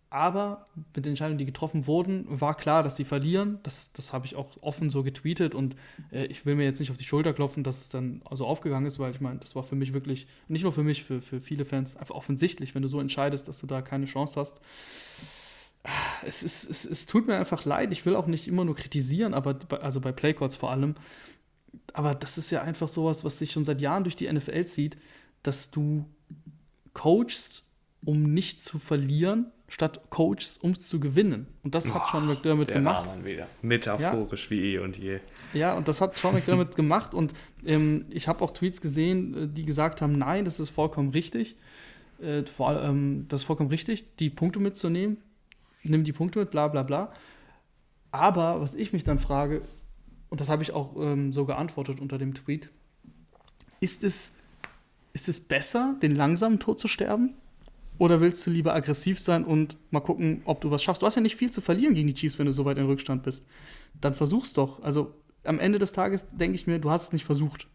Aber 0.09 0.67
mit 0.93 1.05
den 1.05 1.11
Entscheidungen, 1.11 1.37
die 1.37 1.45
getroffen 1.45 1.87
wurden, 1.87 2.25
war 2.27 2.55
klar, 2.57 2.83
dass 2.83 2.97
sie 2.97 3.05
verlieren. 3.05 3.59
Das, 3.63 3.93
das 3.93 4.11
habe 4.11 4.25
ich 4.25 4.35
auch 4.35 4.49
offen 4.59 4.89
so 4.89 5.03
getweetet 5.03 5.55
und 5.55 5.77
äh, 6.11 6.25
ich 6.25 6.45
will 6.45 6.55
mir 6.55 6.65
jetzt 6.65 6.79
nicht 6.79 6.91
auf 6.91 6.97
die 6.97 7.05
Schulter 7.05 7.31
klopfen, 7.31 7.63
dass 7.63 7.79
es 7.79 7.87
dann 7.87 8.21
so 8.31 8.45
aufgegangen 8.45 8.85
ist, 8.85 8.99
weil 8.99 9.11
ich 9.11 9.21
meine, 9.21 9.39
das 9.39 9.55
war 9.55 9.63
für 9.63 9.75
mich 9.75 9.93
wirklich, 9.93 10.27
nicht 10.49 10.63
nur 10.63 10.73
für 10.73 10.83
mich, 10.83 11.05
für, 11.05 11.21
für 11.21 11.39
viele 11.39 11.63
Fans 11.63 11.95
einfach 11.95 12.15
offensichtlich, 12.15 12.75
wenn 12.75 12.81
du 12.81 12.89
so 12.89 12.99
entscheidest, 12.99 13.47
dass 13.47 13.59
du 13.59 13.67
da 13.67 13.81
keine 13.81 14.05
Chance 14.05 14.37
hast 14.37 14.59
es, 16.25 16.43
ist, 16.43 16.69
es, 16.69 16.85
es 16.85 17.05
tut 17.05 17.27
mir 17.27 17.37
einfach 17.37 17.65
leid. 17.65 17.91
Ich 17.91 18.05
will 18.05 18.15
auch 18.15 18.27
nicht 18.27 18.47
immer 18.47 18.65
nur 18.65 18.75
kritisieren, 18.75 19.33
aber 19.33 19.55
bei, 19.55 19.77
also 19.77 19.99
bei 19.99 20.11
Playcalls 20.11 20.55
vor 20.55 20.71
allem. 20.71 20.95
Aber 21.93 22.15
das 22.15 22.37
ist 22.37 22.51
ja 22.51 22.61
einfach 22.61 22.87
sowas, 22.87 23.23
was 23.23 23.39
sich 23.39 23.51
schon 23.51 23.63
seit 23.63 23.81
Jahren 23.81 24.03
durch 24.03 24.15
die 24.15 24.31
NFL 24.31 24.65
zieht, 24.65 24.97
dass 25.43 25.71
du 25.71 26.05
coachst, 26.93 27.63
um 28.03 28.33
nicht 28.33 28.63
zu 28.63 28.77
verlieren, 28.77 29.51
statt 29.67 30.01
coachst, 30.09 30.61
um 30.61 30.77
zu 30.77 30.99
gewinnen. 30.99 31.47
Und 31.63 31.73
das 31.73 31.93
hat 31.93 32.09
Sean 32.11 32.27
McDermott 32.27 32.67
der 32.67 32.75
gemacht. 32.75 33.07
War 33.07 33.25
wieder. 33.25 33.47
Metaphorisch 33.61 34.45
ja. 34.45 34.51
wie 34.51 34.73
eh 34.73 34.79
und 34.79 34.97
je. 34.97 35.19
Ja, 35.53 35.73
und 35.73 35.87
das 35.87 36.01
hat 36.01 36.15
Sean 36.15 36.33
McDermott 36.33 36.75
gemacht. 36.75 37.13
Und 37.13 37.33
ähm, 37.65 38.05
ich 38.09 38.27
habe 38.27 38.43
auch 38.43 38.51
Tweets 38.51 38.81
gesehen, 38.81 39.45
äh, 39.45 39.47
die 39.47 39.65
gesagt 39.65 40.01
haben, 40.01 40.17
nein, 40.17 40.45
das 40.45 40.59
ist 40.59 40.69
vollkommen 40.69 41.09
richtig. 41.09 41.55
Äh, 42.21 42.43
vor, 42.45 42.81
ähm, 42.81 43.25
das 43.29 43.41
ist 43.41 43.45
vollkommen 43.45 43.69
richtig, 43.69 44.17
die 44.17 44.29
Punkte 44.29 44.59
mitzunehmen 44.59 45.17
nimm 45.83 46.03
die 46.03 46.13
Punkte 46.13 46.39
mit, 46.39 46.51
bla 46.51 46.67
bla 46.67 46.83
bla. 46.83 47.11
Aber 48.11 48.61
was 48.61 48.75
ich 48.75 48.93
mich 48.93 49.03
dann 49.03 49.19
frage, 49.19 49.61
und 50.29 50.41
das 50.41 50.49
habe 50.49 50.63
ich 50.63 50.73
auch 50.73 50.95
ähm, 50.97 51.31
so 51.31 51.45
geantwortet 51.45 51.99
unter 51.99 52.17
dem 52.17 52.33
Tweet, 52.33 52.69
ist 53.79 54.03
es, 54.03 54.33
ist 55.13 55.27
es 55.27 55.39
besser, 55.39 55.95
den 56.01 56.15
langsamen 56.15 56.59
Tod 56.59 56.79
zu 56.79 56.87
sterben? 56.87 57.35
Oder 57.97 58.19
willst 58.19 58.45
du 58.47 58.51
lieber 58.51 58.73
aggressiv 58.73 59.19
sein 59.19 59.45
und 59.45 59.77
mal 59.91 59.99
gucken, 59.99 60.41
ob 60.45 60.61
du 60.61 60.71
was 60.71 60.81
schaffst? 60.81 61.01
Du 61.01 61.05
hast 61.05 61.15
ja 61.15 61.21
nicht 61.21 61.35
viel 61.35 61.51
zu 61.51 61.61
verlieren 61.61 61.93
gegen 61.93 62.07
die 62.07 62.13
Chiefs, 62.13 62.39
wenn 62.39 62.47
du 62.47 62.53
so 62.53 62.65
weit 62.65 62.77
in 62.77 62.85
Rückstand 62.85 63.23
bist. 63.23 63.45
Dann 63.99 64.13
versuch's 64.13 64.53
doch. 64.53 64.81
Also 64.81 65.13
am 65.43 65.59
Ende 65.59 65.79
des 65.79 65.91
Tages 65.91 66.25
denke 66.31 66.55
ich 66.55 66.67
mir, 66.67 66.79
du 66.79 66.89
hast 66.89 67.05
es 67.05 67.13
nicht 67.13 67.25
versucht. 67.25 67.67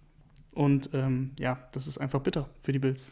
Und 0.53 0.91
ähm, 0.95 1.33
ja, 1.39 1.69
das 1.73 1.87
ist 1.87 1.99
einfach 1.99 2.21
bitter 2.21 2.49
für 2.61 2.73
die 2.73 2.79
Bills. 2.79 3.11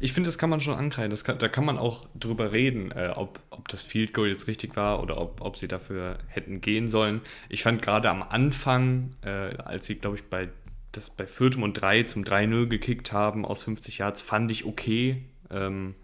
Ich 0.00 0.14
finde, 0.14 0.28
das 0.28 0.38
kann 0.38 0.50
man 0.50 0.60
schon 0.60 0.74
ankreiden. 0.74 1.16
Kann, 1.22 1.38
da 1.38 1.48
kann 1.48 1.64
man 1.64 1.78
auch 1.78 2.04
drüber 2.18 2.52
reden, 2.52 2.90
äh, 2.90 3.12
ob, 3.14 3.40
ob 3.50 3.68
das 3.68 3.82
Field 3.82 4.14
Goal 4.14 4.28
jetzt 4.28 4.46
richtig 4.46 4.74
war 4.74 5.02
oder 5.02 5.18
ob, 5.18 5.42
ob 5.42 5.58
sie 5.58 5.68
dafür 5.68 6.18
hätten 6.26 6.62
gehen 6.62 6.88
sollen. 6.88 7.20
Ich 7.50 7.62
fand 7.62 7.82
gerade 7.82 8.08
am 8.08 8.22
Anfang, 8.22 9.10
äh, 9.22 9.56
als 9.56 9.86
sie, 9.86 9.96
glaube 9.96 10.16
ich, 10.16 10.24
bei, 10.24 10.48
das 10.92 11.10
bei 11.10 11.26
Viertem 11.26 11.62
und 11.62 11.74
3 11.74 12.04
zum 12.04 12.24
3-0 12.24 12.66
gekickt 12.66 13.12
haben 13.12 13.44
aus 13.44 13.62
50 13.62 13.98
Yards, 13.98 14.22
fand 14.22 14.50
ich 14.50 14.64
okay. 14.64 15.22
Ähm, 15.50 15.94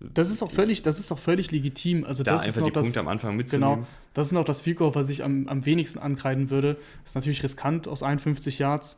das 0.00 0.30
ist 0.30 0.42
auch 0.42 0.50
völlig, 0.50 0.82
das 0.82 0.98
ist 0.98 1.12
auch 1.12 1.18
völlig 1.18 1.52
legitim. 1.52 2.04
Also 2.04 2.22
da 2.22 2.32
das 2.32 2.42
einfach 2.42 2.62
ist 2.62 2.66
die 2.66 2.72
Punkte 2.72 3.00
am 3.00 3.08
Anfang 3.08 3.36
mitzunehmen. 3.36 3.74
Genau, 3.74 3.86
das 4.14 4.28
ist 4.28 4.32
noch 4.32 4.44
das 4.44 4.62
Field 4.62 4.78
Goal, 4.78 4.94
was 4.94 5.10
ich 5.10 5.22
am, 5.22 5.46
am 5.48 5.64
wenigsten 5.64 5.98
ankreiden 5.98 6.50
würde. 6.50 6.74
Das 7.02 7.10
ist 7.10 7.14
natürlich 7.14 7.42
riskant 7.42 7.86
aus 7.86 8.02
51 8.02 8.58
Yards, 8.58 8.96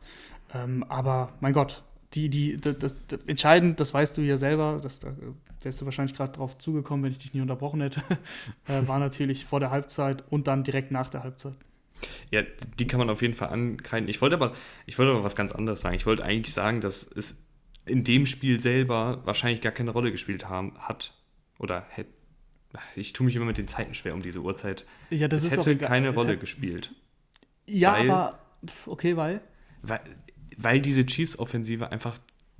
ähm, 0.53 0.83
aber 0.87 1.33
mein 1.41 1.53
Gott, 1.53 1.83
die, 2.15 2.29
die, 2.29 2.55
das, 2.55 2.79
das, 2.79 2.95
das, 3.07 3.19
entscheidend, 3.27 3.79
das 3.79 3.93
weißt 3.93 4.17
du 4.17 4.21
ja 4.21 4.37
selber, 4.37 4.79
das, 4.81 4.99
da 4.99 5.13
wärst 5.61 5.81
du 5.81 5.85
wahrscheinlich 5.85 6.15
gerade 6.15 6.31
drauf 6.31 6.57
zugekommen, 6.57 7.03
wenn 7.03 7.11
ich 7.11 7.19
dich 7.19 7.33
nie 7.33 7.41
unterbrochen 7.41 7.81
hätte, 7.81 8.01
äh, 8.67 8.87
war 8.87 8.99
natürlich 8.99 9.45
vor 9.45 9.59
der 9.59 9.71
Halbzeit 9.71 10.23
und 10.29 10.47
dann 10.47 10.63
direkt 10.63 10.91
nach 10.91 11.09
der 11.09 11.23
Halbzeit. 11.23 11.55
Ja, 12.31 12.41
die 12.79 12.87
kann 12.87 12.99
man 12.99 13.09
auf 13.09 13.21
jeden 13.21 13.35
Fall 13.35 13.49
ankreiden. 13.49 14.09
Ich 14.09 14.21
wollte 14.21 14.35
aber, 14.35 14.53
ich 14.85 14.97
wollte 14.97 15.11
aber 15.11 15.23
was 15.23 15.35
ganz 15.35 15.53
anderes 15.53 15.81
sagen. 15.81 15.95
Ich 15.95 16.05
wollte 16.05 16.23
eigentlich 16.23 16.53
sagen, 16.53 16.81
dass 16.81 17.03
es 17.03 17.37
in 17.85 18.03
dem 18.03 18.25
Spiel 18.25 18.59
selber 18.59 19.21
wahrscheinlich 19.25 19.61
gar 19.61 19.71
keine 19.71 19.91
Rolle 19.91 20.11
gespielt 20.11 20.49
haben, 20.49 20.73
hat 20.79 21.13
oder 21.59 21.85
hätte. 21.89 22.11
Ich 22.95 23.13
tue 23.13 23.25
mich 23.25 23.35
immer 23.35 23.45
mit 23.45 23.57
den 23.57 23.69
Zeiten 23.69 23.93
schwer 23.93 24.13
um 24.13 24.21
diese 24.21 24.41
Uhrzeit. 24.41 24.85
Ja, 25.09 25.29
das 25.29 25.43
es 25.43 25.53
ist 25.53 25.65
hätte 25.65 25.77
keine 25.77 26.09
Rolle 26.09 26.33
hat, 26.33 26.41
gespielt. 26.41 26.93
Ja, 27.67 27.93
weil, 27.93 28.09
aber 28.09 28.39
okay, 28.85 29.15
weil? 29.15 29.39
Weil 29.81 30.01
weil 30.57 30.79
diese 30.79 31.05
Chiefs-Offensive 31.05 31.91
einfach 31.91 32.17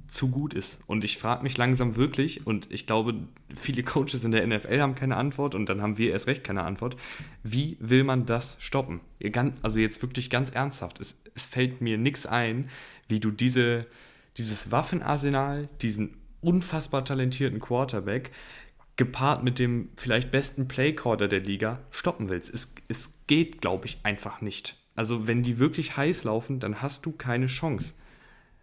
zu 0.07 0.29
gut 0.29 0.53
ist. 0.53 0.79
Und 0.87 1.03
ich 1.03 1.17
frage 1.17 1.43
mich 1.43 1.57
langsam 1.57 1.95
wirklich, 1.95 2.45
und 2.45 2.71
ich 2.71 2.85
glaube, 2.85 3.15
viele 3.53 3.83
Coaches 3.83 4.23
in 4.23 4.31
der 4.31 4.45
NFL 4.45 4.79
haben 4.79 4.95
keine 4.95 5.17
Antwort 5.17 5.55
und 5.55 5.67
dann 5.67 5.81
haben 5.81 5.97
wir 5.97 6.11
erst 6.11 6.27
recht 6.27 6.43
keine 6.43 6.63
Antwort. 6.63 6.95
Wie 7.43 7.77
will 7.79 8.03
man 8.03 8.25
das 8.25 8.57
stoppen? 8.59 9.01
Also 9.61 9.79
jetzt 9.79 10.01
wirklich 10.01 10.29
ganz 10.29 10.51
ernsthaft. 10.51 10.99
Es, 10.99 11.21
es 11.33 11.45
fällt 11.45 11.81
mir 11.81 11.97
nichts 11.97 12.25
ein, 12.25 12.69
wie 13.07 13.19
du 13.19 13.31
diese, 13.31 13.87
dieses 14.37 14.71
Waffenarsenal, 14.71 15.69
diesen 15.81 16.17
unfassbar 16.41 17.03
talentierten 17.03 17.59
Quarterback 17.59 18.31
gepaart 18.97 19.43
mit 19.43 19.59
dem 19.59 19.89
vielleicht 19.97 20.31
besten 20.31 20.67
Playcaller 20.67 21.27
der 21.27 21.41
Liga 21.41 21.81
stoppen 21.91 22.29
willst. 22.29 22.53
Es, 22.53 22.73
es 22.87 23.13
geht, 23.27 23.61
glaube 23.61 23.87
ich, 23.87 23.99
einfach 24.03 24.41
nicht. 24.41 24.77
Also 24.95 25.27
wenn 25.27 25.43
die 25.43 25.59
wirklich 25.59 25.97
heiß 25.97 26.23
laufen, 26.23 26.59
dann 26.59 26.81
hast 26.81 27.05
du 27.05 27.11
keine 27.11 27.47
Chance. 27.47 27.93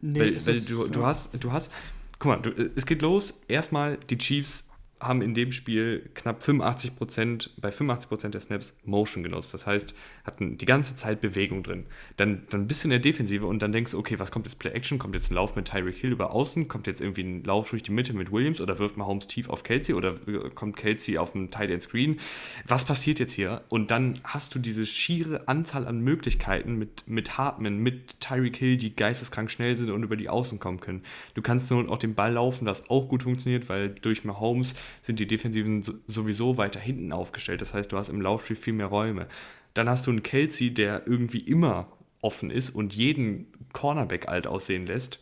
Nee, 0.01 0.19
weil, 0.19 0.47
weil 0.47 0.61
du, 0.61 0.89
du, 0.89 1.07
hast, 1.07 1.31
du 1.39 1.53
hast, 1.53 1.71
guck 2.19 2.29
mal, 2.31 2.37
du, 2.39 2.71
es 2.75 2.87
geht 2.87 3.03
los. 3.03 3.41
Erstmal 3.49 3.99
die 4.11 4.19
Chiefs 4.19 4.69
haben 5.03 5.23
in 5.23 5.35
dem 5.35 5.53
Spiel 5.53 6.11
knapp 6.15 6.43
85% 6.43 7.51
bei 7.61 7.71
85% 7.71 8.29
der 8.29 8.41
Snaps 8.41 8.77
Motion 8.85 9.23
genutzt. 9.23 9.53
Das 9.55 9.67
heißt, 9.67 9.95
hatten 10.25 10.59
die 10.59 10.65
ganze 10.65 10.95
Zeit 10.95 11.21
Bewegung 11.21 11.63
drin. 11.63 11.87
Dann, 12.17 12.43
dann 12.51 12.67
bist 12.67 12.85
du 12.85 12.87
in 12.87 12.91
der 12.91 12.99
Defensive 12.99 13.47
und 13.47 13.61
dann 13.63 13.73
denkst 13.73 13.93
du, 13.93 13.99
okay, 13.99 14.19
was 14.19 14.31
kommt 14.31 14.47
jetzt 14.47 14.59
Play 14.59 14.71
Action? 14.71 14.99
Kommt 14.99 15.15
jetzt 15.15 15.31
ein 15.31 15.35
Lauf 15.35 15.57
mit 15.57 15.69
Tyreek 15.69 15.97
Hill 15.97 16.13
über 16.13 16.33
außen? 16.33 16.69
Kommt 16.69 16.87
jetzt 16.87 17.01
irgendwie 17.01 17.23
ein 17.23 17.45
Lauf 17.45 17.71
durch 17.71 17.83
die 17.83 17.91
Mitte 17.91 18.13
mit 18.15 18.33
Williams 18.33 18.61
oder 18.61 18.79
wirft 18.79 18.97
Mahomes 18.97 19.27
tief 19.27 19.49
auf 19.49 19.63
Kelsey 19.63 19.95
oder 19.95 20.17
äh, 20.27 20.51
kommt 20.55 20.77
Kelsey 20.77 21.19
auf 21.19 21.33
dem 21.33 21.51
Tight 21.51 21.71
End 21.71 21.83
Screen? 21.83 22.19
Was 22.67 22.85
passiert 22.85 23.19
jetzt 23.19 23.35
hier? 23.35 23.63
Und 23.69 23.91
dann 23.91 24.21
hast 24.25 24.55
du 24.55 24.59
diese 24.59 24.87
schiere 24.87 25.49
Anzahl 25.49 25.87
an 25.87 26.01
Möglichkeiten 26.01 26.77
mit, 26.77 27.05
mit 27.07 27.39
Hartman, 27.39 27.79
mit 27.79 28.21
Tyreek 28.21 28.57
Hill, 28.57 28.79
die 28.79 28.95
geisteskrank 28.95 29.51
schnell 29.51 29.77
sind 29.77 29.91
und 29.91 30.03
über 30.03 30.17
die 30.17 30.29
Außen 30.29 30.59
kommen 30.59 30.81
können. 30.81 31.03
Du 31.35 31.43
kannst 31.43 31.71
nur 31.71 31.89
auch 31.91 31.99
den 31.99 32.15
Ball 32.15 32.33
laufen, 32.33 32.65
das 32.65 32.89
auch 32.91 33.09
gut 33.09 33.23
funktioniert, 33.23 33.69
weil 33.69 33.91
durch 33.91 34.25
Mahomes 34.25 34.75
sind 35.01 35.19
die 35.19 35.27
Defensiven 35.27 35.83
sowieso 36.07 36.57
weiter 36.57 36.81
hinten 36.81 37.13
aufgestellt. 37.13 37.61
Das 37.61 37.75
heißt, 37.75 37.93
du 37.93 37.97
hast 37.97 38.09
im 38.09 38.21
Laufspiel 38.21 38.57
viel 38.57 38.75
mehr 38.75 38.87
Räume. 38.87 39.27
Dann 39.75 39.89
hast 39.89 40.07
du 40.07 40.11
einen 40.11 40.23
Kelsey, 40.23 40.75
der 40.75 41.07
irgendwie 41.07 41.41
immer 41.41 41.93
offen 42.21 42.51
ist 42.51 42.71
und 42.71 42.95
jeden 42.95 43.47
Cornerback 43.73 44.29
alt 44.29 44.47
aussehen 44.47 44.87
lässt 44.87 45.21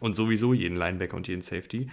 und 0.00 0.14
sowieso 0.14 0.52
jeden 0.52 0.76
Linebacker 0.76 1.16
und 1.16 1.28
jeden 1.28 1.42
Safety. 1.42 1.88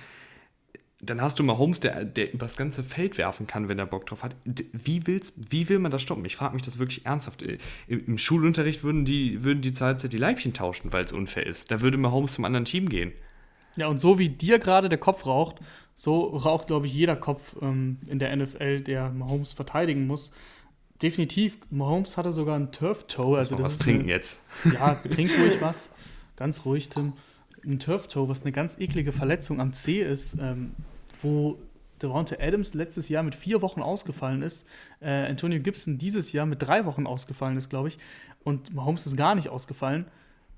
Dann 1.02 1.22
hast 1.22 1.40
du 1.40 1.44
Mahomes, 1.44 1.82
der, 1.82 2.06
der 2.06 2.34
übers 2.34 2.58
ganze 2.58 2.84
Feld 2.84 3.18
werfen 3.18 3.48
kann, 3.48 3.70
wenn 3.70 3.78
er 3.80 3.86
Bock 3.86 4.06
drauf 4.06 4.24
hat. 4.24 4.36
Wie, 4.46 5.06
willst, 5.08 5.34
wie 5.52 5.70
will 5.70 5.80
man 5.80 5.92
das 5.92 6.02
stoppen? 6.02 6.26
Ich 6.26 6.36
frage 6.36 6.54
mich 6.54 6.64
das 6.64 6.80
wirklich 6.80 7.06
ernsthaft. 7.06 7.44
Im, 7.88 8.18
Schulunterricht 8.18 8.84
würden 8.84 9.06
die, 9.06 9.44
würden 9.44 9.62
die 9.62 9.74
Zeit 9.74 10.12
die 10.12 10.18
Leibchen 10.18 10.54
tauschen, 10.54 10.94
weil 10.94 11.06
es 11.06 11.12
unfair 11.12 11.46
ist. 11.46 11.70
Da 11.70 11.82
würde 11.82 11.98
Mahomes 11.98 12.34
zum 12.34 12.46
anderen 12.46 12.66
Team 12.66 12.90
gehen. 12.90 13.12
Ja, 13.76 13.88
und 13.88 14.00
so 14.00 14.18
wie 14.20 14.30
dir 14.30 14.58
gerade 14.58 14.88
der 14.88 14.98
Kopf 14.98 15.26
raucht, 15.26 15.58
so 15.96 16.26
raucht, 16.26 16.68
glaube 16.68 16.86
ich, 16.86 16.94
jeder 16.94 17.16
Kopf 17.16 17.56
ähm, 17.62 17.98
in 18.08 18.20
der 18.20 18.36
NFL, 18.36 18.82
der 18.82 19.10
Mahomes 19.10 19.54
verteidigen 19.54 20.06
muss. 20.06 20.32
Definitiv, 21.02 21.58
Mahomes 21.72 22.18
hatte 22.18 22.32
sogar 22.32 22.56
einen 22.56 22.72
Turf-Toe. 22.72 23.38
Also 23.38 23.56
das 23.56 23.66
was 23.66 23.78
trinken 23.80 24.04
eine, 24.04 24.12
jetzt. 24.12 24.42
Ja, 24.66 24.96
trink 24.96 25.32
ruhig 25.40 25.62
was. 25.62 25.90
Ganz 26.36 26.66
ruhig, 26.66 26.90
Tim. 26.90 27.14
Ein 27.66 27.80
Turf-Toe, 27.80 28.28
was 28.28 28.44
eine 28.44 28.52
ganz 28.52 28.78
eklige 28.78 29.12
Verletzung 29.12 29.60
am 29.60 29.74
C 29.74 30.02
ist, 30.02 30.38
ähm, 30.40 30.72
wo 31.22 31.58
Devonta 32.02 32.36
Adams 32.40 32.74
letztes 32.74 33.10
Jahr 33.10 33.24
mit 33.24 33.34
vier 33.34 33.62
Wochen 33.62 33.82
ausgefallen 33.82 34.42
ist, 34.42 34.68
äh, 35.00 35.10
Antonio 35.10 35.62
Gibson 35.62 35.98
dieses 35.98 36.34
Jahr 36.34 36.46
mit 36.46 36.62
drei 36.62 36.86
Wochen 36.86 37.08
ausgefallen 37.08 37.58
ist, 37.58 37.70
glaube 37.70 37.88
ich, 37.88 37.98
und 38.44 38.74
Mahomes 38.74 39.06
ist 39.06 39.16
gar 39.16 39.34
nicht 39.34 39.50
ausgefallen 39.50 40.06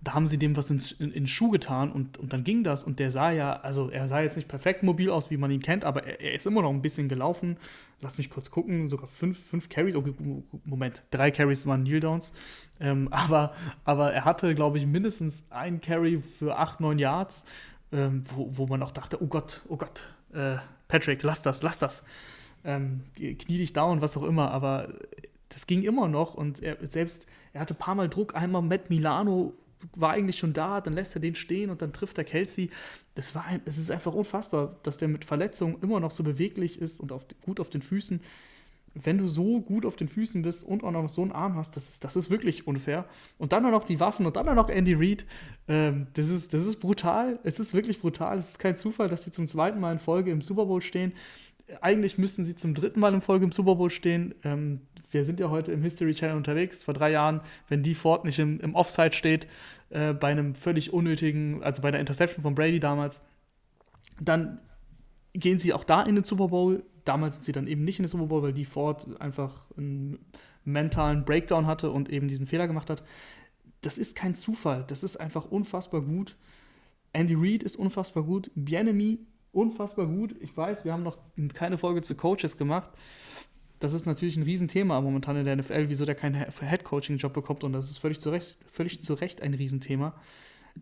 da 0.01 0.13
haben 0.13 0.27
sie 0.27 0.37
dem 0.37 0.55
was 0.55 0.69
in, 0.69 0.81
in, 0.99 1.11
in, 1.11 1.27
Schuh 1.27 1.49
getan 1.49 1.91
und, 1.91 2.17
und 2.17 2.31
dann 2.31 2.43
ging 2.43 2.63
das. 2.63 2.83
Und 2.83 2.99
der 2.99 3.11
sah 3.11 3.31
ja, 3.31 3.59
also 3.61 3.89
er 3.89 4.07
sah 4.07 4.21
jetzt 4.21 4.35
nicht 4.35 4.47
perfekt 4.47 4.83
mobil 4.83 5.09
aus, 5.09 5.31
wie 5.31 5.37
man 5.37 5.49
ihn 5.49 5.61
kennt, 5.61 5.85
aber 5.85 6.05
er, 6.05 6.21
er 6.21 6.33
ist 6.33 6.45
immer 6.45 6.61
noch 6.61 6.69
ein 6.69 6.81
bisschen 6.81 7.09
gelaufen. 7.09 7.57
Lass 8.01 8.17
mich 8.17 8.29
kurz 8.29 8.51
gucken, 8.51 8.87
sogar 8.87 9.07
fünf, 9.07 9.39
fünf 9.43 9.69
Carries, 9.69 9.95
okay, 9.95 10.13
Moment, 10.65 11.03
drei 11.09 11.31
Carries 11.31 11.65
waren 11.65 11.83
Kneel 11.83 11.99
Downs. 11.99 12.31
Ähm, 12.79 13.07
aber, 13.11 13.53
aber 13.85 14.13
er 14.13 14.23
hatte, 14.23 14.53
glaube 14.53 14.77
ich, 14.77 14.85
mindestens 14.85 15.47
einen 15.49 15.81
Carry 15.81 16.21
für 16.21 16.57
acht, 16.57 16.79
neun 16.79 16.99
Yards, 16.99 17.43
ähm, 17.91 18.23
wo, 18.35 18.49
wo 18.55 18.67
man 18.67 18.83
auch 18.83 18.91
dachte, 18.91 19.21
oh 19.21 19.27
Gott, 19.27 19.61
oh 19.67 19.77
Gott, 19.77 20.03
äh, 20.33 20.57
Patrick, 20.87 21.23
lass 21.23 21.41
das, 21.41 21.63
lass 21.63 21.79
das. 21.79 22.03
Ähm, 22.63 23.01
knie 23.15 23.57
dich 23.57 23.73
down, 23.73 24.01
was 24.01 24.15
auch 24.15 24.23
immer, 24.23 24.51
aber 24.51 24.93
das 25.49 25.65
ging 25.65 25.83
immer 25.83 26.07
noch 26.07 26.35
und 26.35 26.61
er 26.61 26.77
selbst, 26.87 27.27
er 27.53 27.61
hatte 27.61 27.73
ein 27.73 27.77
paar 27.77 27.95
Mal 27.95 28.09
Druck, 28.09 28.35
einmal 28.35 28.61
Matt 28.61 28.89
Milano 28.89 29.53
war 29.95 30.11
eigentlich 30.11 30.37
schon 30.37 30.53
da, 30.53 30.81
dann 30.81 30.93
lässt 30.93 31.15
er 31.15 31.21
den 31.21 31.35
stehen 31.35 31.69
und 31.69 31.81
dann 31.81 31.93
trifft 31.93 32.17
er 32.17 32.23
Kelsey. 32.23 32.69
Das 33.15 33.35
war 33.35 33.45
ein, 33.45 33.61
es 33.65 33.77
ist 33.77 33.91
einfach 33.91 34.13
unfassbar, 34.13 34.77
dass 34.83 34.97
der 34.97 35.07
mit 35.07 35.25
Verletzungen 35.25 35.77
immer 35.81 35.99
noch 35.99 36.11
so 36.11 36.23
beweglich 36.23 36.81
ist 36.81 36.99
und 36.99 37.11
auf, 37.11 37.25
gut 37.41 37.59
auf 37.59 37.69
den 37.69 37.81
Füßen. 37.81 38.21
Wenn 38.93 39.19
du 39.19 39.27
so 39.27 39.61
gut 39.61 39.85
auf 39.85 39.95
den 39.95 40.07
Füßen 40.07 40.41
bist 40.41 40.63
und 40.63 40.83
auch 40.83 40.91
noch 40.91 41.07
so 41.07 41.21
einen 41.21 41.31
Arm 41.31 41.55
hast, 41.55 41.75
das 41.75 41.89
ist, 41.89 42.03
das 42.03 42.15
ist 42.15 42.31
wirklich 42.31 42.65
unfair. 42.65 43.05
Und 43.37 43.53
dann 43.53 43.63
noch 43.63 43.83
die 43.83 43.99
Waffen 43.99 44.25
und 44.25 44.35
dann 44.35 44.55
noch 44.55 44.69
Andy 44.69 44.95
Reid. 44.95 45.25
Ähm, 45.67 46.07
das, 46.13 46.29
ist, 46.29 46.53
das 46.53 46.65
ist 46.65 46.79
brutal. 46.79 47.39
Es 47.43 47.59
ist 47.59 47.75
wirklich 47.75 47.99
brutal. 48.01 48.39
Es 48.39 48.49
ist 48.49 48.59
kein 48.59 48.75
Zufall, 48.75 49.07
dass 49.09 49.23
sie 49.23 49.31
zum 49.31 49.47
zweiten 49.47 49.79
Mal 49.79 49.91
in 49.91 49.99
Folge 49.99 50.31
im 50.31 50.41
Super 50.41 50.65
Bowl 50.65 50.81
stehen. 50.81 51.13
Eigentlich 51.81 52.17
müssten 52.17 52.43
sie 52.43 52.55
zum 52.55 52.73
dritten 52.73 52.99
Mal 52.99 53.13
in 53.13 53.21
Folge 53.21 53.45
im 53.45 53.51
Super 53.51 53.75
Bowl 53.75 53.91
stehen. 53.91 54.33
Ähm, 54.43 54.81
wir 55.09 55.25
sind 55.25 55.39
ja 55.39 55.49
heute 55.49 55.71
im 55.71 55.81
History 55.81 56.13
Channel 56.13 56.35
unterwegs. 56.35 56.83
Vor 56.83 56.93
drei 56.93 57.11
Jahren, 57.11 57.41
wenn 57.67 57.83
die 57.83 57.95
Ford 57.95 58.25
nicht 58.25 58.39
im, 58.39 58.59
im 58.59 58.75
Offside 58.75 59.13
steht, 59.13 59.47
äh, 59.89 60.13
bei 60.13 60.29
einem 60.29 60.55
völlig 60.55 60.93
unnötigen, 60.93 61.63
also 61.63 61.81
bei 61.81 61.91
der 61.91 61.99
Interception 61.99 62.41
von 62.41 62.55
Brady 62.55 62.79
damals, 62.79 63.21
dann 64.19 64.59
gehen 65.33 65.59
sie 65.59 65.73
auch 65.73 65.83
da 65.83 66.01
in 66.03 66.15
den 66.15 66.23
Super 66.23 66.49
Bowl. 66.49 66.83
Damals 67.05 67.35
sind 67.35 67.45
sie 67.45 67.51
dann 67.51 67.67
eben 67.67 67.83
nicht 67.83 67.99
in 67.99 68.03
den 68.03 68.09
Super 68.09 68.25
Bowl, 68.25 68.43
weil 68.43 68.53
die 68.53 68.65
Ford 68.65 69.07
einfach 69.21 69.65
einen 69.77 70.19
mentalen 70.65 71.23
Breakdown 71.23 71.65
hatte 71.67 71.91
und 71.91 72.09
eben 72.09 72.27
diesen 72.27 72.47
Fehler 72.47 72.67
gemacht 72.67 72.89
hat. 72.89 73.03
Das 73.81 73.97
ist 73.97 74.15
kein 74.15 74.35
Zufall. 74.35 74.83
Das 74.87 75.03
ist 75.03 75.17
einfach 75.17 75.45
unfassbar 75.45 76.01
gut. 76.01 76.35
Andy 77.13 77.35
Reid 77.37 77.63
ist 77.63 77.77
unfassbar 77.77 78.23
gut. 78.23 78.51
Bienemy 78.55 79.19
unfassbar 79.53 80.07
gut. 80.07 80.35
Ich 80.41 80.55
weiß, 80.55 80.83
wir 80.83 80.91
haben 80.91 81.03
noch 81.03 81.17
keine 81.53 81.77
Folge 81.77 82.01
zu 82.01 82.15
Coaches 82.15 82.57
gemacht 82.57 82.89
das 83.79 83.93
ist 83.93 84.05
natürlich 84.05 84.37
ein 84.37 84.43
Riesenthema 84.43 84.99
momentan 85.01 85.37
in 85.37 85.45
der 85.45 85.55
NFL, 85.55 85.89
wieso 85.89 86.05
der 86.05 86.15
keinen 86.15 86.35
Head-Coaching-Job 86.35 87.33
bekommt 87.33 87.63
und 87.63 87.73
das 87.73 87.89
ist 87.89 87.97
völlig 87.97 88.19
zu, 88.19 88.29
Recht, 88.29 88.57
völlig 88.71 89.01
zu 89.01 89.13
Recht 89.13 89.41
ein 89.41 89.53
Riesenthema. 89.53 90.15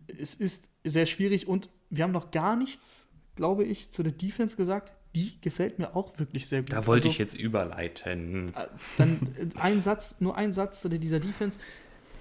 Es 0.06 0.34
ist 0.34 0.68
sehr 0.84 1.06
schwierig 1.06 1.46
und 1.48 1.68
wir 1.90 2.04
haben 2.04 2.12
noch 2.12 2.30
gar 2.30 2.56
nichts, 2.56 3.08
glaube 3.34 3.64
ich, 3.64 3.90
zu 3.90 4.02
der 4.02 4.12
Defense 4.12 4.56
gesagt. 4.56 4.92
Die 5.14 5.40
gefällt 5.40 5.78
mir 5.78 5.96
auch 5.96 6.18
wirklich 6.18 6.46
sehr 6.46 6.60
gut. 6.60 6.72
Da 6.72 6.86
wollte 6.86 7.08
also, 7.08 7.08
ich 7.08 7.18
jetzt 7.18 7.34
überleiten. 7.34 8.48
Äh, 8.54 8.66
dann 8.98 9.18
äh, 9.38 9.60
ein 9.60 9.80
Satz, 9.80 10.16
nur 10.20 10.36
ein 10.36 10.52
Satz 10.52 10.82
zu 10.82 10.90
dieser 10.90 11.20
Defense. 11.20 11.58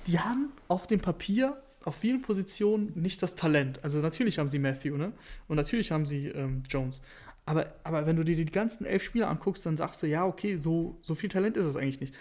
Die 0.07 0.19
haben 0.19 0.53
auf 0.69 0.87
dem 0.87 1.01
Papier 1.01 1.61
auf 1.85 1.95
vielen 1.95 2.21
Positionen 2.21 2.91
nicht 2.95 3.21
das 3.21 3.35
Talent. 3.35 3.83
Also 3.83 3.99
natürlich 3.99 4.39
haben 4.39 4.49
sie 4.49 4.59
Matthew, 4.59 4.97
ne? 4.97 5.13
Und 5.47 5.55
natürlich 5.55 5.91
haben 5.91 6.05
sie 6.05 6.27
ähm, 6.27 6.63
Jones. 6.69 7.01
Aber, 7.45 7.75
aber 7.83 8.05
wenn 8.07 8.15
du 8.15 8.23
dir 8.23 8.35
die 8.35 8.45
ganzen 8.45 8.85
elf 8.85 9.03
Spieler 9.03 9.29
anguckst, 9.29 9.65
dann 9.65 9.77
sagst 9.77 10.01
du, 10.01 10.07
ja, 10.07 10.25
okay, 10.25 10.57
so, 10.57 10.97
so 11.03 11.13
viel 11.13 11.29
Talent 11.29 11.57
ist 11.57 11.65
es 11.65 11.75
eigentlich 11.75 11.99
nicht. 11.99 12.15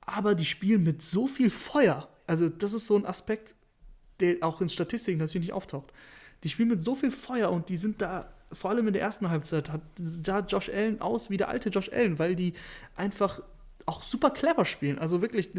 Aber 0.00 0.34
die 0.34 0.44
spielen 0.44 0.82
mit 0.82 1.02
so 1.02 1.26
viel 1.26 1.50
Feuer. 1.50 2.08
Also, 2.26 2.48
das 2.48 2.72
ist 2.72 2.86
so 2.86 2.96
ein 2.96 3.06
Aspekt, 3.06 3.54
der 4.20 4.36
auch 4.40 4.60
in 4.60 4.68
Statistiken 4.68 5.18
natürlich 5.18 5.46
nicht 5.46 5.54
auftaucht. 5.54 5.92
Die 6.42 6.48
spielen 6.48 6.68
mit 6.68 6.82
so 6.82 6.94
viel 6.94 7.10
Feuer 7.10 7.50
und 7.50 7.68
die 7.68 7.76
sind 7.76 8.00
da, 8.00 8.32
vor 8.52 8.70
allem 8.70 8.86
in 8.86 8.92
der 8.92 9.02
ersten 9.02 9.28
Halbzeit, 9.28 9.70
hat 9.70 9.82
da 9.96 10.40
Josh 10.40 10.68
Allen 10.68 11.00
aus 11.00 11.30
wie 11.30 11.36
der 11.36 11.48
alte 11.48 11.68
Josh 11.68 11.90
Allen, 11.90 12.18
weil 12.18 12.34
die 12.34 12.54
einfach 12.96 13.42
auch 13.86 14.02
super 14.02 14.30
clever 14.30 14.64
spielen. 14.64 14.98
Also 14.98 15.20
wirklich, 15.20 15.50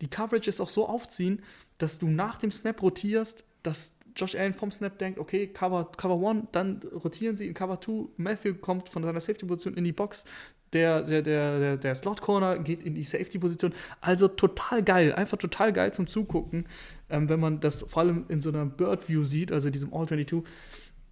die 0.00 0.08
Coverage 0.08 0.48
ist 0.48 0.60
auch 0.60 0.68
so 0.68 0.88
aufziehen, 0.88 1.42
dass 1.78 1.98
du 1.98 2.08
nach 2.08 2.38
dem 2.38 2.52
Snap 2.52 2.80
rotierst, 2.82 3.44
dass 3.62 3.94
Josh 4.16 4.34
Allen 4.34 4.52
vom 4.52 4.70
Snap 4.70 4.98
denkt, 4.98 5.18
okay, 5.18 5.46
Cover, 5.46 5.90
Cover 5.96 6.16
One, 6.16 6.46
dann 6.52 6.80
rotieren 7.04 7.36
sie 7.36 7.46
in 7.46 7.54
Cover 7.54 7.80
Two. 7.80 8.10
Matthew 8.16 8.54
kommt 8.54 8.88
von 8.88 9.02
seiner 9.02 9.20
Safety-Position 9.20 9.74
in 9.74 9.84
die 9.84 9.92
Box. 9.92 10.24
Der, 10.72 11.02
der, 11.02 11.20
der, 11.22 11.76
der 11.76 11.94
Slot-Corner 11.94 12.58
geht 12.58 12.82
in 12.82 12.94
die 12.94 13.04
Safety-Position. 13.04 13.74
Also 14.00 14.28
total 14.28 14.82
geil, 14.82 15.12
einfach 15.12 15.36
total 15.36 15.72
geil 15.72 15.92
zum 15.92 16.06
Zugucken, 16.06 16.66
ähm, 17.10 17.28
wenn 17.28 17.40
man 17.40 17.60
das 17.60 17.82
vor 17.82 18.02
allem 18.02 18.24
in 18.28 18.40
so 18.40 18.48
einer 18.48 18.64
Bird-View 18.64 19.24
sieht, 19.24 19.52
also 19.52 19.68
diesem 19.68 19.92
All-22. 19.92 20.44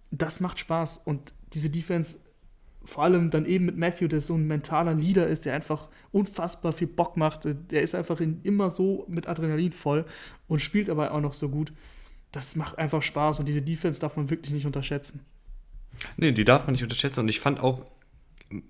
Das 0.09 0.39
macht 0.39 0.59
Spaß 0.59 1.01
und 1.05 1.33
diese 1.53 1.69
Defense, 1.69 2.19
vor 2.83 3.03
allem 3.03 3.29
dann 3.29 3.45
eben 3.45 3.65
mit 3.65 3.77
Matthew, 3.77 4.07
der 4.07 4.21
so 4.21 4.33
ein 4.33 4.47
mentaler 4.47 4.95
Leader 4.95 5.27
ist, 5.27 5.45
der 5.45 5.53
einfach 5.53 5.89
unfassbar 6.11 6.73
viel 6.73 6.87
Bock 6.87 7.15
macht. 7.15 7.41
Der 7.45 7.83
ist 7.83 7.93
einfach 7.93 8.19
immer 8.19 8.71
so 8.71 9.05
mit 9.07 9.27
Adrenalin 9.27 9.71
voll 9.71 10.05
und 10.47 10.59
spielt 10.59 10.89
aber 10.89 11.13
auch 11.13 11.21
noch 11.21 11.33
so 11.33 11.49
gut 11.49 11.71
das 12.31 12.55
macht 12.55 12.77
einfach 12.77 13.01
Spaß 13.01 13.39
und 13.39 13.47
diese 13.47 13.61
Defense 13.61 13.99
darf 13.99 14.15
man 14.15 14.29
wirklich 14.29 14.51
nicht 14.53 14.65
unterschätzen. 14.65 15.25
Nee, 16.17 16.31
die 16.31 16.45
darf 16.45 16.65
man 16.65 16.73
nicht 16.73 16.83
unterschätzen 16.83 17.21
und 17.21 17.29
ich 17.29 17.39
fand 17.39 17.59
auch, 17.59 17.85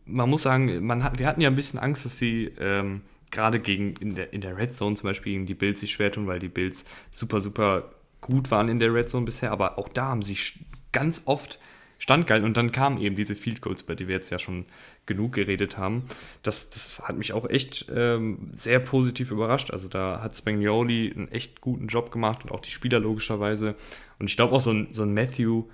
man 0.05 0.29
muss 0.29 0.43
sagen, 0.43 0.85
man 0.85 1.03
hat, 1.03 1.19
wir 1.19 1.27
hatten 1.27 1.41
ja 1.41 1.49
ein 1.49 1.55
bisschen 1.55 1.79
Angst, 1.79 2.05
dass 2.05 2.17
sie 2.17 2.51
ähm, 2.59 3.01
gerade 3.29 3.59
gegen 3.59 3.95
in 3.97 4.15
der, 4.15 4.33
in 4.33 4.41
der 4.41 4.57
Red 4.57 4.73
Zone 4.73 4.95
zum 4.95 5.07
Beispiel 5.07 5.33
gegen 5.33 5.45
die 5.45 5.53
Bills 5.53 5.79
sich 5.79 5.91
schwer 5.91 6.11
tun, 6.11 6.27
weil 6.27 6.39
die 6.39 6.49
Bills 6.49 6.85
super, 7.11 7.39
super 7.39 7.91
gut 8.19 8.51
waren 8.51 8.69
in 8.69 8.79
der 8.79 8.93
Red 8.93 9.09
Zone 9.09 9.25
bisher, 9.25 9.51
aber 9.51 9.77
auch 9.77 9.89
da 9.89 10.05
haben 10.05 10.21
sie 10.21 10.37
ganz 10.91 11.23
oft 11.25 11.59
standgeil. 12.01 12.43
Und 12.43 12.57
dann 12.57 12.71
kamen 12.71 12.99
eben 12.99 13.15
diese 13.15 13.35
Field 13.35 13.61
Goals, 13.61 13.83
über 13.83 13.95
die 13.95 14.07
wir 14.07 14.15
jetzt 14.15 14.31
ja 14.31 14.39
schon 14.39 14.65
genug 15.05 15.33
geredet 15.33 15.77
haben. 15.77 16.03
Das, 16.41 16.69
das 16.71 17.07
hat 17.07 17.15
mich 17.15 17.31
auch 17.31 17.47
echt 17.47 17.85
ähm, 17.93 18.49
sehr 18.55 18.79
positiv 18.79 19.29
überrascht. 19.29 19.69
Also 19.69 19.87
da 19.87 20.21
hat 20.21 20.35
Spagnoli 20.35 21.13
einen 21.15 21.27
echt 21.27 21.61
guten 21.61 21.87
Job 21.87 22.11
gemacht 22.11 22.43
und 22.43 22.51
auch 22.51 22.59
die 22.59 22.71
Spieler 22.71 22.99
logischerweise. 22.99 23.75
Und 24.17 24.29
ich 24.29 24.35
glaube 24.35 24.55
auch 24.55 24.61
so 24.61 24.71
ein, 24.71 24.87
so 24.91 25.03
ein 25.03 25.13
Matthew, 25.13 25.65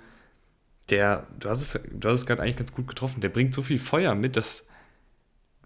der, 0.90 1.26
du 1.40 1.48
hast 1.48 1.62
es, 1.62 1.74
es 1.74 2.26
gerade 2.26 2.42
eigentlich 2.42 2.56
ganz 2.56 2.72
gut 2.74 2.88
getroffen, 2.88 3.20
der 3.22 3.30
bringt 3.30 3.54
so 3.54 3.62
viel 3.62 3.78
Feuer 3.78 4.14
mit, 4.14 4.36
dass 4.36 4.66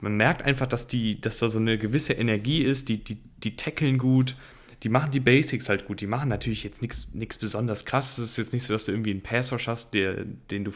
man 0.00 0.16
merkt 0.16 0.42
einfach, 0.42 0.66
dass, 0.66 0.86
die, 0.86 1.20
dass 1.20 1.38
da 1.38 1.48
so 1.48 1.58
eine 1.58 1.76
gewisse 1.76 2.12
Energie 2.12 2.62
ist, 2.62 2.88
die, 2.88 3.02
die, 3.02 3.18
die 3.36 3.56
tackeln 3.56 3.98
gut, 3.98 4.36
die 4.82 4.88
machen 4.88 5.12
die 5.12 5.20
Basics 5.20 5.68
halt 5.68 5.84
gut, 5.84 6.00
die 6.00 6.06
machen 6.06 6.28
natürlich 6.28 6.64
jetzt 6.64 6.82
nichts 6.82 7.36
besonders 7.38 7.84
krasses. 7.84 8.18
Es 8.18 8.30
ist 8.32 8.36
jetzt 8.38 8.52
nicht 8.52 8.64
so, 8.64 8.72
dass 8.72 8.86
du 8.86 8.92
irgendwie 8.92 9.12
einen 9.12 9.22
Passwash 9.22 9.68
hast, 9.68 9.94
der, 9.94 10.24
den, 10.50 10.64
du 10.64 10.72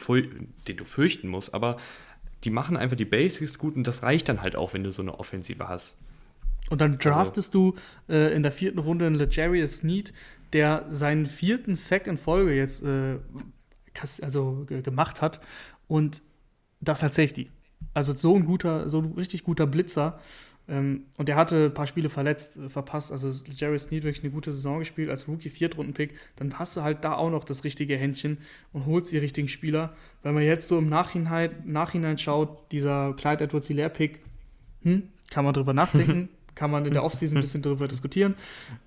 den 0.69 0.77
du 0.77 0.85
fürchten 0.85 1.29
musst, 1.29 1.55
aber 1.55 1.77
die 2.45 2.51
machen 2.51 2.77
einfach 2.77 2.97
die 2.97 3.05
Basics 3.05 3.59
gut 3.59 3.75
und 3.75 3.87
das 3.87 4.03
reicht 4.05 4.29
dann 4.29 4.43
halt 4.43 4.55
auch, 4.55 4.75
wenn 4.75 4.85
du 4.85 4.93
so 4.93 5.03
eine 5.03 5.19
Offensive 5.19 5.69
hast. 5.69 5.99
Und 6.71 6.81
dann 6.81 6.93
also 6.97 7.09
draftest 7.09 7.49
also, 7.55 7.73
du 8.09 8.13
äh, 8.13 8.35
in 8.35 8.43
der 8.43 8.53
vierten 8.53 8.79
Runde 8.79 9.07
einen 9.07 9.17
Legarius 9.17 9.79
Sneed, 9.79 10.13
der 10.53 10.87
seinen 10.89 11.27
vierten 11.27 11.75
Sack 11.75 12.07
in 12.07 12.19
Folge 12.19 12.55
jetzt 12.55 12.85
äh, 12.85 13.17
also, 14.23 14.67
gemacht 14.69 15.23
hat 15.23 15.41
und 15.89 16.23
das 16.81 17.03
als 17.03 17.17
Safety. 17.17 17.51
Also 17.95 18.17
so 18.17 18.37
ein 18.37 18.45
guter, 18.45 18.89
so 18.89 18.99
ein 19.01 19.13
richtig 19.13 19.43
guter 19.43 19.67
Blitzer. 19.67 20.21
Ähm, 20.69 21.05
und 21.17 21.29
er 21.29 21.37
hatte 21.37 21.67
ein 21.67 21.75
paar 21.75 21.87
Spiele 21.87 22.09
verletzt, 22.09 22.57
äh, 22.57 22.69
verpasst. 22.69 23.13
Also 23.13 23.33
Jerry 23.55 23.79
Sneed 23.79 24.03
wirklich 24.03 24.25
eine 24.25 24.33
gute 24.33 24.53
Saison 24.53 24.81
gespielt 24.81 25.11
als 25.11 25.29
Rookie 25.29 25.51
Viertrunden-Pick. 25.51 26.15
Dann 26.37 26.59
hast 26.59 26.77
du 26.77 26.83
halt 26.83 27.05
da 27.05 27.15
auch 27.15 27.31
noch 27.31 27.45
das 27.45 27.65
richtige 27.65 27.97
Händchen 27.97 28.39
und 28.73 28.87
holst 28.87 29.13
die 29.13 29.19
richtigen 29.19 29.49
Spieler. 29.49 29.95
Wenn 30.23 30.35
man 30.35 30.43
jetzt 30.43 30.69
so 30.69 30.79
im 30.79 30.89
Nachhinein, 30.89 31.51
Nachhinein 31.65 32.19
schaut, 32.19 32.73
dieser 32.73 33.15
Clyde 33.15 33.45
Edwards 33.45 33.69
Hilaire 33.69 33.91
Pick, 33.91 34.21
hm, 34.83 35.05
kann 35.31 35.45
man 35.45 35.55
drüber 35.55 35.73
nachdenken, 35.73 36.29
kann 36.55 36.71
man 36.71 36.85
in 36.85 36.93
der 36.93 37.05
Offseason 37.05 37.39
ein 37.39 37.43
bisschen 37.43 37.63
drüber 37.63 37.87
diskutieren, 37.87 38.35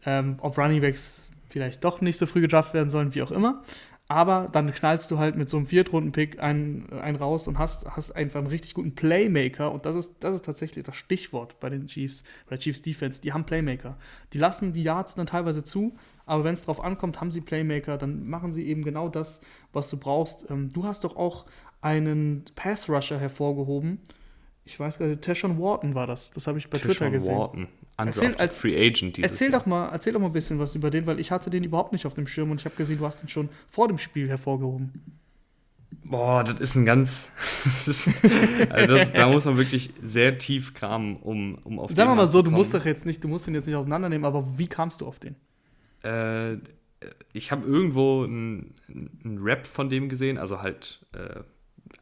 ähm, 0.05 0.35
ob 0.39 0.57
Runningbacks 0.57 1.29
vielleicht 1.49 1.83
doch 1.83 2.01
nicht 2.01 2.17
so 2.17 2.25
früh 2.25 2.41
gedraft 2.41 2.73
werden 2.73 2.89
sollen, 2.89 3.15
wie 3.15 3.21
auch 3.21 3.31
immer. 3.31 3.63
Aber 4.12 4.50
dann 4.52 4.74
knallst 4.74 5.12
du 5.12 5.19
halt 5.19 5.36
mit 5.36 5.50
so 5.50 5.58
einem 5.58 5.67
Viertrunden-Pick 5.67 6.39
einen, 6.39 6.91
einen 6.93 7.15
raus 7.15 7.48
und 7.48 7.60
hast, 7.60 7.86
hast 7.91 8.12
einfach 8.12 8.39
einen 8.39 8.48
richtig 8.48 8.74
guten 8.74 8.95
Playmaker. 8.95 9.72
Und 9.72 9.86
das 9.86 9.95
ist, 9.95 10.24
das 10.24 10.34
ist 10.34 10.45
tatsächlich 10.45 10.84
das 10.84 10.95
Stichwort 10.95 11.60
bei 11.60 11.69
den 11.69 11.86
Chiefs, 11.86 12.24
bei 12.45 12.56
der 12.56 12.60
Chiefs 12.60 12.82
Defense. 12.82 13.22
Die 13.22 13.34
haben 13.34 13.45
Playmaker. 13.45 14.00
Die 14.34 14.39
lassen 14.39 14.74
die 14.74 14.82
Yards 14.82 15.13
dann 15.13 15.28
teilweise 15.28 15.63
zu, 15.63 15.95
aber 16.26 16.43
wenn 16.43 16.56
es 16.56 16.65
drauf 16.65 16.84
ankommt, 16.84 17.22
haben 17.22 17.30
sie 17.30 17.41
Playmaker. 17.41 18.00
Dann 18.00 18.28
machen 18.28 18.52
sie 18.52 18.67
eben 18.67 18.84
genau 18.84 19.10
das, 19.10 19.41
was 19.74 19.89
du 19.89 19.98
brauchst. 19.98 20.50
Ähm, 20.50 20.74
du 20.74 20.86
hast 20.86 21.04
doch 21.04 21.15
auch 21.15 21.45
einen 21.82 22.45
Pass-Rusher 22.56 23.19
hervorgehoben. 23.19 24.00
Ich 24.65 24.80
weiß 24.80 24.98
gar 24.98 25.06
nicht, 25.06 25.22
Tashon 25.22 25.60
Wharton 25.60 25.93
war 25.93 26.08
das. 26.08 26.32
Das 26.32 26.48
habe 26.48 26.58
ich 26.58 26.67
bei 26.67 26.80
Tashon 26.80 26.95
Twitter 26.95 27.12
gesehen. 27.12 27.38
Wharton 27.38 27.67
erzähl, 28.07 28.35
als, 28.35 28.59
Free 28.59 28.75
Agent 28.75 29.17
dieses 29.17 29.31
erzähl 29.31 29.51
Jahr. 29.51 29.59
doch 29.59 29.65
mal, 29.65 29.89
erzähl 29.89 30.13
doch 30.13 30.19
mal 30.19 30.27
ein 30.27 30.33
bisschen 30.33 30.59
was 30.59 30.75
über 30.75 30.89
den, 30.89 31.05
weil 31.05 31.19
ich 31.19 31.31
hatte 31.31 31.49
den 31.49 31.63
überhaupt 31.63 31.91
nicht 31.91 32.05
auf 32.05 32.13
dem 32.13 32.27
Schirm 32.27 32.51
und 32.51 32.59
ich 32.59 32.65
habe 32.65 32.75
gesehen, 32.75 32.97
du 32.99 33.05
hast 33.05 33.23
ihn 33.23 33.29
schon 33.29 33.49
vor 33.69 33.88
dem 33.88 33.97
Spiel 33.97 34.29
hervorgehoben. 34.29 34.91
Boah, 36.03 36.43
das 36.43 36.59
ist 36.59 36.75
ein 36.75 36.85
ganz. 36.85 37.27
also 38.69 38.97
das, 38.97 39.13
da 39.13 39.29
muss 39.29 39.45
man 39.45 39.57
wirklich 39.57 39.91
sehr 40.01 40.38
tief 40.38 40.73
kramen, 40.73 41.17
um, 41.17 41.59
um 41.63 41.79
auf 41.79 41.91
Sagen 41.91 42.09
wir 42.09 42.15
mal 42.15 42.27
so, 42.27 42.41
du 42.41 42.51
musst 42.51 42.73
doch 42.73 42.85
jetzt 42.85 43.05
nicht, 43.05 43.23
du 43.23 43.27
musst 43.27 43.47
ihn 43.47 43.53
jetzt 43.53 43.67
nicht 43.67 43.75
auseinandernehmen, 43.75 44.25
aber 44.25 44.57
wie 44.57 44.67
kamst 44.67 45.01
du 45.01 45.07
auf 45.07 45.19
den? 45.19 45.35
Äh, 46.03 46.57
ich 47.33 47.51
habe 47.51 47.65
irgendwo 47.65 48.23
einen 48.23 48.73
Rap 49.41 49.65
von 49.65 49.89
dem 49.89 50.09
gesehen, 50.09 50.38
also 50.38 50.62
halt 50.62 51.05
äh, 51.13 51.41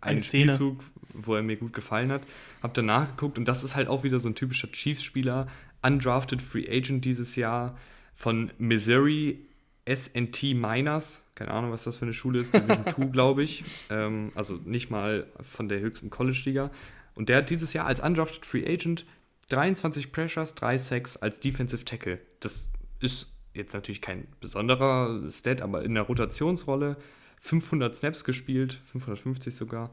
einen 0.01 0.21
Spielzug, 0.21 0.83
wo 1.13 1.36
er 1.36 1.43
mir 1.43 1.57
gut 1.57 1.73
gefallen 1.73 2.12
hat. 2.12 2.21
Hab 2.62 2.73
danach 2.73 3.10
geguckt 3.10 3.38
und 3.38 3.47
das 3.47 3.63
ist 3.63 3.75
halt 3.75 3.88
auch 3.88 4.03
wieder 4.03 4.19
so 4.19 4.29
ein 4.29 4.36
typischer 4.36 4.71
Chiefs-Spieler, 4.71 5.47
undrafted 5.88 6.41
Free 6.41 6.67
Agent 6.69 7.06
dieses 7.06 7.36
Jahr 7.36 7.78
von 8.13 8.52
Missouri 8.58 9.45
SNT 9.88 10.54
Miners. 10.54 11.23
Keine 11.36 11.52
Ahnung, 11.52 11.71
was 11.71 11.86
das 11.86 11.97
für 11.97 12.06
eine 12.06 12.13
Schule 12.13 12.39
ist. 12.39 12.54
Division 12.54 12.88
2, 12.88 13.06
glaube 13.12 13.43
ich. 13.43 13.63
Ähm, 13.89 14.32
also 14.36 14.60
nicht 14.65 14.89
mal 14.89 15.28
von 15.39 15.69
der 15.69 15.80
höchsten 15.80 16.10
College-Liga. 16.10 16.71
Und 17.15 17.30
der 17.30 17.38
hat 17.38 17.50
dieses 17.50 17.73
Jahr 17.73 17.86
als 17.86 18.00
undrafted 18.00 18.45
Free 18.45 18.65
Agent 18.65 19.06
23 19.50 20.12
Pressures, 20.12 20.56
3 20.56 20.78
Sacks 20.78 21.17
als 21.17 21.39
Defensive 21.39 21.86
Tackle. 21.86 22.19
Das 22.41 22.71
ist 23.00 23.32
jetzt 23.54 23.73
natürlich 23.73 24.02
kein 24.02 24.28
besonderer 24.39 25.30
Stat, 25.32 25.62
aber 25.62 25.84
in 25.84 25.93
der 25.93 26.04
Rotationsrolle 26.04 26.97
500 27.39 27.95
Snaps 27.95 28.23
gespielt, 28.23 28.73
550 28.84 29.56
sogar. 29.56 29.91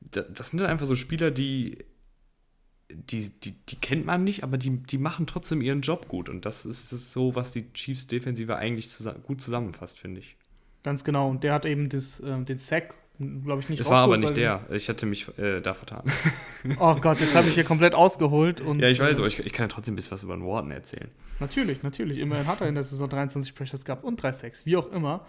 Das 0.00 0.48
sind 0.48 0.60
dann 0.60 0.68
einfach 0.68 0.86
so 0.86 0.96
Spieler, 0.96 1.30
die 1.30 1.78
die, 2.90 3.30
die, 3.30 3.52
die 3.52 3.76
kennt 3.76 4.06
man 4.06 4.24
nicht, 4.24 4.44
aber 4.44 4.58
die, 4.58 4.70
die 4.70 4.98
machen 4.98 5.26
trotzdem 5.26 5.60
ihren 5.60 5.80
Job 5.80 6.08
gut. 6.08 6.28
Und 6.28 6.44
das 6.44 6.66
ist 6.66 7.12
so, 7.12 7.34
was 7.34 7.52
die 7.52 7.72
Chiefs 7.72 8.06
Defensive 8.06 8.56
eigentlich 8.56 8.90
zusammen, 8.90 9.22
gut 9.22 9.40
zusammenfasst, 9.40 9.98
finde 9.98 10.20
ich. 10.20 10.36
Ganz 10.82 11.02
genau. 11.02 11.30
Und 11.30 11.44
der 11.44 11.54
hat 11.54 11.64
eben 11.64 11.88
das, 11.88 12.20
äh, 12.20 12.38
den 12.44 12.58
Sack, 12.58 12.94
glaube 13.18 13.60
ich, 13.60 13.68
nicht 13.68 13.80
Das 13.80 13.88
war 13.88 14.02
aber 14.02 14.18
nicht 14.18 14.36
der. 14.36 14.66
Ich 14.70 14.88
hatte 14.88 15.06
mich 15.06 15.26
äh, 15.38 15.60
da 15.60 15.74
vertan. 15.74 16.04
Oh 16.78 16.94
Gott, 16.94 17.20
jetzt 17.20 17.34
habe 17.34 17.48
ich 17.48 17.56
hier 17.56 17.64
komplett 17.64 17.94
ausgeholt. 17.94 18.62
Und, 18.62 18.80
ja, 18.80 18.88
ich 18.88 18.98
weiß, 18.98 19.16
äh, 19.16 19.18
aber 19.18 19.26
ich, 19.26 19.38
ich 19.38 19.52
kann 19.52 19.64
ja 19.64 19.68
trotzdem 19.68 19.92
ein 19.92 19.96
bisschen 19.96 20.12
was 20.12 20.22
über 20.22 20.34
den 20.34 20.46
Warden 20.46 20.70
erzählen. 20.70 21.10
Natürlich, 21.38 21.82
natürlich. 21.82 22.18
Immerhin 22.18 22.46
hat 22.46 22.62
er 22.62 22.68
in 22.68 22.74
der 22.74 22.84
Saison 22.84 23.06
23 23.06 23.54
Pressures 23.54 23.84
gehabt 23.84 24.02
und 24.02 24.22
drei 24.22 24.32
Sacks, 24.32 24.64
wie 24.64 24.78
auch 24.78 24.90
immer. 24.90 25.26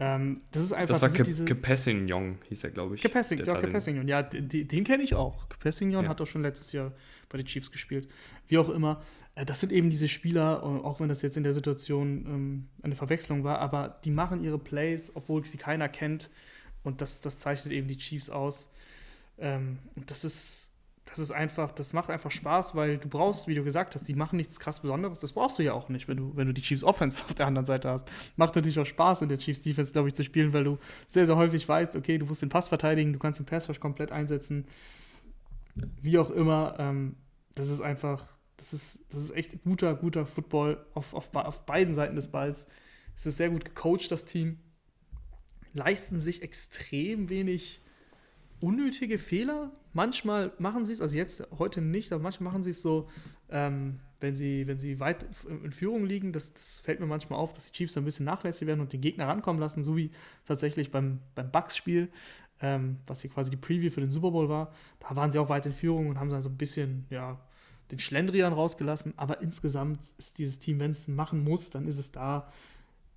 Ähm, 0.00 0.42
das 0.52 0.64
ist 0.64 0.72
einfach. 0.72 1.00
Das 1.00 1.02
war 1.02 1.24
Ke 1.24 1.44
Kepessignon, 1.44 2.38
hieß 2.48 2.64
er, 2.64 2.70
glaube 2.70 2.94
ich. 2.94 3.02
Kepessignon, 3.02 3.46
ja, 3.46 3.60
Kepessignon. 3.60 4.08
Ja, 4.08 4.22
den, 4.22 4.68
den 4.68 4.84
kenne 4.84 5.02
ich 5.02 5.14
auch. 5.14 5.48
Kepessignon 5.48 6.04
ja. 6.04 6.08
hat 6.08 6.20
auch 6.20 6.26
schon 6.26 6.42
letztes 6.42 6.72
Jahr 6.72 6.92
bei 7.28 7.38
den 7.38 7.46
Chiefs 7.46 7.70
gespielt. 7.70 8.08
Wie 8.46 8.58
auch 8.58 8.68
immer. 8.68 9.02
Äh, 9.34 9.44
das 9.44 9.60
sind 9.60 9.72
eben 9.72 9.90
diese 9.90 10.08
Spieler, 10.08 10.62
auch 10.62 11.00
wenn 11.00 11.08
das 11.08 11.22
jetzt 11.22 11.36
in 11.36 11.42
der 11.42 11.52
Situation 11.52 12.26
ähm, 12.26 12.68
eine 12.82 12.94
Verwechslung 12.94 13.44
war, 13.44 13.58
aber 13.58 13.98
die 14.04 14.10
machen 14.10 14.42
ihre 14.42 14.58
Plays, 14.58 15.12
obwohl 15.14 15.44
sie 15.44 15.58
keiner 15.58 15.88
kennt. 15.88 16.30
Und 16.84 17.00
das, 17.00 17.20
das 17.20 17.38
zeichnet 17.38 17.72
eben 17.72 17.88
die 17.88 17.98
Chiefs 17.98 18.30
aus. 18.30 18.70
Ähm, 19.38 19.78
und 19.94 20.10
das 20.10 20.24
ist 20.24 20.67
das 21.08 21.18
ist 21.18 21.32
einfach, 21.32 21.72
das 21.72 21.92
macht 21.92 22.10
einfach 22.10 22.30
Spaß, 22.30 22.74
weil 22.74 22.98
du 22.98 23.08
brauchst, 23.08 23.48
wie 23.48 23.54
du 23.54 23.64
gesagt 23.64 23.94
hast, 23.94 24.06
die 24.08 24.14
machen 24.14 24.36
nichts 24.36 24.60
krass 24.60 24.80
Besonderes. 24.80 25.20
Das 25.20 25.32
brauchst 25.32 25.58
du 25.58 25.62
ja 25.62 25.72
auch 25.72 25.88
nicht, 25.88 26.06
wenn 26.08 26.16
du, 26.16 26.36
wenn 26.36 26.46
du 26.46 26.52
die 26.52 26.62
Chiefs 26.62 26.84
Offense 26.84 27.24
auf 27.28 27.34
der 27.34 27.46
anderen 27.46 27.66
Seite 27.66 27.90
hast. 27.90 28.08
Macht 28.36 28.54
natürlich 28.54 28.78
auch 28.78 28.86
Spaß, 28.86 29.22
in 29.22 29.28
der 29.28 29.38
Chiefs 29.38 29.62
Defense, 29.62 29.92
glaube 29.92 30.08
ich, 30.08 30.14
zu 30.14 30.22
spielen, 30.22 30.52
weil 30.52 30.64
du 30.64 30.78
sehr, 31.06 31.26
sehr 31.26 31.36
häufig 31.36 31.68
weißt, 31.68 31.96
okay, 31.96 32.18
du 32.18 32.26
musst 32.26 32.42
den 32.42 32.48
Pass 32.48 32.68
verteidigen, 32.68 33.12
du 33.12 33.18
kannst 33.18 33.40
den 33.40 33.46
Pass 33.46 33.68
komplett 33.80 34.12
einsetzen. 34.12 34.66
Wie 36.02 36.18
auch 36.18 36.30
immer, 36.30 36.74
ähm, 36.78 37.16
das 37.54 37.68
ist 37.68 37.80
einfach, 37.80 38.24
das 38.56 38.72
ist, 38.72 39.00
das 39.10 39.22
ist 39.22 39.30
echt 39.30 39.62
guter, 39.62 39.94
guter 39.94 40.26
Football 40.26 40.84
auf, 40.94 41.14
auf, 41.14 41.34
auf 41.34 41.64
beiden 41.64 41.94
Seiten 41.94 42.16
des 42.16 42.28
Balls. 42.28 42.66
Es 43.16 43.26
ist 43.26 43.36
sehr 43.36 43.50
gut 43.50 43.64
gecoacht, 43.64 44.10
das 44.10 44.24
Team. 44.24 44.58
Leisten 45.72 46.18
sich 46.18 46.42
extrem 46.42 47.28
wenig 47.28 47.80
unnötige 48.60 49.18
Fehler. 49.18 49.72
Manchmal 49.92 50.52
machen 50.58 50.84
sie 50.84 50.92
es, 50.92 51.00
also 51.00 51.16
jetzt 51.16 51.46
heute 51.58 51.80
nicht, 51.80 52.12
aber 52.12 52.22
manchmal 52.22 52.52
machen 52.52 52.62
sie 52.62 52.70
es 52.70 52.82
so, 52.82 53.08
ähm, 53.50 54.00
wenn, 54.20 54.34
sie, 54.34 54.66
wenn 54.66 54.78
sie 54.78 55.00
weit 55.00 55.26
in 55.48 55.72
Führung 55.72 56.04
liegen. 56.04 56.32
Das, 56.32 56.52
das 56.52 56.80
fällt 56.80 57.00
mir 57.00 57.06
manchmal 57.06 57.38
auf, 57.38 57.52
dass 57.52 57.66
die 57.66 57.72
Chiefs 57.72 57.96
ein 57.96 58.04
bisschen 58.04 58.26
nachlässig 58.26 58.66
werden 58.66 58.80
und 58.80 58.92
den 58.92 59.00
Gegner 59.00 59.28
rankommen 59.28 59.60
lassen, 59.60 59.82
so 59.82 59.96
wie 59.96 60.10
tatsächlich 60.44 60.90
beim, 60.90 61.20
beim 61.34 61.50
Bucks-Spiel, 61.50 62.08
ähm, 62.60 62.98
was 63.06 63.22
hier 63.22 63.30
quasi 63.30 63.50
die 63.50 63.56
Preview 63.56 63.90
für 63.90 64.00
den 64.00 64.10
Super 64.10 64.30
Bowl 64.30 64.48
war. 64.48 64.72
Da 65.00 65.14
waren 65.16 65.30
sie 65.30 65.38
auch 65.38 65.48
weit 65.48 65.66
in 65.66 65.72
Führung 65.72 66.08
und 66.08 66.18
haben 66.18 66.30
dann 66.30 66.42
so 66.42 66.48
ein 66.48 66.56
bisschen, 66.56 67.06
ja, 67.10 67.40
den 67.90 67.98
Schlendrian 67.98 68.52
rausgelassen. 68.52 69.14
Aber 69.16 69.40
insgesamt 69.40 70.00
ist 70.18 70.38
dieses 70.38 70.58
Team, 70.58 70.80
wenn 70.80 70.90
es 70.90 71.08
machen 71.08 71.42
muss, 71.42 71.70
dann 71.70 71.86
ist 71.86 71.98
es 71.98 72.12
da. 72.12 72.52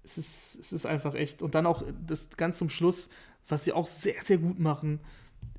Es 0.03 0.17
ist, 0.17 0.57
es 0.59 0.73
ist 0.73 0.85
einfach 0.85 1.13
echt. 1.13 1.41
Und 1.41 1.55
dann 1.55 1.65
auch 1.65 1.83
das 2.07 2.29
ganz 2.31 2.57
zum 2.57 2.69
Schluss, 2.69 3.09
was 3.47 3.63
sie 3.63 3.73
auch 3.73 3.87
sehr, 3.87 4.21
sehr 4.21 4.37
gut 4.37 4.59
machen, 4.59 4.99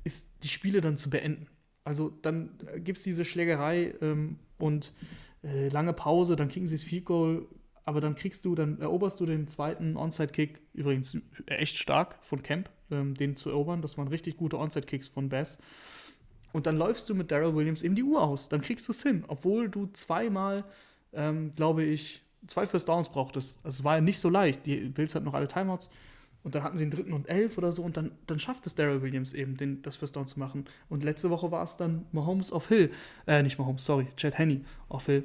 ist, 0.03 0.29
die 0.43 0.49
Spiele 0.49 0.81
dann 0.81 0.97
zu 0.97 1.09
beenden. 1.09 1.47
Also 1.83 2.09
dann 2.09 2.57
gibt 2.77 2.99
es 2.99 3.03
diese 3.03 3.25
Schlägerei 3.25 3.93
ähm, 4.01 4.37
und 4.57 4.93
äh, 5.43 5.67
lange 5.69 5.93
Pause, 5.93 6.35
dann 6.35 6.47
kriegen 6.47 6.65
sie 6.67 6.75
das 6.75 6.83
Field 6.83 7.05
Goal, 7.05 7.47
aber 7.85 7.99
dann 7.99 8.15
kriegst 8.15 8.45
du, 8.45 8.55
dann 8.55 8.79
eroberst 8.79 9.19
du 9.19 9.25
den 9.25 9.47
zweiten 9.47 9.97
Onside-Kick, 9.97 10.61
übrigens 10.73 11.17
echt 11.47 11.77
stark 11.77 12.17
von 12.21 12.41
Camp, 12.41 12.69
ähm, 12.91 13.15
den 13.15 13.35
zu 13.35 13.49
erobern. 13.49 13.81
Das 13.81 13.97
waren 13.97 14.07
richtig 14.07 14.37
gute 14.37 14.57
Onside-Kicks 14.57 15.09
von 15.09 15.29
Bass. 15.29 15.57
Und 16.53 16.67
dann 16.67 16.77
läufst 16.77 17.09
du 17.09 17.15
mit 17.15 17.31
Daryl 17.31 17.55
Williams 17.55 17.83
eben 17.83 17.95
die 17.95 18.03
Uhr 18.03 18.21
aus. 18.21 18.47
Dann 18.47 18.61
kriegst 18.61 18.87
du 18.87 18.91
es 18.93 19.03
hin, 19.03 19.25
obwohl 19.27 19.69
du 19.69 19.87
zweimal, 19.87 20.63
ähm, 21.11 21.51
glaube 21.55 21.83
ich, 21.83 22.23
zwei 22.47 22.67
First 22.67 22.87
Downs 22.87 23.09
brauchtest. 23.09 23.59
Es 23.65 23.83
war 23.83 23.95
ja 23.95 24.01
nicht 24.01 24.19
so 24.19 24.29
leicht. 24.29 24.65
Die 24.65 24.77
Bills 24.89 25.15
hatten 25.15 25.25
noch 25.25 25.33
alle 25.33 25.47
Timeouts. 25.47 25.89
Und 26.43 26.55
dann 26.55 26.63
hatten 26.63 26.77
sie 26.77 26.83
einen 26.83 26.91
dritten 26.91 27.13
und 27.13 27.29
elf 27.29 27.57
oder 27.57 27.71
so 27.71 27.83
und 27.83 27.95
dann, 27.95 28.11
dann 28.27 28.37
schafft 28.37 28.67
es 28.67 28.75
Daryl 28.75 29.01
Williams 29.01 29.33
eben, 29.33 29.55
den, 29.55 29.81
das 29.81 29.95
First 29.95 30.15
Down 30.15 30.27
zu 30.27 30.39
machen. 30.39 30.65
Und 30.89 31.03
letzte 31.03 31.29
Woche 31.29 31.51
war 31.51 31.63
es 31.63 31.77
dann 31.77 32.05
Mahomes 32.11 32.51
auf 32.51 32.67
Hill. 32.67 32.91
Äh, 33.25 33.43
nicht 33.43 33.57
Mahomes, 33.57 33.85
sorry, 33.85 34.07
Chad 34.17 34.37
Henney 34.37 34.65
auf 34.89 35.05
Hill. 35.05 35.23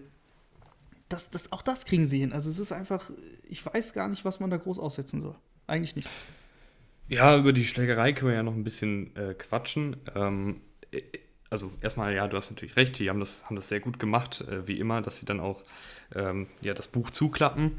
Das, 1.08 1.30
das, 1.30 1.50
auch 1.50 1.62
das 1.62 1.86
kriegen 1.86 2.06
sie 2.06 2.20
hin. 2.20 2.32
Also 2.32 2.50
es 2.50 2.58
ist 2.58 2.70
einfach, 2.70 3.10
ich 3.48 3.64
weiß 3.66 3.94
gar 3.94 4.08
nicht, 4.08 4.24
was 4.24 4.38
man 4.38 4.50
da 4.50 4.58
groß 4.58 4.78
aussetzen 4.78 5.20
soll. 5.20 5.34
Eigentlich 5.66 5.96
nicht. 5.96 6.08
Ja, 7.08 7.36
über 7.36 7.52
die 7.52 7.64
Schlägerei 7.64 8.12
können 8.12 8.30
wir 8.30 8.36
ja 8.36 8.42
noch 8.42 8.54
ein 8.54 8.64
bisschen 8.64 9.16
äh, 9.16 9.34
quatschen. 9.34 9.96
Ähm, 10.14 10.60
äh, 10.92 11.00
also 11.50 11.72
erstmal, 11.80 12.14
ja, 12.14 12.28
du 12.28 12.36
hast 12.36 12.50
natürlich 12.50 12.76
recht, 12.76 12.98
die 12.98 13.08
haben 13.08 13.20
das, 13.20 13.46
haben 13.46 13.56
das 13.56 13.68
sehr 13.68 13.80
gut 13.80 13.98
gemacht, 13.98 14.42
äh, 14.42 14.68
wie 14.68 14.78
immer, 14.78 15.02
dass 15.02 15.18
sie 15.18 15.26
dann 15.26 15.40
auch 15.40 15.64
ähm, 16.14 16.46
ja, 16.60 16.74
das 16.74 16.86
Buch 16.86 17.10
zuklappen 17.10 17.72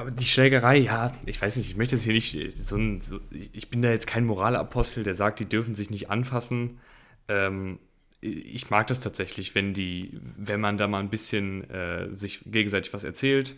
Aber 0.00 0.10
die 0.10 0.24
Schlägerei, 0.24 0.78
ja, 0.78 1.12
ich 1.26 1.42
weiß 1.42 1.56
nicht, 1.56 1.68
ich 1.68 1.76
möchte 1.76 1.94
jetzt 1.94 2.04
hier 2.04 2.14
nicht 2.14 2.64
so 2.64 2.76
ein, 2.76 3.02
so, 3.02 3.20
ich 3.30 3.68
bin 3.68 3.82
da 3.82 3.90
jetzt 3.90 4.06
kein 4.06 4.24
Moralapostel, 4.24 5.04
der 5.04 5.14
sagt, 5.14 5.40
die 5.40 5.44
dürfen 5.44 5.74
sich 5.74 5.90
nicht 5.90 6.08
anfassen. 6.08 6.80
Ähm, 7.28 7.78
ich 8.22 8.70
mag 8.70 8.86
das 8.86 9.00
tatsächlich, 9.00 9.54
wenn 9.54 9.74
die, 9.74 10.18
wenn 10.38 10.58
man 10.58 10.78
da 10.78 10.86
mal 10.86 11.00
ein 11.00 11.10
bisschen 11.10 11.68
äh, 11.68 12.14
sich 12.14 12.40
gegenseitig 12.46 12.94
was 12.94 13.04
erzählt, 13.04 13.56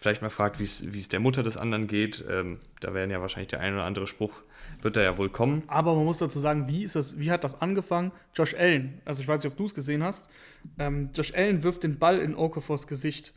vielleicht 0.00 0.20
mal 0.20 0.30
fragt, 0.30 0.58
wie 0.58 0.64
es 0.64 1.08
der 1.08 1.20
Mutter 1.20 1.44
des 1.44 1.56
anderen 1.56 1.86
geht. 1.86 2.24
Ähm, 2.28 2.58
da 2.80 2.92
werden 2.92 3.12
ja 3.12 3.20
wahrscheinlich 3.20 3.50
der 3.50 3.60
ein 3.60 3.74
oder 3.74 3.84
andere 3.84 4.08
Spruch, 4.08 4.42
wird 4.82 4.96
da 4.96 5.02
ja 5.02 5.16
wohl 5.16 5.30
kommen. 5.30 5.62
Aber 5.68 5.94
man 5.94 6.06
muss 6.06 6.18
dazu 6.18 6.40
sagen, 6.40 6.66
wie 6.66 6.82
ist 6.82 6.96
das, 6.96 7.20
wie 7.20 7.30
hat 7.30 7.44
das 7.44 7.60
angefangen? 7.60 8.10
Josh 8.34 8.54
Allen, 8.54 9.00
also 9.04 9.22
ich 9.22 9.28
weiß 9.28 9.44
nicht, 9.44 9.52
ob 9.52 9.56
du 9.56 9.66
es 9.66 9.74
gesehen 9.74 10.02
hast. 10.02 10.28
Ähm, 10.76 11.10
Josh 11.14 11.32
Allen 11.34 11.62
wirft 11.62 11.84
den 11.84 12.00
Ball 12.00 12.18
in 12.18 12.34
Okofors 12.34 12.88
Gesicht 12.88 13.32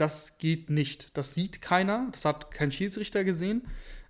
das 0.00 0.38
geht 0.38 0.70
nicht. 0.70 1.16
Das 1.16 1.34
sieht 1.34 1.60
keiner, 1.60 2.08
das 2.12 2.24
hat 2.24 2.50
kein 2.50 2.70
Schiedsrichter 2.70 3.24
gesehen. 3.24 3.66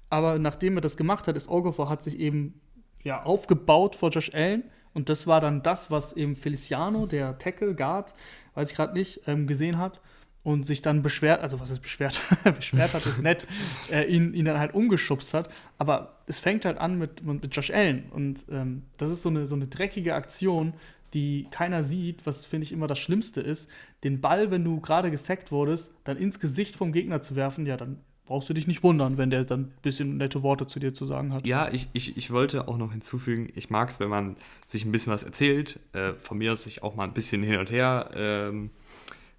Aber 0.09 0.39
nachdem 0.39 0.77
er 0.77 0.81
das 0.81 0.97
gemacht 0.97 1.29
hat, 1.29 1.37
ist 1.37 1.49
Orgofor 1.49 1.89
hat 1.89 2.03
sich 2.03 2.19
eben 2.19 2.61
ja, 3.03 3.23
aufgebaut 3.23 3.97
vor 3.97 4.11
Josh 4.11 4.33
Allen. 4.35 4.65
Und 4.93 5.09
das 5.09 5.27
war 5.27 5.41
dann 5.41 5.63
das, 5.63 5.91
was 5.91 6.13
eben 6.15 6.37
Feliciano, 6.37 7.07
der 7.07 7.39
Tackle, 7.39 7.75
Guard, 7.75 8.13
weiß 8.55 8.71
ich 8.71 8.77
gerade 8.77 8.93
nicht, 8.93 9.23
ähm, 9.27 9.47
gesehen 9.47 9.79
hat 9.79 10.01
und 10.43 10.65
sich 10.65 10.83
dann 10.83 11.03
beschwert, 11.03 11.43
also 11.43 11.61
was 11.61 11.71
ist 11.71 11.81
beschwert, 11.81 12.21
beschwert 12.45 12.95
hat, 12.95 13.05
ist 13.07 13.23
nett, 13.23 13.47
äh, 13.93 14.05
ihn, 14.05 14.33
ihn 14.35 14.47
dann 14.47 14.59
halt 14.59 14.75
umgeschubst 14.75 15.35
hat. 15.35 15.51
Aber 15.79 16.21
es 16.27 16.39
fängt 16.39 16.65
halt 16.65 16.79
an 16.79 16.99
mit, 16.99 17.23
mit 17.25 17.55
Josh 17.55 17.71
Allen. 17.71 18.11
Und 18.11 18.47
ähm, 18.51 18.85
das 18.97 19.11
ist 19.11 19.23
so 19.23 19.29
eine, 19.29 19.47
so 19.47 19.55
eine 19.55 19.67
dreckige 19.67 20.15
Aktion, 20.15 20.75
die 21.15 21.47
keiner 21.51 21.83
sieht, 21.83 22.27
was 22.27 22.45
finde 22.45 22.65
ich 22.65 22.73
immer 22.73 22.87
das 22.87 22.99
Schlimmste 22.99 23.41
ist, 23.41 23.71
den 24.05 24.21
Ball, 24.21 24.51
wenn 24.51 24.65
du 24.65 24.81
gerade 24.81 25.11
gesackt 25.11 25.53
wurdest, 25.53 25.93
dann 26.05 26.17
ins 26.17 26.41
Gesicht 26.41 26.77
vom 26.77 26.93
Gegner 26.93 27.21
zu 27.21 27.37
werfen, 27.37 27.67
ja, 27.67 27.77
dann 27.77 27.99
brauchst 28.31 28.49
du 28.49 28.55
dich 28.55 28.69
nicht 28.69 28.85
wundern, 28.85 29.19
wenn 29.19 29.31
der 29.31 29.43
dann 29.43 29.63
ein 29.63 29.73
bisschen 29.83 30.17
nette 30.17 30.45
Worte 30.45 30.65
zu 30.65 30.79
dir 30.79 30.95
zu 30.95 31.05
sagen 31.05 31.33
hat. 31.33 31.45
Ja, 31.45 31.69
ich, 31.73 31.89
ich, 31.95 32.17
ich 32.17 32.31
wollte 32.31 32.69
auch 32.69 32.79
noch 32.79 32.93
hinzufügen, 32.93 33.51
ich 33.57 33.71
mag 33.71 33.91
es, 33.91 33.99
wenn 33.99 34.09
man 34.09 34.37
sich 34.67 34.85
ein 34.85 34.93
bisschen 34.93 35.13
was 35.13 35.25
erzählt, 35.25 35.81
äh, 35.95 36.13
von 36.13 36.39
mir 36.39 36.53
aus 36.53 36.63
sich 36.63 36.85
auch 36.85 36.95
mal 36.95 37.05
ein 37.05 37.13
bisschen 37.13 37.43
hin 37.43 37.59
und 37.59 37.73
her 37.73 38.11
ähm, 38.15 38.71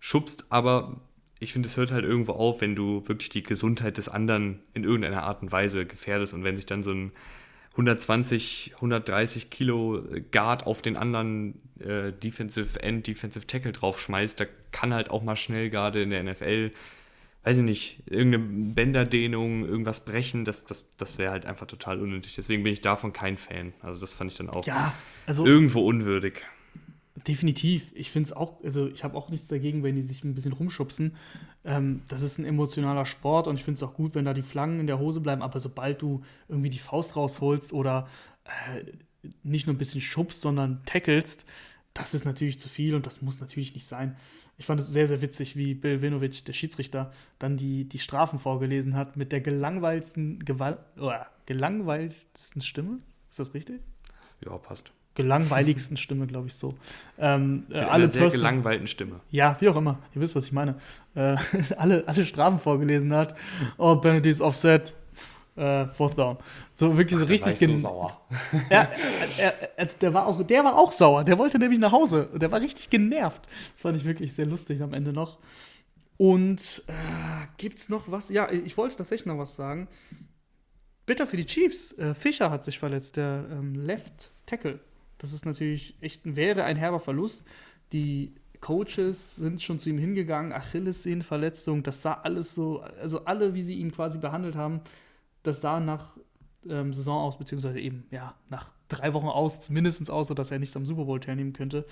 schubst, 0.02 0.46
aber 0.50 1.00
ich 1.40 1.54
finde, 1.54 1.68
es 1.70 1.78
hört 1.78 1.92
halt 1.92 2.04
irgendwo 2.04 2.34
auf, 2.34 2.60
wenn 2.60 2.76
du 2.76 3.08
wirklich 3.08 3.30
die 3.30 3.44
Gesundheit 3.44 3.98
des 3.98 4.10
anderen 4.10 4.60
in 4.74 4.84
irgendeiner 4.84 5.24
Art 5.24 5.42
und 5.42 5.54
Weise 5.54 5.86
gefährdest 5.86 6.34
und 6.34 6.44
wenn 6.44 6.58
sich 6.58 6.66
dann 6.66 6.84
so 6.84 6.92
ein 6.92 7.14
120, 7.72 8.74
130 8.76 9.50
Kilo 9.50 10.04
Guard 10.32 10.66
auf 10.66 10.82
den 10.82 10.98
anderen 10.98 11.62
äh, 11.80 12.12
Defensive 12.12 12.82
End, 12.82 13.08
Defensive 13.08 13.48
Tackle 13.48 13.72
draufschmeißt, 13.72 14.40
da 14.40 14.46
kann 14.72 14.94
halt 14.94 15.10
auch 15.10 15.24
mal 15.24 15.36
schnell 15.36 15.70
gerade 15.70 16.02
in 16.02 16.10
der 16.10 16.24
NFL, 16.24 16.72
weiß 17.44 17.58
ich 17.58 17.64
nicht, 17.64 18.04
irgendeine 18.06 18.74
Bänderdehnung, 18.74 19.66
irgendwas 19.66 20.06
brechen, 20.06 20.46
das, 20.46 20.66
das, 20.66 20.90
das 20.98 21.18
wäre 21.18 21.32
halt 21.32 21.46
einfach 21.46 21.66
total 21.66 22.00
unnötig. 22.00 22.36
Deswegen 22.36 22.64
bin 22.64 22.74
ich 22.74 22.82
davon 22.82 23.14
kein 23.14 23.38
Fan. 23.38 23.74
Also 23.82 24.02
das 24.02 24.14
fand 24.14 24.32
ich 24.32 24.38
dann 24.38 24.50
auch 24.50 24.66
ja, 24.66 24.94
also 25.26 25.46
irgendwo 25.46 25.82
unwürdig. 25.82 26.44
Definitiv. 27.28 27.92
Ich 27.94 28.10
finde 28.10 28.28
es 28.28 28.34
auch, 28.34 28.64
also 28.64 28.88
ich 28.88 29.04
habe 29.04 29.16
auch 29.16 29.30
nichts 29.30 29.48
dagegen, 29.48 29.84
wenn 29.84 29.96
die 29.96 30.02
sich 30.02 30.24
ein 30.24 30.34
bisschen 30.34 30.54
rumschubsen. 30.54 31.16
Ähm, 31.64 32.02
das 32.08 32.22
ist 32.22 32.40
ein 32.40 32.46
emotionaler 32.46 33.06
Sport 33.06 33.48
und 33.48 33.56
ich 33.56 33.64
finde 33.64 33.78
es 33.78 33.84
auch 33.84 33.94
gut, 33.94 34.16
wenn 34.16 34.26
da 34.26 34.34
die 34.34 34.42
Flanken 34.42 34.80
in 34.80 34.88
der 34.88 35.00
Hose 35.00 35.20
bleiben. 35.20 35.42
Aber 35.42 35.60
sobald 35.60 36.02
du 36.02 36.24
irgendwie 36.48 36.70
die 36.70 36.80
Faust 36.80 37.16
rausholst 37.16 37.74
oder 37.74 38.08
äh, 38.46 38.84
nicht 39.44 39.68
nur 39.68 39.76
ein 39.76 39.78
bisschen 39.78 40.02
schubst, 40.02 40.42
sondern 40.42 40.82
tackelst, 40.86 41.46
das 41.94 42.14
ist 42.14 42.26
natürlich 42.26 42.58
zu 42.58 42.70
viel 42.70 42.96
und 42.96 43.06
das 43.06 43.22
muss 43.22 43.40
natürlich 43.40 43.74
nicht 43.74 43.86
sein. 43.86 44.16
Ich 44.58 44.66
fand 44.66 44.80
es 44.80 44.88
sehr, 44.88 45.08
sehr 45.08 45.22
witzig, 45.22 45.56
wie 45.56 45.74
Bill 45.74 46.02
Vinovic, 46.02 46.46
der 46.46 46.54
Schiedsrichter, 46.54 47.12
dann 47.40 47.58
die, 47.58 47.86
die 47.86 48.00
Strafen 48.00 48.40
vorgelesen 48.40 48.96
hat 48.96 49.18
mit 49.18 49.32
der 49.32 49.42
gelangweilsten, 49.42 50.40
Gewalt, 50.46 50.80
oh, 51.00 51.12
gelangweilsten 51.46 52.62
Stimme. 52.62 53.00
Ist 53.30 53.40
das 53.40 53.54
richtig? 53.54 53.82
Ja, 54.44 54.58
passt 54.58 54.94
gelangweiligsten 55.22 55.98
Stimme, 55.98 56.28
glaube 56.28 56.48
ich 56.48 56.56
so. 56.56 56.76
Ähm, 57.18 57.64
äh, 57.72 57.80
alle 57.80 58.08
sehr 58.08 58.22
Person, 58.22 58.40
gelangweilten 58.40 58.88
Stimme. 58.88 59.20
Ja, 59.30 59.56
wie 59.60 59.70
auch 59.70 59.76
immer. 59.76 60.00
Ihr 60.16 60.22
wisst, 60.22 60.36
was 60.36 60.46
ich 60.46 60.52
meine. 60.52 60.76
Äh, 61.16 61.36
alle, 61.78 62.04
alle 62.08 62.26
Strafen 62.26 62.60
vorgelesen 62.60 63.14
hat. 63.14 63.36
Oh, 63.78 63.96
Penalties 63.96 64.42
offset. 64.42 64.94
Äh, 65.56 65.88
fourth 65.88 66.18
down. 66.18 66.38
So 66.74 66.96
wirklich 66.98 67.20
so 67.20 67.26
richtig 67.26 67.58
so 67.58 67.76
sauer. 67.76 68.22
ja, 68.70 68.88
er, 69.38 69.54
also 69.76 69.98
der, 70.00 70.14
war 70.14 70.26
auch, 70.26 70.42
der 70.44 70.64
war 70.64 70.78
auch 70.78 70.92
sauer. 70.92 71.26
Der 71.26 71.38
wollte 71.38 71.60
nämlich 71.60 71.80
nach 71.80 71.92
Hause. 71.92 72.30
Der 72.36 72.52
war 72.52 72.62
richtig 72.62 72.90
genervt. 72.90 73.48
Das 73.74 73.82
fand 73.82 73.98
ich 73.98 74.06
wirklich 74.06 74.34
sehr 74.34 74.46
lustig 74.46 74.82
am 74.82 74.94
Ende 74.94 75.12
noch. 75.12 75.40
Und 76.18 76.84
äh, 76.88 77.68
es 77.68 77.90
noch 77.90 78.10
was? 78.10 78.30
Ja, 78.30 78.50
ich 78.52 78.78
wollte 78.78 78.96
tatsächlich 78.96 79.26
noch 79.26 79.40
was 79.40 79.56
sagen. 79.56 79.88
Bitter 81.06 81.28
für 81.28 81.38
die 81.38 81.46
Chiefs. 81.46 81.92
Äh, 81.98 82.14
Fischer 82.14 82.52
hat 82.52 82.64
sich 82.64 82.80
verletzt, 82.80 83.18
der 83.18 83.46
ähm, 83.52 83.76
Left 83.76 84.32
Tackle. 84.46 84.80
Das 85.22 85.34
ist 85.34 85.46
natürlich 85.46 85.96
echt, 86.02 86.22
wäre 86.24 86.64
ein 86.64 86.78
herber 86.78 87.00
Verlust. 87.00 87.46
Die 87.94 88.34
Coaches 88.60 89.36
sind 89.36 89.62
schon 89.62 89.78
zu 89.78 89.92
ihm 89.92 90.00
hingegangen, 90.00 90.52
Achillessehnenverletzung, 90.52 91.84
das 91.84 92.02
sah 92.02 92.14
alles 92.14 92.56
so, 92.56 92.82
also 92.82 93.26
alle, 93.26 93.54
wie 93.54 93.62
sie 93.62 93.76
ihn 93.76 93.92
quasi 93.92 94.18
behandelt 94.18 94.56
haben, 94.56 94.82
das 95.44 95.62
sah 95.62 95.80
nach 95.80 96.18
ähm, 96.68 96.92
Saison 96.92 97.20
aus, 97.20 97.38
beziehungsweise 97.38 97.80
eben, 97.80 98.06
ja, 98.10 98.36
nach 98.50 98.72
drei 98.88 99.14
Wochen 99.14 99.28
aus, 99.28 99.70
mindestens 99.70 100.10
aus, 100.10 100.28
sodass 100.28 100.50
er 100.50 100.58
nicht 100.58 100.76
am 100.76 100.86
Super 100.88 101.06
Bowl 101.06 101.20
teilnehmen 101.20 101.54
könnte. 101.54 101.86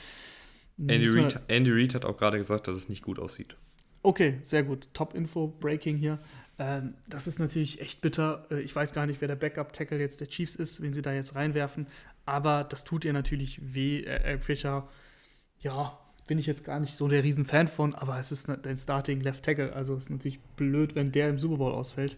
Andy 0.80 1.10
Reid, 1.10 1.40
Andy 1.50 1.72
Reid 1.72 1.94
hat 1.94 2.06
auch 2.06 2.18
gerade 2.18 2.38
gesagt, 2.38 2.68
dass 2.68 2.76
es 2.76 2.90
nicht 2.90 3.04
gut 3.04 3.20
aussieht. 3.20 3.56
Okay, 4.02 4.40
sehr 4.44 4.64
gut. 4.64 4.88
Top-Info, 4.94 5.48
Breaking 5.48 5.98
hier. 5.98 6.20
Ähm, 6.58 6.94
das 7.08 7.28
ist 7.28 7.40
natürlich 7.40 7.82
echt 7.82 8.02
bitter. 8.02 8.46
Äh, 8.50 8.62
ich 8.62 8.76
weiß 8.76 8.94
gar 8.94 9.06
nicht, 9.06 9.20
wer 9.22 9.28
der 9.28 9.36
Backup-Tackle 9.36 10.00
jetzt 10.00 10.22
der 10.22 10.28
Chiefs 10.28 10.56
ist, 10.56 10.82
wen 10.82 10.94
sie 10.94 11.02
da 11.02 11.14
jetzt 11.14 11.36
reinwerfen 11.36 11.88
aber 12.30 12.64
das 12.64 12.84
tut 12.84 13.06
ihr 13.06 13.14
natürlich 13.14 13.60
weh. 13.74 14.04
Eric 14.04 14.44
Fischer, 14.44 14.88
ja, 15.60 15.98
bin 16.28 16.38
ich 16.38 16.46
jetzt 16.46 16.64
gar 16.64 16.80
nicht 16.80 16.96
so 16.96 17.08
der 17.08 17.24
Riesenfan 17.24 17.68
von, 17.68 17.96
aber 17.96 18.20
es 18.20 18.32
ist 18.32 18.48
dein 18.48 18.78
Starting 18.78 19.20
Left 19.22 19.44
Tackle, 19.44 19.74
also 19.74 19.96
es 19.96 20.06
ist 20.06 20.10
natürlich 20.12 20.40
blöd, 20.56 20.96
wenn 20.96 21.12
der 21.12 21.30
im 21.30 21.40
Super 21.40 21.58
Bowl 21.58 21.74
ausfällt. 21.74 22.18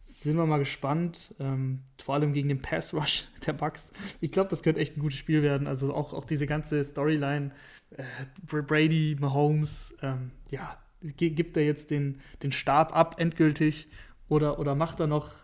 Sind 0.00 0.36
wir 0.36 0.46
mal 0.46 0.58
gespannt, 0.58 1.34
ähm, 1.38 1.80
vor 2.02 2.14
allem 2.14 2.32
gegen 2.32 2.48
den 2.48 2.60
Pass 2.60 2.92
Rush 2.94 3.28
der 3.46 3.52
Bucks. 3.52 3.92
Ich 4.20 4.30
glaube, 4.30 4.50
das 4.50 4.62
könnte 4.62 4.80
echt 4.80 4.96
ein 4.96 5.00
gutes 5.00 5.18
Spiel 5.18 5.42
werden. 5.42 5.66
Also 5.66 5.94
auch, 5.94 6.12
auch 6.12 6.24
diese 6.24 6.46
ganze 6.46 6.82
Storyline, 6.84 7.52
äh, 7.90 8.04
Brady, 8.46 9.16
Mahomes, 9.20 9.94
ähm, 10.02 10.30
ja, 10.50 10.78
gibt 11.02 11.56
er 11.56 11.64
jetzt 11.64 11.90
den, 11.90 12.20
den 12.42 12.52
Stab 12.52 12.94
ab 12.96 13.16
endgültig 13.18 13.88
oder, 14.28 14.58
oder 14.58 14.74
macht 14.74 15.00
er 15.00 15.06
noch 15.06 15.43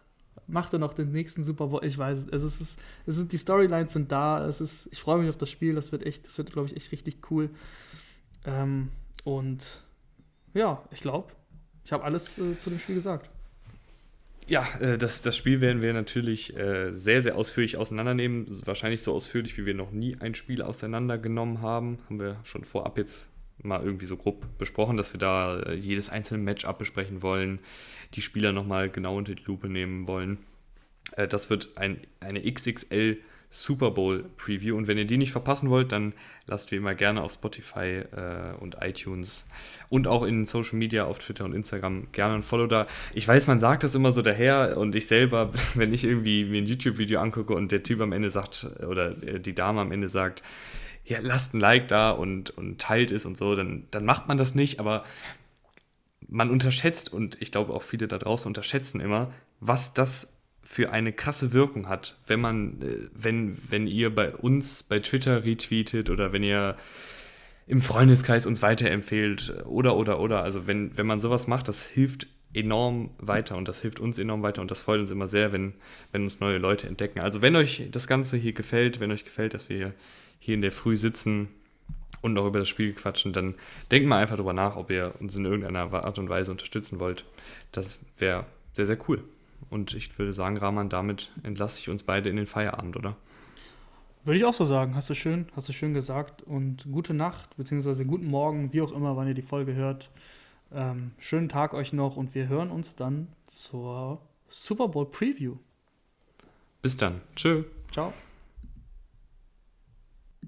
macht 0.50 0.72
er 0.72 0.78
noch 0.78 0.92
den 0.92 1.12
nächsten 1.12 1.44
Super 1.44 1.68
Bowl? 1.68 1.84
Ich 1.84 1.96
weiß 1.96 2.26
es. 2.30 2.42
Ist, 2.42 2.80
es 3.06 3.18
ist, 3.18 3.32
die 3.32 3.38
Storylines 3.38 3.92
sind 3.92 4.12
da. 4.12 4.46
Es 4.46 4.60
ist, 4.60 4.88
ich 4.92 5.00
freue 5.00 5.20
mich 5.20 5.28
auf 5.28 5.36
das 5.36 5.50
Spiel. 5.50 5.74
Das 5.74 5.92
wird 5.92 6.04
echt, 6.04 6.26
das 6.26 6.38
wird, 6.38 6.52
glaube 6.52 6.68
ich, 6.68 6.76
echt 6.76 6.92
richtig 6.92 7.30
cool. 7.30 7.50
Ähm, 8.44 8.88
und 9.24 9.82
ja, 10.54 10.82
ich 10.90 11.00
glaube, 11.00 11.32
ich 11.84 11.92
habe 11.92 12.04
alles 12.04 12.38
äh, 12.38 12.58
zu 12.58 12.70
dem 12.70 12.78
Spiel 12.78 12.94
gesagt. 12.96 13.30
Ja, 14.46 14.66
äh, 14.80 14.98
das, 14.98 15.22
das 15.22 15.36
Spiel 15.36 15.60
werden 15.60 15.80
wir 15.80 15.92
natürlich 15.92 16.56
äh, 16.56 16.92
sehr, 16.92 17.22
sehr 17.22 17.36
ausführlich 17.36 17.76
auseinandernehmen. 17.76 18.46
Wahrscheinlich 18.66 19.02
so 19.02 19.14
ausführlich, 19.14 19.56
wie 19.56 19.66
wir 19.66 19.74
noch 19.74 19.92
nie 19.92 20.16
ein 20.20 20.34
Spiel 20.34 20.62
auseinandergenommen 20.62 21.62
haben. 21.62 21.98
Haben 22.06 22.20
wir 22.20 22.36
schon 22.42 22.64
vorab 22.64 22.98
jetzt 22.98 23.30
mal 23.62 23.82
irgendwie 23.82 24.06
so 24.06 24.16
grob 24.16 24.46
besprochen, 24.58 24.96
dass 24.96 25.12
wir 25.12 25.20
da 25.20 25.60
äh, 25.60 25.74
jedes 25.74 26.10
einzelne 26.10 26.42
Matchup 26.42 26.78
besprechen 26.78 27.22
wollen, 27.22 27.60
die 28.14 28.22
Spieler 28.22 28.52
nochmal 28.52 28.90
genau 28.90 29.16
unter 29.16 29.34
die 29.34 29.44
Lupe 29.44 29.68
nehmen 29.68 30.06
wollen. 30.06 30.38
Äh, 31.16 31.28
das 31.28 31.50
wird 31.50 31.76
ein, 31.76 31.98
eine 32.20 32.42
XXL 32.42 33.18
Super 33.52 33.90
Bowl 33.90 34.24
Preview 34.36 34.76
und 34.76 34.86
wenn 34.86 34.96
ihr 34.96 35.06
die 35.06 35.16
nicht 35.16 35.32
verpassen 35.32 35.70
wollt, 35.70 35.90
dann 35.90 36.12
lasst 36.46 36.70
wie 36.70 36.76
immer 36.76 36.94
gerne 36.94 37.20
auf 37.20 37.32
Spotify 37.32 38.04
äh, 38.12 38.54
und 38.60 38.76
iTunes 38.80 39.44
und 39.88 40.06
auch 40.06 40.22
in 40.22 40.46
Social 40.46 40.78
Media 40.78 41.04
auf 41.04 41.18
Twitter 41.18 41.44
und 41.44 41.52
Instagram 41.52 42.06
gerne 42.12 42.36
ein 42.36 42.42
Follow 42.44 42.68
da. 42.68 42.86
Ich 43.12 43.26
weiß, 43.26 43.48
man 43.48 43.58
sagt 43.58 43.82
das 43.82 43.96
immer 43.96 44.12
so 44.12 44.22
daher 44.22 44.76
und 44.78 44.94
ich 44.94 45.08
selber, 45.08 45.50
wenn 45.74 45.92
ich 45.92 46.04
irgendwie 46.04 46.44
mir 46.44 46.62
ein 46.62 46.66
YouTube-Video 46.66 47.20
angucke 47.20 47.52
und 47.52 47.72
der 47.72 47.82
Typ 47.82 48.00
am 48.00 48.12
Ende 48.12 48.30
sagt 48.30 48.70
oder 48.88 49.10
die 49.10 49.54
Dame 49.54 49.80
am 49.80 49.90
Ende 49.90 50.08
sagt, 50.08 50.44
ja, 51.10 51.18
lasst 51.20 51.54
ein 51.54 51.60
Like 51.60 51.88
da 51.88 52.12
und, 52.12 52.50
und 52.50 52.80
teilt 52.80 53.10
es 53.10 53.26
und 53.26 53.36
so, 53.36 53.56
dann, 53.56 53.86
dann 53.90 54.04
macht 54.04 54.28
man 54.28 54.38
das 54.38 54.54
nicht, 54.54 54.78
aber 54.78 55.04
man 56.28 56.50
unterschätzt, 56.50 57.12
und 57.12 57.36
ich 57.42 57.50
glaube 57.50 57.74
auch 57.74 57.82
viele 57.82 58.06
da 58.06 58.16
draußen 58.16 58.48
unterschätzen 58.48 59.00
immer, 59.00 59.32
was 59.58 59.92
das 59.92 60.32
für 60.62 60.92
eine 60.92 61.12
krasse 61.12 61.52
Wirkung 61.52 61.88
hat, 61.88 62.16
wenn 62.26 62.40
man, 62.40 62.80
äh, 62.82 63.08
wenn, 63.12 63.58
wenn 63.68 63.88
ihr 63.88 64.14
bei 64.14 64.34
uns 64.34 64.84
bei 64.84 65.00
Twitter 65.00 65.44
retweetet 65.44 66.10
oder 66.10 66.32
wenn 66.32 66.44
ihr 66.44 66.76
im 67.66 67.80
Freundeskreis 67.80 68.46
uns 68.46 68.62
weiterempfehlt 68.62 69.64
oder 69.66 69.96
oder 69.96 70.20
oder. 70.20 70.42
Also 70.42 70.66
wenn, 70.68 70.96
wenn 70.96 71.06
man 71.06 71.20
sowas 71.20 71.48
macht, 71.48 71.66
das 71.66 71.86
hilft 71.86 72.28
enorm 72.52 73.10
weiter 73.18 73.56
und 73.56 73.66
das 73.66 73.80
hilft 73.80 73.98
uns 74.00 74.18
enorm 74.18 74.42
weiter 74.42 74.60
und 74.60 74.70
das 74.70 74.80
freut 74.80 75.00
uns 75.00 75.10
immer 75.10 75.28
sehr, 75.28 75.52
wenn, 75.52 75.74
wenn 76.12 76.22
uns 76.22 76.40
neue 76.40 76.58
Leute 76.58 76.86
entdecken. 76.86 77.20
Also 77.20 77.42
wenn 77.42 77.56
euch 77.56 77.88
das 77.90 78.06
Ganze 78.06 78.36
hier 78.36 78.52
gefällt, 78.52 79.00
wenn 79.00 79.10
euch 79.10 79.24
gefällt, 79.24 79.54
dass 79.54 79.68
wir 79.68 79.76
hier 79.76 79.94
in 80.52 80.62
der 80.62 80.72
Früh 80.72 80.96
sitzen 80.96 81.48
und 82.22 82.34
noch 82.34 82.46
über 82.46 82.58
das 82.58 82.68
Spiel 82.68 82.92
quatschen, 82.92 83.32
dann 83.32 83.54
denkt 83.90 84.08
mal 84.08 84.18
einfach 84.18 84.36
darüber 84.36 84.52
nach, 84.52 84.76
ob 84.76 84.90
ihr 84.90 85.14
uns 85.20 85.34
in 85.36 85.44
irgendeiner 85.44 85.92
Art 85.92 86.18
und 86.18 86.28
Weise 86.28 86.50
unterstützen 86.50 87.00
wollt. 87.00 87.24
Das 87.72 87.98
wäre 88.18 88.46
sehr, 88.72 88.86
sehr 88.86 88.98
cool. 89.08 89.24
Und 89.70 89.94
ich 89.94 90.18
würde 90.18 90.32
sagen, 90.32 90.56
Rahman, 90.56 90.88
damit 90.88 91.30
entlasse 91.42 91.78
ich 91.78 91.88
uns 91.88 92.02
beide 92.02 92.28
in 92.28 92.36
den 92.36 92.46
Feierabend, 92.46 92.96
oder? 92.96 93.16
Würde 94.24 94.38
ich 94.38 94.44
auch 94.44 94.54
so 94.54 94.64
sagen. 94.64 94.94
Hast 94.94 95.08
du 95.08 95.14
schön, 95.14 95.46
hast 95.56 95.68
du 95.68 95.72
schön 95.72 95.94
gesagt. 95.94 96.42
Und 96.42 96.86
gute 96.90 97.14
Nacht, 97.14 97.56
beziehungsweise 97.56 98.04
guten 98.04 98.26
Morgen, 98.26 98.72
wie 98.72 98.82
auch 98.82 98.92
immer, 98.92 99.16
wann 99.16 99.28
ihr 99.28 99.34
die 99.34 99.42
Folge 99.42 99.74
hört. 99.74 100.10
Ähm, 100.72 101.12
schönen 101.18 101.48
Tag 101.48 101.74
euch 101.74 101.92
noch 101.92 102.16
und 102.16 102.34
wir 102.34 102.48
hören 102.48 102.70
uns 102.70 102.96
dann 102.96 103.28
zur 103.46 104.20
Super 104.48 104.88
Bowl 104.88 105.06
Preview. 105.06 105.56
Bis 106.82 106.96
dann. 106.96 107.20
Tschö. 107.34 107.64
Ciao. 107.92 108.12